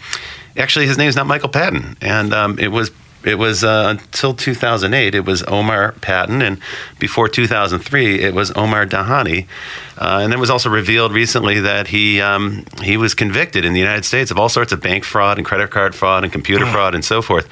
actually 0.55 0.87
his 0.87 0.97
name 0.97 1.09
is 1.09 1.15
not 1.17 1.27
Michael 1.27 1.49
Patton, 1.49 1.97
and 2.01 2.33
um, 2.33 2.57
it 2.57 2.69
was. 2.69 2.89
It 3.27 3.37
was 3.37 3.63
uh, 3.63 3.97
until 3.97 4.33
2008. 4.33 5.13
It 5.13 5.25
was 5.25 5.43
Omar 5.43 5.91
Patton, 6.01 6.41
and 6.41 6.59
before 6.97 7.27
2003, 7.27 8.21
it 8.21 8.33
was 8.33 8.51
Omar 8.51 8.85
Dhanani. 8.85 9.47
Uh, 9.97 10.19
and 10.21 10.31
it 10.31 10.39
was 10.39 10.49
also 10.49 10.69
revealed 10.69 11.11
recently 11.11 11.59
that 11.59 11.87
he 11.87 12.21
um, 12.21 12.65
he 12.81 12.95
was 12.95 13.13
convicted 13.13 13.65
in 13.65 13.73
the 13.73 13.79
United 13.79 14.05
States 14.05 14.31
of 14.31 14.37
all 14.37 14.49
sorts 14.49 14.71
of 14.71 14.81
bank 14.81 15.03
fraud 15.03 15.37
and 15.37 15.45
credit 15.45 15.71
card 15.71 15.93
fraud 15.93 16.23
and 16.23 16.31
computer 16.31 16.65
fraud 16.65 16.95
and 16.95 17.03
so 17.03 17.21
forth. 17.21 17.49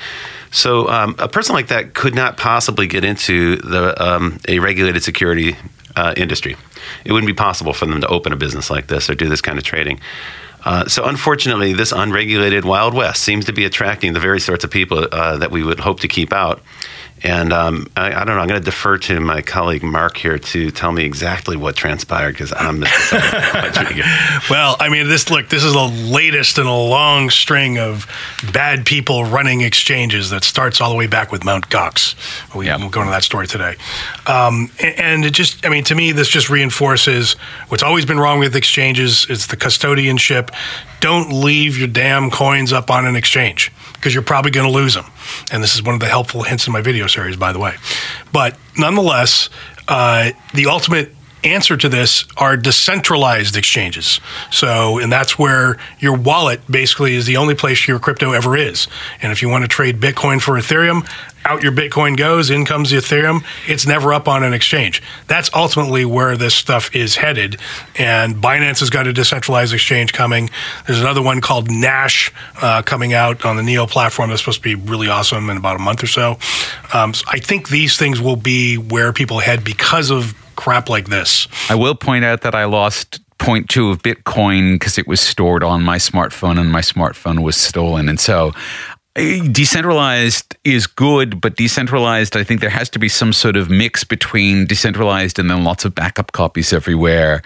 So 0.52 0.88
um, 0.88 1.16
a 1.20 1.28
person 1.28 1.54
like 1.54 1.68
that 1.68 1.94
could 1.94 2.16
not 2.16 2.38
possibly 2.38 2.88
get 2.88 3.04
into 3.04 3.58
the 3.58 4.02
um, 4.02 4.40
a 4.48 4.60
regulated 4.60 5.04
security 5.04 5.58
uh, 5.96 6.14
industry. 6.16 6.56
It 7.04 7.12
wouldn't 7.12 7.28
be 7.28 7.34
possible 7.34 7.74
for 7.74 7.86
them 7.86 8.00
to 8.02 8.08
open 8.08 8.32
a 8.32 8.36
business 8.36 8.70
like 8.70 8.88
this 8.88 9.10
or 9.10 9.16
do 9.16 9.28
this 9.28 9.42
kind 9.42 9.58
of 9.58 9.64
trading. 9.64 10.00
Uh, 10.66 10.88
so 10.88 11.06
unfortunately, 11.06 11.74
this 11.74 11.92
unregulated 11.92 12.66
Wild 12.66 12.94
West 12.94 13.22
seems 13.22 13.46
to 13.46 13.54
be 13.54 13.66
attracting 13.66 14.14
the 14.14 14.20
very 14.20 14.40
sorts 14.40 14.64
of 14.64 14.72
people 14.72 15.08
uh, 15.12 15.38
that 15.38 15.52
we 15.52 15.64
would 15.64 15.80
hope 15.80 16.00
to 16.00 16.08
keep 16.08 16.34
out. 16.34 16.62
And 17.26 17.52
um, 17.52 17.88
I, 17.98 18.08
I 18.22 18.24
don't 18.24 18.36
know. 18.36 18.42
I'm 18.42 18.48
going 18.48 18.62
to 18.62 18.64
defer 18.66 19.00
to 19.00 19.20
my 19.20 19.42
colleague 19.42 19.82
Mark 19.82 20.16
here 20.16 20.38
to 20.38 20.70
tell 20.70 20.92
me 20.92 21.04
exactly 21.06 21.58
what 21.58 21.76
transpired 21.76 22.34
because 22.34 22.54
I'm 22.56 22.80
the. 22.82 22.86
Well, 24.50 24.76
I 24.80 24.90
mean, 24.90 25.08
this 25.08 25.32
look, 25.32 25.50
this 25.50 25.64
is 25.64 25.74
the 25.74 25.88
latest 25.88 26.60
in 26.60 26.68
a 26.68 26.78
long 26.78 27.32
string 27.32 27.80
of 27.80 28.06
bad 28.54 28.86
people 28.86 29.26
running 29.26 29.62
exchanges 29.62 30.30
that 30.30 30.44
starts 30.44 30.80
all 30.80 30.92
the 30.92 30.96
way 30.96 31.08
back 31.08 31.32
with 31.32 31.44
Mount 31.44 31.68
Gox. 31.70 32.14
We, 32.56 32.68
Yeah. 32.68 32.78
We'll 32.78 32.90
go 32.90 33.02
into 33.02 33.12
that 33.12 33.24
story 33.24 33.48
today. 33.48 33.76
Um, 34.28 34.70
a- 34.80 35.02
and 35.02 35.26
it 35.26 35.32
just, 35.34 35.66
I 35.66 35.70
mean, 35.70 35.84
to 35.86 35.96
me, 35.96 36.12
this 36.12 36.28
just 36.30 36.50
reinforces 36.52 37.34
what's 37.70 37.82
always 37.84 38.06
been 38.06 38.20
wrong 38.20 38.38
with 38.38 38.56
exchanges 38.56 39.26
is 39.32 39.48
the 39.48 39.58
custodianship. 39.58 40.50
Don't 41.00 41.32
leave 41.32 41.76
your 41.78 41.88
damn 41.88 42.30
coins 42.30 42.72
up 42.72 42.92
on 42.92 43.06
an 43.08 43.16
exchange 43.16 43.72
because 43.94 44.14
you're 44.14 44.24
probably 44.24 44.52
going 44.52 44.68
to 44.68 44.72
lose 44.74 44.94
them. 44.94 45.06
And 45.52 45.64
this 45.64 45.76
is 45.76 45.84
one 45.84 45.94
of 45.94 46.00
the 46.00 46.08
helpful 46.08 46.44
hints 46.44 46.68
in 46.68 46.74
my 46.74 46.82
video 46.82 47.08
series, 47.08 47.36
by 47.38 47.54
the 47.54 47.60
way. 47.60 47.76
But 48.32 48.58
nonetheless, 48.78 49.50
uh, 49.88 50.32
the 50.54 50.68
ultimate 50.68 51.14
answer 51.46 51.78
to 51.78 51.88
this 51.90 52.26
are 52.38 52.58
decentralized 52.58 53.56
exchanges. 53.56 54.20
So, 54.52 55.00
and 55.00 55.12
that's 55.12 55.38
where 55.38 55.78
your 56.00 56.18
wallet 56.18 56.62
basically 56.70 57.16
is 57.16 57.26
the 57.26 57.38
only 57.38 57.56
place 57.56 57.88
your 57.88 58.00
crypto 58.00 58.34
ever 58.34 58.58
is. 58.58 58.88
And 59.22 59.32
if 59.32 59.42
you 59.42 59.50
want 59.50 59.64
to 59.64 59.68
trade 59.68 60.00
Bitcoin 60.00 60.42
for 60.42 60.54
Ethereum, 60.54 61.08
out 61.46 61.62
your 61.62 61.72
Bitcoin 61.72 62.18
goes, 62.18 62.50
in 62.50 62.66
comes 62.66 62.90
the 62.90 62.98
Ethereum. 62.98 63.44
It's 63.68 63.86
never 63.86 64.14
up 64.14 64.28
on 64.28 64.44
an 64.44 64.54
exchange. 64.54 65.02
That's 65.28 65.50
ultimately 65.54 66.04
where 66.04 66.36
this 66.36 66.56
stuff 66.56 66.96
is 66.96 67.16
headed. 67.16 67.58
And 67.98 68.36
Binance 68.36 68.80
has 68.80 68.90
got 68.90 69.06
a 69.06 69.14
decentralized 69.14 69.74
exchange 69.74 70.12
coming. 70.12 70.50
There's 70.88 71.00
another 71.00 71.22
one 71.22 71.42
called 71.42 71.70
Nash 71.70 72.32
uh, 72.62 72.82
coming 72.82 73.14
out 73.14 73.46
on 73.46 73.58
the 73.58 73.64
Neo 73.64 73.86
platform 73.86 74.30
that's 74.30 74.42
supposed 74.42 74.64
to 74.64 74.64
be 74.64 74.76
really 74.76 75.08
awesome 75.08 75.50
in 75.50 75.58
about 75.58 75.76
a 75.76 75.80
month 75.80 76.04
or 76.04 76.08
so. 76.08 76.40
Um, 76.94 77.14
so 77.14 77.24
I 77.28 77.38
think 77.38 77.70
these 77.70 77.98
things 77.98 78.20
will 78.20 78.36
be 78.36 78.78
where 78.78 79.14
people 79.14 79.40
head 79.40 79.64
because 79.64 80.10
of 80.10 80.34
crap 80.56 80.90
like 80.90 81.08
this. 81.08 81.48
I 81.70 81.76
will 81.76 81.96
point 81.96 82.26
out 82.26 82.42
that 82.42 82.56
I 82.56 82.66
lost 82.66 83.22
0.2 83.40 83.92
of 83.92 84.02
Bitcoin 84.02 84.76
because 84.76 84.98
it 84.98 85.08
was 85.08 85.22
stored 85.22 85.64
on 85.64 85.84
my 85.84 85.98
smartphone 85.98 86.60
and 86.60 86.72
my 86.72 86.82
smartphone 86.82 87.44
was 87.44 87.56
stolen. 87.56 88.08
And 88.10 88.20
so 88.20 88.54
eh, 89.16 89.46
decentralized 89.52 90.56
is 90.64 90.88
good, 90.88 91.42
but 91.42 91.56
decentralized, 91.56 92.38
I 92.38 92.44
think 92.44 92.62
there 92.62 92.70
has 92.70 92.90
to 92.92 93.00
be 93.00 93.10
some 93.10 93.34
sort 93.34 93.56
of 93.56 93.70
mix 93.70 94.04
between 94.04 94.66
decentralized 94.66 95.38
and 95.38 95.50
then 95.50 95.64
lots 95.64 95.86
of 95.86 95.94
backup 95.94 96.32
copies 96.32 96.72
everywhere. 96.72 97.42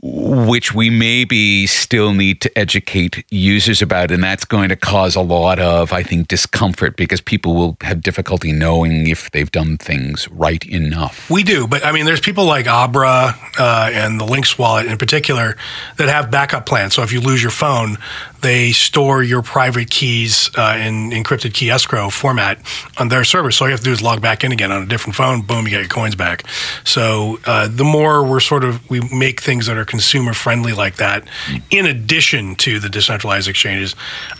Which 0.00 0.74
we 0.74 0.90
maybe 0.90 1.66
still 1.66 2.12
need 2.12 2.40
to 2.40 2.58
educate 2.58 3.24
users 3.30 3.82
about. 3.82 4.10
And 4.10 4.22
that's 4.22 4.44
going 4.44 4.68
to 4.68 4.76
cause 4.76 5.16
a 5.16 5.20
lot 5.20 5.58
of, 5.58 5.92
I 5.92 6.02
think, 6.02 6.28
discomfort 6.28 6.96
because 6.96 7.20
people 7.20 7.54
will 7.54 7.76
have 7.80 8.02
difficulty 8.02 8.52
knowing 8.52 9.08
if 9.08 9.30
they've 9.30 9.50
done 9.50 9.76
things 9.78 10.28
right 10.28 10.64
enough. 10.66 11.28
We 11.30 11.42
do, 11.42 11.66
but 11.66 11.84
I 11.84 11.92
mean, 11.92 12.06
there's 12.06 12.20
people 12.20 12.44
like 12.44 12.66
Abra 12.66 13.34
uh, 13.58 13.90
and 13.92 14.20
the 14.20 14.24
Lynx 14.24 14.58
wallet 14.58 14.86
in 14.86 14.98
particular 14.98 15.56
that 15.96 16.08
have 16.08 16.30
backup 16.30 16.66
plans. 16.66 16.94
So 16.94 17.02
if 17.02 17.12
you 17.12 17.20
lose 17.20 17.42
your 17.42 17.50
phone, 17.50 17.98
they 18.40 18.72
store 18.72 19.22
your 19.22 19.42
private 19.42 19.90
keys 19.90 20.50
uh, 20.56 20.78
in 20.80 21.10
encrypted 21.10 21.54
key 21.54 21.70
escrow 21.70 22.10
format 22.10 22.58
on 22.98 23.08
their 23.08 23.24
server. 23.24 23.50
So 23.50 23.64
all 23.64 23.68
you 23.68 23.72
have 23.72 23.80
to 23.80 23.84
do 23.84 23.92
is 23.92 24.02
log 24.02 24.20
back 24.20 24.44
in 24.44 24.52
again 24.52 24.70
on 24.70 24.82
a 24.82 24.86
different 24.86 25.16
phone. 25.16 25.42
Boom, 25.42 25.64
you 25.64 25.70
get 25.70 25.80
your 25.80 25.88
coins 25.88 26.14
back. 26.14 26.44
So 26.84 27.38
uh, 27.46 27.68
the 27.68 27.84
more 27.84 28.24
we're 28.24 28.40
sort 28.40 28.64
of 28.64 28.88
we 28.90 29.00
make 29.12 29.40
things 29.40 29.66
that 29.66 29.76
are 29.76 29.84
consumer 29.84 30.32
friendly 30.34 30.72
like 30.72 30.96
that, 30.96 31.26
in 31.70 31.86
addition 31.86 32.54
to 32.56 32.78
the 32.78 32.88
decentralized 32.88 33.48
exchanges, 33.48 33.94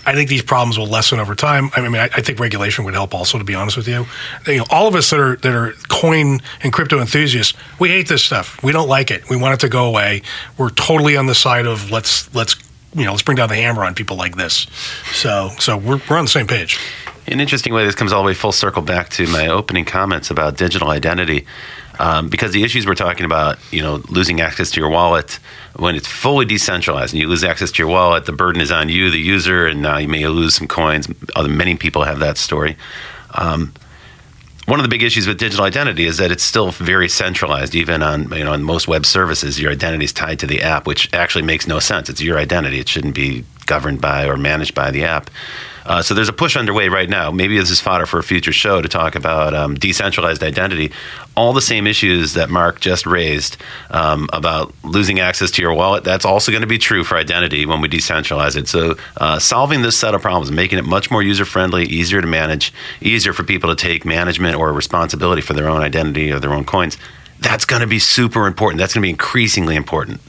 I 0.07 0.15
think 0.15 0.29
these 0.29 0.43
problems 0.43 0.79
will 0.79 0.87
lessen 0.87 1.19
over 1.19 1.35
time. 1.35 1.71
I 1.75 1.81
mean, 1.81 1.97
I, 1.97 2.05
I 2.05 2.23
think 2.23 2.39
regulation 2.39 2.85
would 2.85 2.95
help 2.95 3.15
also. 3.15 3.39
To 3.39 3.45
be 3.45 3.55
honest 3.55 3.77
with 3.77 3.89
you, 3.89 4.07
you 4.47 4.59
know, 4.59 4.65
all 4.71 4.89
of 4.89 4.95
us 4.95 5.11
that 5.11 5.21
are 5.21 5.37
that 5.37 5.55
are 5.55 5.73
coin 5.89 6.41
and 6.63 6.73
crypto 6.73 7.01
enthusiasts, 7.01 7.55
we 7.79 7.89
hate 7.89 8.09
this 8.09 8.25
stuff. 8.25 8.63
We 8.63 8.73
don't 8.73 8.89
like 8.89 9.11
it. 9.11 9.29
We 9.29 9.37
want 9.37 9.55
it 9.55 9.61
to 9.61 9.69
go 9.69 9.87
away. 9.87 10.23
We're 10.57 10.71
totally 10.71 11.17
on 11.17 11.27
the 11.27 11.35
side 11.35 11.67
of 11.67 11.91
let's 11.91 12.33
let's 12.35 12.55
you 12.95 13.05
know 13.05 13.13
let's 13.13 13.23
bring 13.23 13.37
down 13.37 13.49
the 13.49 13.57
hammer 13.57 13.85
on 13.85 13.95
people 13.95 14.17
like 14.17 14.37
this. 14.37 14.67
So 15.13 15.51
so 15.59 15.77
we're 15.77 16.01
we're 16.09 16.17
on 16.17 16.25
the 16.25 16.31
same 16.31 16.47
page. 16.47 16.79
An 17.27 17.41
interesting 17.41 17.75
way, 17.75 17.85
this 17.85 17.95
comes 17.95 18.13
all 18.13 18.23
the 18.23 18.29
way 18.29 18.35
full 18.35 18.53
circle 18.53 18.81
back 18.81 19.11
to 19.11 19.27
my 19.27 19.49
opening 19.49 19.85
comments 19.85 20.31
about 20.31 20.57
digital 20.57 20.89
identity. 20.89 21.47
Um, 21.99 22.29
because 22.29 22.53
the 22.53 22.63
issues 22.63 22.87
we're 22.87 22.95
talking 22.95 23.27
about, 23.27 23.59
you 23.73 23.83
know, 23.83 23.97
losing 24.09 24.41
access 24.41 24.71
to 24.71 24.81
your 24.81 24.89
wallet 24.89 25.41
when 25.75 25.97
it's 25.97 26.07
fully 26.07 26.47
decentralized 26.47 27.13
and 27.13 27.21
you 27.21 27.29
lose 27.29 27.43
access 27.43 27.73
to 27.73 27.83
your 27.83 27.89
wallet, 27.89 28.25
the 28.25 28.33
burden 28.33 28.63
is 28.63 28.71
on 28.71 28.89
you, 28.89 29.11
the 29.11 29.19
user, 29.19 29.67
and 29.67 29.83
now 29.83 29.99
you 29.99 30.07
may 30.09 30.27
lose 30.29 30.55
some 30.55 30.69
coins. 30.69 31.09
Other 31.35 31.49
many 31.49 31.77
people 31.77 32.05
have 32.05 32.21
that 32.21 32.39
story. 32.39 32.77
Um, 33.35 33.75
one 34.69 34.79
of 34.79 34.85
the 34.85 34.91
big 34.91 35.03
issues 35.03 35.27
with 35.27 35.39
digital 35.39 35.65
identity 35.65 36.05
is 36.05 36.19
that 36.19 36.31
it's 36.31 36.43
still 36.43 36.73
very 36.73 37.09
centralized, 37.09 37.75
even 37.75 38.03
on 38.03 38.31
you 38.33 38.45
know 38.45 38.53
on 38.53 38.63
most 38.63 38.87
web 38.87 39.07
services. 39.07 39.59
Your 39.59 39.73
identity 39.73 40.05
is 40.05 40.13
tied 40.13 40.39
to 40.41 40.47
the 40.47 40.61
app, 40.61 40.87
which 40.87 41.09
actually 41.15 41.45
makes 41.45 41.67
no 41.67 41.79
sense. 41.79 42.11
It's 42.11 42.21
your 42.21 42.37
identity; 42.37 42.79
it 42.79 42.87
shouldn't 42.87 43.15
be 43.15 43.47
governed 43.65 44.03
by 44.03 44.27
or 44.27 44.37
managed 44.37 44.75
by 44.75 44.91
the 44.91 45.05
app. 45.05 45.31
Uh, 45.89 46.03
so 46.03 46.13
there's 46.13 46.29
a 46.29 46.35
push 46.35 46.55
underway 46.55 46.89
right 46.89 47.09
now. 47.09 47.31
Maybe 47.31 47.59
this 47.59 47.71
is 47.71 47.81
fodder 47.81 48.05
for 48.05 48.19
a 48.19 48.23
future 48.23 48.53
show 48.53 48.83
to 48.83 48.89
talk 48.89 49.15
about 49.15 49.55
um, 49.55 49.75
decentralized 49.75 50.43
identity. 50.43 50.93
All 51.35 51.55
the 51.55 51.63
same 51.63 51.87
issues 51.87 52.35
that 52.35 52.51
Mark 52.51 52.79
just 52.79 53.07
raised 53.07 53.57
um, 53.91 54.29
about 54.35 54.75
losing 54.85 55.19
access 55.19 55.51
to 55.53 55.63
your 55.63 55.73
wallet, 55.73 56.05
that's 56.05 56.27
also 56.27 56.53
going 56.53 56.61
to 56.61 56.69
be 56.69 56.77
true 56.77 57.05
for 57.05 57.17
identity 57.17 57.65
when 57.65 57.81
we 57.81 57.89
decentralize 57.89 58.55
it. 58.55 58.69
So 58.69 58.97
uh, 59.17 59.39
solving 59.39 59.81
this 59.81 59.97
set 59.97 60.15
of 60.15 60.21
problems, 60.21 60.53
making 60.53 60.79
it 60.79 60.85
much 60.85 61.11
more 61.11 61.23
user 61.23 61.47
friendly, 61.47 61.85
easier 61.87 62.21
to 62.21 62.27
manage, 62.27 62.73
easier 63.01 63.33
for 63.33 63.45
people 63.45 63.75
to 63.75 63.77
take 63.77 64.05
management 64.05 64.57
or 64.57 64.71
responsibility 64.75 65.41
for 65.41 65.55
their 65.55 65.71
own 65.71 65.81
identity 65.81 66.31
or 66.31 66.39
their 66.39 66.53
own 66.53 66.67
coins, 66.67 66.99
that's 67.41 67.65
going 67.65 67.81
to 67.81 67.89
be 67.89 67.99
super 67.99 68.47
important. 68.47 68.79
That's 68.79 68.93
going 68.93 69.03
to 69.03 69.07
be 69.07 69.11
increasingly 69.11 69.75
important. 69.77 70.21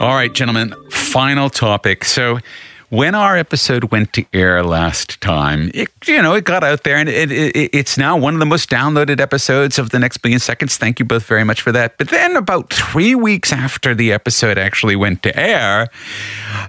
All 0.00 0.14
right, 0.14 0.32
gentlemen, 0.32 0.74
final 0.90 1.50
topic. 1.50 2.04
So, 2.04 2.38
when 2.94 3.12
our 3.16 3.36
episode 3.36 3.90
went 3.90 4.12
to 4.12 4.24
air 4.32 4.62
last 4.62 5.20
time, 5.20 5.68
it, 5.74 5.88
you 6.06 6.22
know, 6.22 6.34
it 6.34 6.44
got 6.44 6.62
out 6.62 6.84
there 6.84 6.96
and 6.96 7.08
it, 7.08 7.32
it, 7.32 7.70
it's 7.72 7.98
now 7.98 8.16
one 8.16 8.34
of 8.34 8.40
the 8.40 8.46
most 8.46 8.70
downloaded 8.70 9.18
episodes 9.18 9.80
of 9.80 9.90
the 9.90 9.98
next 9.98 10.18
billion 10.18 10.38
seconds. 10.38 10.76
Thank 10.76 11.00
you 11.00 11.04
both 11.04 11.24
very 11.24 11.42
much 11.42 11.60
for 11.60 11.72
that. 11.72 11.98
But 11.98 12.10
then 12.10 12.36
about 12.36 12.72
three 12.72 13.16
weeks 13.16 13.52
after 13.52 13.96
the 13.96 14.12
episode 14.12 14.58
actually 14.58 14.94
went 14.94 15.24
to 15.24 15.36
air, 15.36 15.88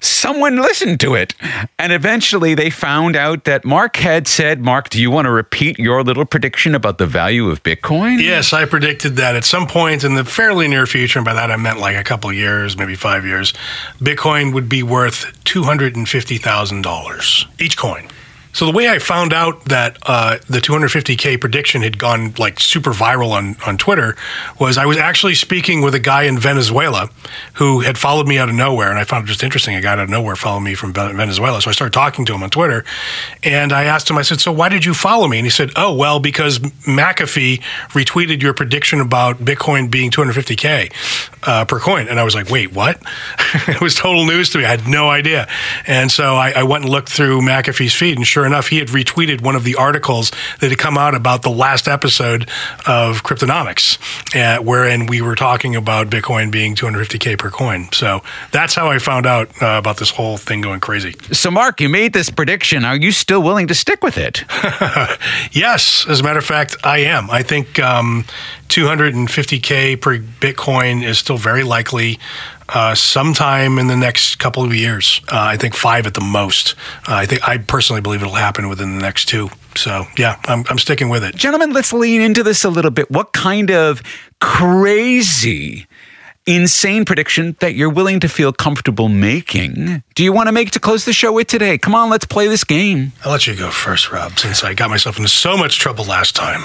someone 0.01 0.57
listened 0.57 0.99
to 1.01 1.13
it. 1.13 1.35
And 1.77 1.93
eventually 1.93 2.55
they 2.55 2.71
found 2.71 3.15
out 3.15 3.43
that 3.43 3.63
Mark 3.63 3.97
had 3.97 4.27
said, 4.27 4.61
Mark, 4.61 4.89
do 4.89 4.99
you 4.99 5.11
want 5.11 5.25
to 5.25 5.31
repeat 5.31 5.77
your 5.77 6.03
little 6.03 6.25
prediction 6.25 6.73
about 6.73 6.97
the 6.97 7.05
value 7.05 7.49
of 7.49 7.61
Bitcoin? 7.61 8.19
Yes, 8.19 8.51
I 8.51 8.65
predicted 8.65 9.17
that 9.17 9.35
at 9.35 9.45
some 9.45 9.67
point 9.67 10.03
in 10.03 10.15
the 10.15 10.25
fairly 10.25 10.67
near 10.67 10.87
future, 10.87 11.19
and 11.19 11.25
by 11.25 11.35
that 11.35 11.51
I 11.51 11.55
meant 11.55 11.79
like 11.79 11.95
a 11.95 12.03
couple 12.03 12.33
years, 12.33 12.75
maybe 12.75 12.95
five 12.95 13.25
years, 13.25 13.53
Bitcoin 13.99 14.55
would 14.55 14.67
be 14.67 14.81
worth 14.81 15.31
250 15.43 16.14
$250,000 16.15 17.61
each 17.61 17.77
coin. 17.77 18.07
So 18.55 18.65
the 18.65 18.71
way 18.71 18.87
I 18.87 18.99
found 18.99 19.33
out 19.33 19.65
that 19.65 19.97
uh, 20.03 20.37
the 20.47 20.59
250k 20.59 21.41
prediction 21.41 21.81
had 21.81 21.97
gone 21.97 22.33
like 22.37 22.57
super 22.61 22.91
viral 22.91 23.31
on 23.31 23.57
on 23.67 23.77
Twitter 23.77 24.15
was 24.57 24.77
I 24.77 24.85
was 24.85 24.95
actually 24.95 25.35
speaking 25.35 25.81
with 25.81 25.93
a 25.93 25.99
guy 25.99 26.23
in 26.23 26.39
Venezuela 26.39 27.09
who 27.55 27.81
had 27.81 27.97
followed 27.97 28.29
me 28.29 28.37
out 28.37 28.47
of 28.47 28.55
nowhere, 28.55 28.89
and 28.89 28.97
I 28.97 29.03
found 29.03 29.25
it 29.25 29.27
just 29.27 29.43
interesting. 29.43 29.75
A 29.75 29.81
guy 29.81 29.91
out 29.91 29.99
of 29.99 30.09
nowhere 30.09 30.37
followed 30.37 30.61
me 30.61 30.73
from 30.73 30.93
Venezuela, 30.93 31.61
so 31.61 31.69
I 31.69 31.73
started 31.73 31.91
talking 31.91 32.23
to 32.27 32.33
him 32.33 32.43
on 32.43 32.49
Twitter, 32.49 32.85
and 33.43 33.73
I 33.73 33.83
asked 33.83 34.09
him. 34.09 34.17
I 34.17 34.21
said, 34.21 34.39
"So 34.39 34.53
why 34.53 34.69
did 34.69 34.85
you 34.85 34.93
follow 34.93 35.27
me?" 35.27 35.37
And 35.37 35.45
he 35.45 35.51
said, 35.51 35.71
"Oh 35.75 35.93
well, 35.93 36.21
because 36.21 36.59
McAfee 36.59 37.61
retweeted 37.89 38.41
your 38.41 38.53
prediction 38.53 39.01
about 39.01 39.39
Bitcoin 39.39 39.91
being 39.91 40.11
250k 40.11 40.93
uh, 41.43 41.65
per 41.65 41.81
coin." 41.81 42.07
And 42.07 42.21
I 42.21 42.23
was 42.23 42.35
like, 42.35 42.49
"Wait, 42.49 42.71
what?" 42.71 43.01
it 43.67 43.81
was 43.81 43.95
total 43.95 44.25
news 44.25 44.49
to 44.51 44.59
me. 44.59 44.63
I 44.63 44.69
had 44.69 44.87
no 44.87 45.09
idea, 45.09 45.49
and 45.85 46.09
so 46.09 46.35
I, 46.35 46.51
I 46.51 46.63
went 46.63 46.85
and 46.85 46.91
looked 46.91 47.09
through 47.09 47.41
McAfee's 47.41 47.93
feed, 47.93 48.15
and 48.15 48.25
sure 48.25 48.44
sure 48.45 48.51
enough, 48.51 48.67
he 48.67 48.77
had 48.77 48.89
retweeted 48.89 49.41
one 49.41 49.55
of 49.55 49.63
the 49.63 49.75
articles 49.75 50.31
that 50.59 50.69
had 50.69 50.77
come 50.77 50.99
out 50.99 51.15
about 51.15 51.41
the 51.41 51.49
last 51.49 51.87
episode 51.87 52.43
of 52.85 53.23
Cryptonomics, 53.23 53.97
uh, 54.35 54.61
wherein 54.61 55.07
we 55.07 55.19
were 55.21 55.33
talking 55.35 55.75
about 55.75 56.11
Bitcoin 56.11 56.51
being 56.51 56.75
250K 56.75 57.39
per 57.39 57.49
coin. 57.49 57.89
So 57.91 58.21
that's 58.51 58.75
how 58.75 58.91
I 58.91 58.99
found 58.99 59.25
out 59.25 59.49
uh, 59.63 59.79
about 59.79 59.97
this 59.97 60.11
whole 60.11 60.37
thing 60.37 60.61
going 60.61 60.79
crazy. 60.79 61.15
So, 61.31 61.49
Mark, 61.49 61.81
you 61.81 61.89
made 61.89 62.13
this 62.13 62.29
prediction. 62.29 62.85
Are 62.85 62.95
you 62.95 63.11
still 63.11 63.41
willing 63.41 63.65
to 63.67 63.73
stick 63.73 64.03
with 64.03 64.17
it? 64.19 64.43
yes. 65.51 66.05
As 66.07 66.19
a 66.19 66.23
matter 66.23 66.39
of 66.39 66.45
fact, 66.45 66.75
I 66.83 66.99
am. 66.99 67.31
I 67.31 67.41
think 67.41 67.79
um, 67.79 68.25
250K 68.69 69.99
per 69.99 70.19
Bitcoin 70.19 71.03
is 71.03 71.17
still 71.17 71.37
very 71.37 71.63
likely 71.63 72.19
uh, 72.69 72.95
sometime 72.95 73.77
in 73.79 73.87
the 73.87 73.95
next 73.95 74.37
couple 74.37 74.63
of 74.63 74.73
years. 74.73 75.21
Uh, 75.31 75.39
I 75.39 75.57
think 75.57 75.75
five 75.75 76.07
at 76.07 76.13
the 76.13 76.21
most. 76.21 76.75
Uh, 77.07 77.15
I 77.15 77.25
think 77.25 77.47
I 77.47 77.57
personally 77.57 78.01
believe 78.01 78.21
it'll 78.21 78.33
happen 78.33 78.69
within 78.69 78.97
the 78.97 79.01
next 79.01 79.25
two. 79.25 79.49
So 79.75 80.05
yeah, 80.17 80.39
I'm, 80.45 80.65
I'm 80.69 80.77
sticking 80.77 81.09
with 81.09 81.23
it. 81.23 81.35
Gentlemen, 81.35 81.73
let's 81.73 81.93
lean 81.93 82.21
into 82.21 82.43
this 82.43 82.63
a 82.63 82.69
little 82.69 82.91
bit. 82.91 83.11
What 83.11 83.33
kind 83.33 83.71
of 83.71 84.01
crazy 84.39 85.87
insane 86.47 87.05
prediction 87.05 87.55
that 87.59 87.73
you're 87.73 87.89
willing 87.89 88.19
to 88.19 88.29
feel 88.29 88.53
comfortable 88.53 89.09
making 89.09 90.03
do 90.13 90.23
you 90.23 90.31
want 90.31 90.47
to 90.47 90.51
make 90.51 90.69
to 90.71 90.79
close 90.79 91.03
the 91.03 91.13
show 91.13 91.33
with 91.33 91.47
today? 91.47 91.77
Come 91.77 91.95
on, 91.95 92.09
let's 92.09 92.25
play 92.25 92.47
this 92.47 92.63
game. 92.63 93.13
I'll 93.23 93.31
let 93.31 93.47
you 93.47 93.55
go 93.55 93.69
first, 93.71 94.11
Rob, 94.11 94.37
since 94.37 94.63
I 94.63 94.73
got 94.73 94.89
myself 94.89 95.17
into 95.17 95.29
so 95.29 95.57
much 95.57 95.79
trouble 95.79 96.05
last 96.05 96.35
time. 96.35 96.63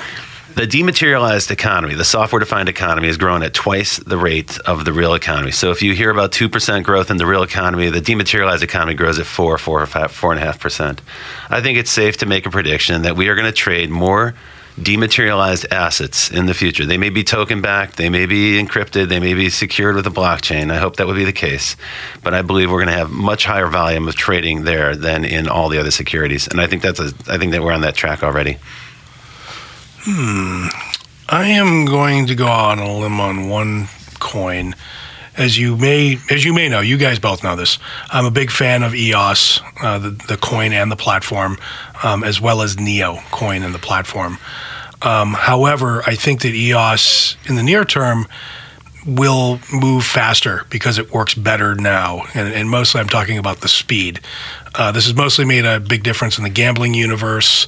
The 0.55 0.67
dematerialized 0.67 1.51
economy, 1.51 1.95
the 1.95 2.05
software 2.05 2.41
defined 2.41 2.69
economy, 2.69 3.07
has 3.07 3.17
grown 3.17 3.43
at 3.43 3.55
twice 3.55 3.99
the 3.99 4.19
rate 4.19 4.59
of 4.61 4.85
the 4.85 4.93
real 4.93 5.15
economy. 5.15 5.53
So 5.53 5.71
if 5.71 5.81
you 5.81 5.95
hear 5.95 6.11
about 6.11 6.33
2% 6.33 6.83
growth 6.83 7.11
in 7.11 7.17
the 7.17 7.27
real 7.27 7.43
economy, 7.43 7.89
the 7.89 8.01
dematerialized 8.01 8.63
economy 8.63 8.95
grows 8.95 9.19
at 9.19 9.27
4, 9.27 9.59
4, 9.59 9.87
5, 9.87 10.13
4.5%. 10.13 10.99
I 11.49 11.61
think 11.61 11.79
it's 11.79 11.91
safe 11.91 12.19
to 12.19 12.27
make 12.27 12.47
a 12.47 12.51
prediction 12.51 13.03
that 13.03 13.17
we 13.17 13.29
are 13.29 13.37
going 13.37 13.47
to 13.47 13.53
trade 13.53 13.91
more 13.91 14.35
dematerialized 14.81 15.67
assets 15.71 16.31
in 16.31 16.47
the 16.47 16.55
future. 16.55 16.87
They 16.87 16.99
may 16.99 17.11
be 17.11 17.25
token 17.25 17.61
backed, 17.61 17.97
they 17.97 18.09
may 18.09 18.27
be 18.27 18.63
encrypted, 18.63 19.09
they 19.09 19.21
may 19.21 19.35
be 19.35 19.51
secured 19.51 19.97
with 19.97 20.07
a 20.07 20.11
blockchain. 20.11 20.71
I 20.71 20.79
hope 20.79 20.97
that 20.97 21.07
would 21.07 21.17
be 21.17 21.25
the 21.25 21.33
case. 21.33 21.77
But 22.23 22.35
I 22.35 22.43
believe 22.43 22.71
we're 22.71 22.79
going 22.79 22.89
to 22.89 22.99
have 22.99 23.11
much 23.11 23.45
higher 23.45 23.69
volume 23.69 24.09
of 24.09 24.15
trading 24.15 24.65
there 24.65 24.97
than 24.97 25.25
in 25.25 25.49
all 25.49 25.69
the 25.69 25.79
other 25.79 25.91
securities. 25.91 26.49
And 26.49 26.61
I 26.61 26.67
think 26.67 26.83
that's 26.83 27.01
a 27.01 27.13
I 27.29 27.39
think 27.39 27.53
that 27.53 27.63
we're 27.63 27.73
on 27.73 27.83
that 27.83 27.95
track 27.95 28.23
already. 28.23 28.59
Hmm. 30.03 30.67
I 31.29 31.47
am 31.49 31.85
going 31.85 32.27
to 32.27 32.35
go 32.35 32.47
on 32.47 32.79
a 32.79 32.99
limb 32.99 33.21
on 33.21 33.49
one 33.49 33.89
coin. 34.19 34.75
As 35.37 35.59
you 35.59 35.77
may, 35.77 36.19
as 36.31 36.45
you 36.45 36.53
may 36.55 36.69
know, 36.69 36.81
you 36.81 36.97
guys 36.97 37.19
both 37.19 37.45
know 37.45 37.55
this. 37.55 37.79
I'm 38.11 38.25
a 38.25 38.31
big 38.31 38.51
fan 38.51 38.83
of 38.83 38.95
EOS, 38.95 39.61
uh, 39.83 39.99
the 39.99 40.11
the 40.11 40.37
coin 40.37 40.73
and 40.73 40.91
the 40.91 40.97
platform, 40.97 41.59
um, 42.03 42.25
as 42.25 42.41
well 42.41 42.63
as 42.63 42.79
Neo 42.79 43.19
coin 43.31 43.63
and 43.63 43.75
the 43.75 43.79
platform. 43.79 44.39
Um, 45.03 45.35
however, 45.35 46.03
I 46.07 46.15
think 46.15 46.43
that 46.43 46.55
EOS 46.55 47.37
in 47.47 47.57
the 47.57 47.63
near 47.63 47.85
term 47.85 48.27
will 49.07 49.61
move 49.73 50.05
faster 50.05 50.67
because 50.69 50.99
it 50.99 51.13
works 51.13 51.35
better 51.35 51.75
now. 51.75 52.25
And, 52.35 52.53
and 52.53 52.69
mostly 52.69 53.01
I'm 53.01 53.09
talking 53.09 53.39
about 53.39 53.61
the 53.61 53.69
speed. 53.69 54.21
Uh, 54.75 54.93
this 54.93 55.07
has 55.07 55.15
mostly 55.15 55.45
made 55.45 55.65
a 55.65 55.81
big 55.81 56.03
difference 56.03 56.39
in 56.39 56.45
the 56.45 56.51
gambling 56.51 56.95
universe. 56.95 57.67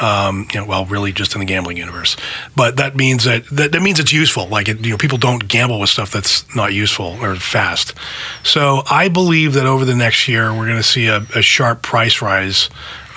Um, 0.00 0.46
you 0.52 0.60
know, 0.60 0.66
well, 0.66 0.84
really 0.84 1.12
just 1.12 1.34
in 1.34 1.40
the 1.40 1.44
gambling 1.46 1.76
universe. 1.76 2.16
But 2.54 2.76
that 2.76 2.96
means 2.96 3.24
that 3.24 3.46
that, 3.50 3.72
that 3.72 3.82
means 3.82 3.98
it's 3.98 4.12
useful. 4.12 4.46
Like 4.48 4.68
it, 4.68 4.84
you 4.84 4.90
know, 4.90 4.96
people 4.96 5.18
don't 5.18 5.48
gamble 5.48 5.80
with 5.80 5.90
stuff 5.90 6.12
that's 6.12 6.44
not 6.54 6.72
useful 6.72 7.16
or 7.20 7.36
fast. 7.36 7.94
So 8.42 8.82
I 8.90 9.08
believe 9.08 9.54
that 9.54 9.66
over 9.66 9.84
the 9.84 9.96
next 9.96 10.28
year 10.28 10.52
we're 10.52 10.66
going 10.66 10.76
to 10.76 10.82
see 10.82 11.06
a, 11.06 11.26
a, 11.34 11.42
sharp 11.42 11.82
price 11.82 12.22
rise 12.22 12.70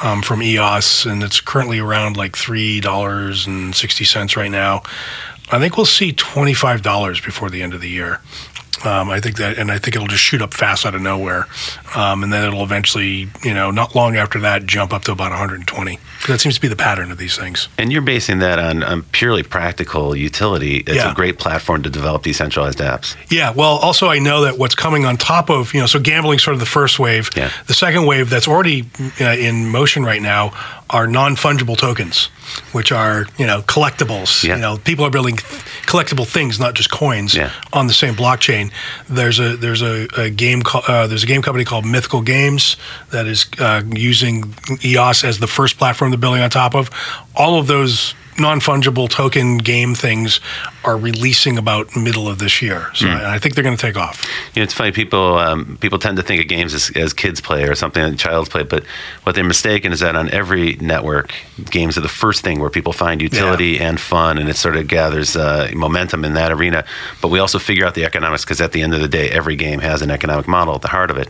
um, 0.03 0.21
from 0.21 0.43
EOS, 0.43 1.05
and 1.05 1.23
it's 1.23 1.39
currently 1.39 1.79
around 1.79 2.17
like 2.17 2.35
three 2.35 2.79
dollars 2.79 3.47
and 3.47 3.75
sixty 3.75 4.03
cents 4.03 4.35
right 4.35 4.51
now. 4.51 4.83
I 5.49 5.59
think 5.59 5.77
we'll 5.77 5.85
see 5.85 6.11
$25 6.11 7.23
before 7.23 7.49
the 7.49 7.61
end 7.61 7.73
of 7.73 7.79
the 7.79 7.88
year. 7.88 8.19
Um, 8.86 9.09
I 9.09 9.19
think 9.19 9.38
that, 9.38 9.57
and 9.57 9.71
I 9.71 9.80
think 9.80 9.95
it'll 9.95 10.07
just 10.07 10.23
shoot 10.23 10.41
up 10.41 10.53
fast 10.53 10.86
out 10.86 10.93
of 10.93 11.01
nowhere, 11.01 11.47
um, 11.95 12.23
and 12.23 12.32
then 12.32 12.43
it'll 12.45 12.63
eventually, 12.63 13.28
you 13.43 13.53
know, 13.53 13.71
not 13.71 13.95
long 13.95 14.15
after 14.15 14.39
that, 14.41 14.65
jump 14.65 14.93
up 14.93 15.03
to 15.05 15.11
about 15.11 15.32
120. 15.32 15.99
That 16.28 16.41
seems 16.41 16.55
to 16.55 16.61
be 16.61 16.68
the 16.68 16.76
pattern 16.76 17.11
of 17.11 17.18
these 17.18 17.38
things. 17.38 17.68
And 17.78 17.91
you're 17.91 18.01
basing 18.01 18.39
that 18.39 18.59
on, 18.59 18.84
on 18.84 19.03
purely 19.03 19.43
practical 19.43 20.15
utility. 20.15 20.78
It's 20.78 20.95
Yeah. 20.95 21.11
a 21.11 21.15
great 21.15 21.38
platform 21.38 21.84
to 21.84 21.89
develop 21.89 22.24
decentralized 22.24 22.80
apps. 22.80 23.15
Yeah, 23.30 23.51
well, 23.51 23.78
also 23.78 24.09
I 24.09 24.20
know 24.20 24.41
that 24.41 24.57
what's 24.57 24.76
coming 24.76 25.05
on 25.05 25.18
top 25.18 25.49
of 25.49 25.74
you 25.74 25.80
know, 25.80 25.86
so 25.88 25.99
gambling's 25.99 26.43
sort 26.43 26.53
of 26.55 26.59
the 26.59 26.65
first 26.65 26.99
wave. 26.99 27.30
Yeah. 27.36 27.49
The 27.68 27.74
second 27.74 28.05
wave 28.05 28.30
that's 28.30 28.47
already 28.47 28.89
uh, 29.22 29.26
in 29.26 29.68
motion 29.70 30.03
right 30.03 30.22
now 30.22 30.53
are 30.89 31.05
non 31.07 31.36
fungible 31.36 31.78
tokens, 31.78 32.30
which 32.72 32.91
are 32.91 33.26
you 33.38 33.45
know 33.45 33.61
collectibles. 33.63 34.43
Yeah. 34.43 34.55
You 34.55 34.61
know, 34.61 34.78
people 34.78 35.05
are 35.05 35.09
building 35.11 35.36
collectible 35.86 36.26
things, 36.26 36.59
not 36.59 36.74
just 36.76 36.89
coins, 36.89 37.36
Yeah. 37.36 37.51
on 37.74 37.88
the 37.88 37.93
same 37.93 38.15
blockchain. 38.15 38.72
There's 39.09 39.39
a 39.39 39.57
there's 39.57 39.82
a, 39.82 40.07
a 40.18 40.30
game 40.30 40.61
call, 40.61 40.82
uh, 40.88 41.07
there's 41.07 41.24
a 41.24 41.28
game 41.28 41.41
company 41.41 41.65
called 41.65 41.86
Mythical 41.86 42.22
Games 42.22 42.78
that 43.11 43.28
is 43.28 43.45
uh, 43.59 43.82
using 43.91 44.53
EOS 44.84 45.24
as 45.24 45.39
the 45.39 45.47
first 45.47 45.78
platform 45.78 46.07
they're 46.12 46.20
building 46.20 46.41
on 46.41 46.49
top 46.49 46.76
of. 46.76 46.89
All 47.36 47.60
of 47.60 47.68
those 47.68 48.14
non 48.39 48.60
fungible 48.60 49.10
token 49.10 49.58
game 49.58 49.95
things 49.95 50.39
are 50.84 50.97
releasing 50.97 51.58
about 51.58 51.95
middle 51.95 52.28
of 52.28 52.39
this 52.39 52.62
year. 52.62 52.89
So 52.93 53.08
I, 53.08 53.36
I 53.36 53.39
think 53.39 53.55
they're 53.55 53.64
going 53.64 53.76
to 53.76 53.82
take 53.82 53.97
off. 53.97 54.26
You 54.53 54.62
know, 54.62 54.64
it's 54.64 54.74
funny. 54.74 54.91
People 54.91 55.38
um, 55.38 55.78
people 55.82 55.99
tend 55.99 56.18
to 56.18 56.24
think 56.24 56.41
of 56.41 56.47
games 56.47 56.74
as, 56.74 56.91
as 56.95 57.14
kids 57.14 57.41
play 57.41 57.64
or 57.64 57.76
something 57.76 58.03
that 58.03 58.18
child's 58.18 58.49
play, 58.49 58.64
but 58.64 58.84
what 59.24 59.36
they're 59.36 59.43
mistaken 59.43 59.91
is 59.91 59.99
that 59.99 60.16
on 60.16 60.30
every 60.30 60.76
network, 60.76 61.34
games 61.70 61.97
are 61.97 62.01
the 62.01 62.08
first 62.08 62.43
thing 62.43 62.60
where 62.60 62.70
people 62.70 62.93
find 62.93 63.22
utility 63.22 63.80
and 63.80 63.99
fun, 63.99 64.38
and 64.38 64.49
it 64.49 64.55
sort 64.55 64.76
of 64.76 64.88
gathers 64.88 65.36
uh, 65.36 65.70
momentum 65.74 66.24
in 66.24 66.34
that 66.36 66.51
arena. 66.51 66.86
But 67.22 67.30
we 67.30 67.39
also 67.39 67.60
figure 67.60 67.86
out 67.86 67.95
the 67.95 68.05
economics 68.05 68.45
because 68.45 68.62
at 68.62 68.72
the 68.72 68.82
end 68.82 68.93
of 68.93 69.01
the 69.01 69.08
day, 69.08 69.30
every 69.30 69.55
game 69.55 69.80
has 69.80 70.01
an 70.01 70.12
economic 70.12 70.47
model 70.47 70.76
at 70.76 70.82
the 70.82 70.88
heart 70.88 71.12
of 71.12 71.18
it. 71.18 71.30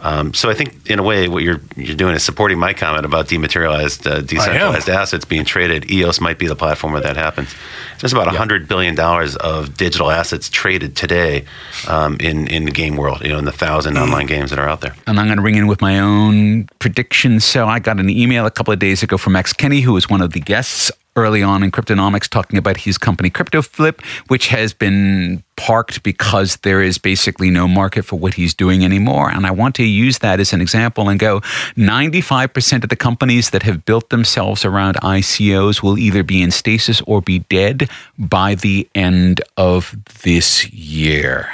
Um, 0.00 0.32
so 0.34 0.48
I 0.48 0.54
think, 0.54 0.88
in 0.90 0.98
a 0.98 1.02
way, 1.02 1.28
what 1.28 1.42
you're 1.42 1.60
you're 1.76 1.96
doing 1.96 2.14
is 2.14 2.22
supporting 2.22 2.58
my 2.58 2.72
comment 2.72 3.04
about 3.04 3.28
dematerialized, 3.28 4.06
uh, 4.06 4.20
decentralized 4.20 4.88
assets 4.88 5.24
being 5.24 5.44
traded. 5.44 5.90
EOS 5.90 6.20
might 6.20 6.38
be 6.38 6.46
the 6.46 6.56
platform 6.56 6.92
where 6.92 7.02
that 7.02 7.16
happens. 7.16 7.54
There's 8.00 8.12
about 8.12 8.28
hundred 8.28 8.68
billion 8.68 8.94
dollars 8.94 9.36
of 9.36 9.76
digital 9.76 10.10
assets 10.10 10.48
traded 10.48 10.96
today 10.96 11.44
um, 11.88 12.16
in 12.20 12.46
in 12.48 12.64
the 12.64 12.70
game 12.70 12.96
world. 12.96 13.22
You 13.22 13.30
know, 13.30 13.38
in 13.38 13.44
the 13.44 13.52
thousand 13.52 13.96
online 13.98 14.26
games 14.26 14.50
that 14.50 14.58
are 14.58 14.68
out 14.68 14.80
there. 14.80 14.94
and 15.06 15.18
I'm 15.18 15.26
going 15.26 15.38
to 15.38 15.42
ring 15.42 15.56
in 15.56 15.66
with 15.66 15.80
my 15.80 15.98
own 15.98 16.68
predictions. 16.78 17.44
So 17.44 17.66
I 17.66 17.78
got 17.78 17.98
an 17.98 18.08
email 18.08 18.46
a 18.46 18.50
couple 18.50 18.72
of 18.72 18.78
days 18.78 19.02
ago 19.02 19.18
from 19.18 19.32
Max 19.32 19.52
Kenny, 19.52 19.80
who 19.80 19.92
was 19.92 20.08
one 20.08 20.22
of 20.22 20.32
the 20.32 20.40
guests 20.40 20.92
early 21.18 21.42
on 21.42 21.62
in 21.62 21.70
Cryptonomics, 21.70 22.28
talking 22.28 22.58
about 22.58 22.78
his 22.78 22.96
company 22.98 23.30
CryptoFlip, 23.30 24.02
which 24.28 24.48
has 24.48 24.72
been 24.72 25.42
parked 25.56 26.02
because 26.02 26.56
there 26.58 26.80
is 26.80 26.98
basically 26.98 27.50
no 27.50 27.66
market 27.66 28.04
for 28.04 28.18
what 28.18 28.34
he's 28.34 28.54
doing 28.54 28.84
anymore. 28.84 29.28
And 29.28 29.44
I 29.44 29.50
want 29.50 29.74
to 29.76 29.84
use 29.84 30.18
that 30.18 30.40
as 30.40 30.52
an 30.52 30.60
example 30.60 31.08
and 31.08 31.18
go 31.18 31.40
95% 31.76 32.84
of 32.84 32.88
the 32.88 32.96
companies 32.96 33.50
that 33.50 33.64
have 33.64 33.84
built 33.84 34.10
themselves 34.10 34.64
around 34.64 34.94
ICOs 34.96 35.82
will 35.82 35.98
either 35.98 36.22
be 36.22 36.42
in 36.42 36.50
stasis 36.50 37.02
or 37.02 37.20
be 37.20 37.40
dead 37.50 37.90
by 38.16 38.54
the 38.54 38.88
end 38.94 39.40
of 39.56 39.96
this 40.22 40.70
year. 40.72 41.50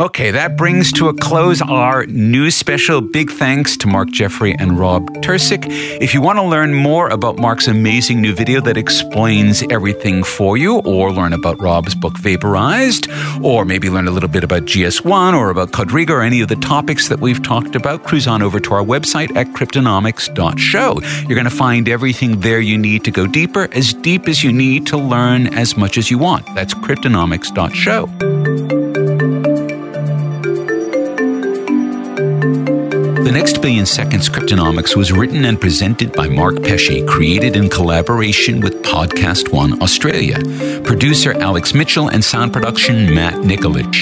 Okay, 0.00 0.30
that 0.30 0.56
brings 0.56 0.92
to 0.92 1.08
a 1.08 1.14
close 1.14 1.62
our 1.62 2.06
news 2.06 2.54
special. 2.54 3.00
Big 3.00 3.30
thanks 3.30 3.76
to 3.78 3.86
Mark 3.86 4.10
Jeffrey 4.10 4.54
and 4.58 4.78
Rob 4.78 5.08
Tercek. 5.22 5.66
If 6.00 6.14
you 6.14 6.20
want 6.20 6.38
to 6.38 6.42
learn 6.42 6.74
more 6.74 7.08
about 7.08 7.38
Mark's 7.38 7.68
amazing 7.68 8.20
new 8.20 8.34
video 8.34 8.60
that 8.60 8.76
explains 8.76 9.62
everything 9.70 10.22
for 10.22 10.56
you, 10.56 10.78
or 10.80 11.12
learn 11.12 11.32
about 11.32 11.60
Rob's 11.60 11.94
book 11.94 12.18
Vaporized, 12.18 13.08
or 13.42 13.64
maybe 13.64 13.90
learn 13.90 14.08
a 14.08 14.10
little 14.10 14.28
bit 14.28 14.44
about 14.44 14.64
GS1 14.64 15.34
or 15.34 15.50
about 15.50 15.72
Quadriga 15.72 16.10
or 16.10 16.22
any 16.22 16.40
of 16.40 16.48
the 16.48 16.56
topics 16.56 17.08
that 17.08 17.20
we've 17.20 17.42
talked 17.42 17.74
about, 17.74 18.04
cruise 18.04 18.26
on 18.26 18.42
over 18.42 18.60
to 18.60 18.74
our 18.74 18.84
website 18.84 19.34
at 19.36 19.46
cryptonomics.show. 19.48 21.00
You're 21.22 21.34
going 21.34 21.44
to 21.44 21.50
find 21.50 21.88
everything 21.88 22.40
there 22.40 22.60
you 22.60 22.78
need 22.78 23.04
to 23.04 23.10
go 23.10 23.26
deeper, 23.26 23.68
as 23.72 23.94
deep 23.94 24.28
as 24.28 24.44
you 24.44 24.52
need 24.52 24.86
to 24.88 24.96
learn 24.96 25.48
as 25.54 25.76
much 25.76 25.98
as 25.98 26.10
you 26.10 26.18
want. 26.18 26.46
That's 26.54 26.74
cryptonomics.show. 26.74 28.85
The 33.26 33.32
Next 33.32 33.60
Billion 33.60 33.86
Seconds 33.86 34.28
Cryptonomics 34.28 34.94
was 34.94 35.10
written 35.10 35.46
and 35.46 35.60
presented 35.60 36.12
by 36.12 36.28
Mark 36.28 36.62
Pesce, 36.62 37.04
created 37.08 37.56
in 37.56 37.68
collaboration 37.68 38.60
with 38.60 38.84
Podcast 38.84 39.52
One 39.52 39.82
Australia. 39.82 40.38
Producer 40.84 41.32
Alex 41.32 41.74
Mitchell 41.74 42.06
and 42.06 42.24
sound 42.24 42.52
production 42.52 43.12
Matt 43.12 43.34
Nikolic. 43.34 43.92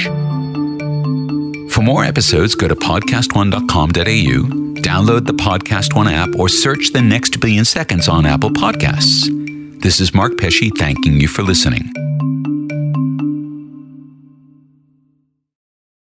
For 1.71 1.81
more 1.81 2.05
episodes, 2.05 2.55
go 2.55 2.69
to 2.69 2.77
podcastone.com.au, 2.77 4.83
download 4.83 5.27
the 5.27 5.33
Podcast 5.33 5.97
One 5.97 6.09
app, 6.09 6.39
or 6.39 6.51
search 6.51 6.93
The 6.93 7.01
Next 7.01 7.41
Billion 7.41 7.65
Seconds 7.65 8.09
on 8.09 8.27
Apple 8.27 8.51
Podcasts. 8.51 9.31
This 9.81 10.01
is 10.01 10.13
Mark 10.13 10.37
Pesce 10.37 10.71
thanking 10.77 11.19
you 11.19 11.29
for 11.29 11.43
listening. 11.43 12.14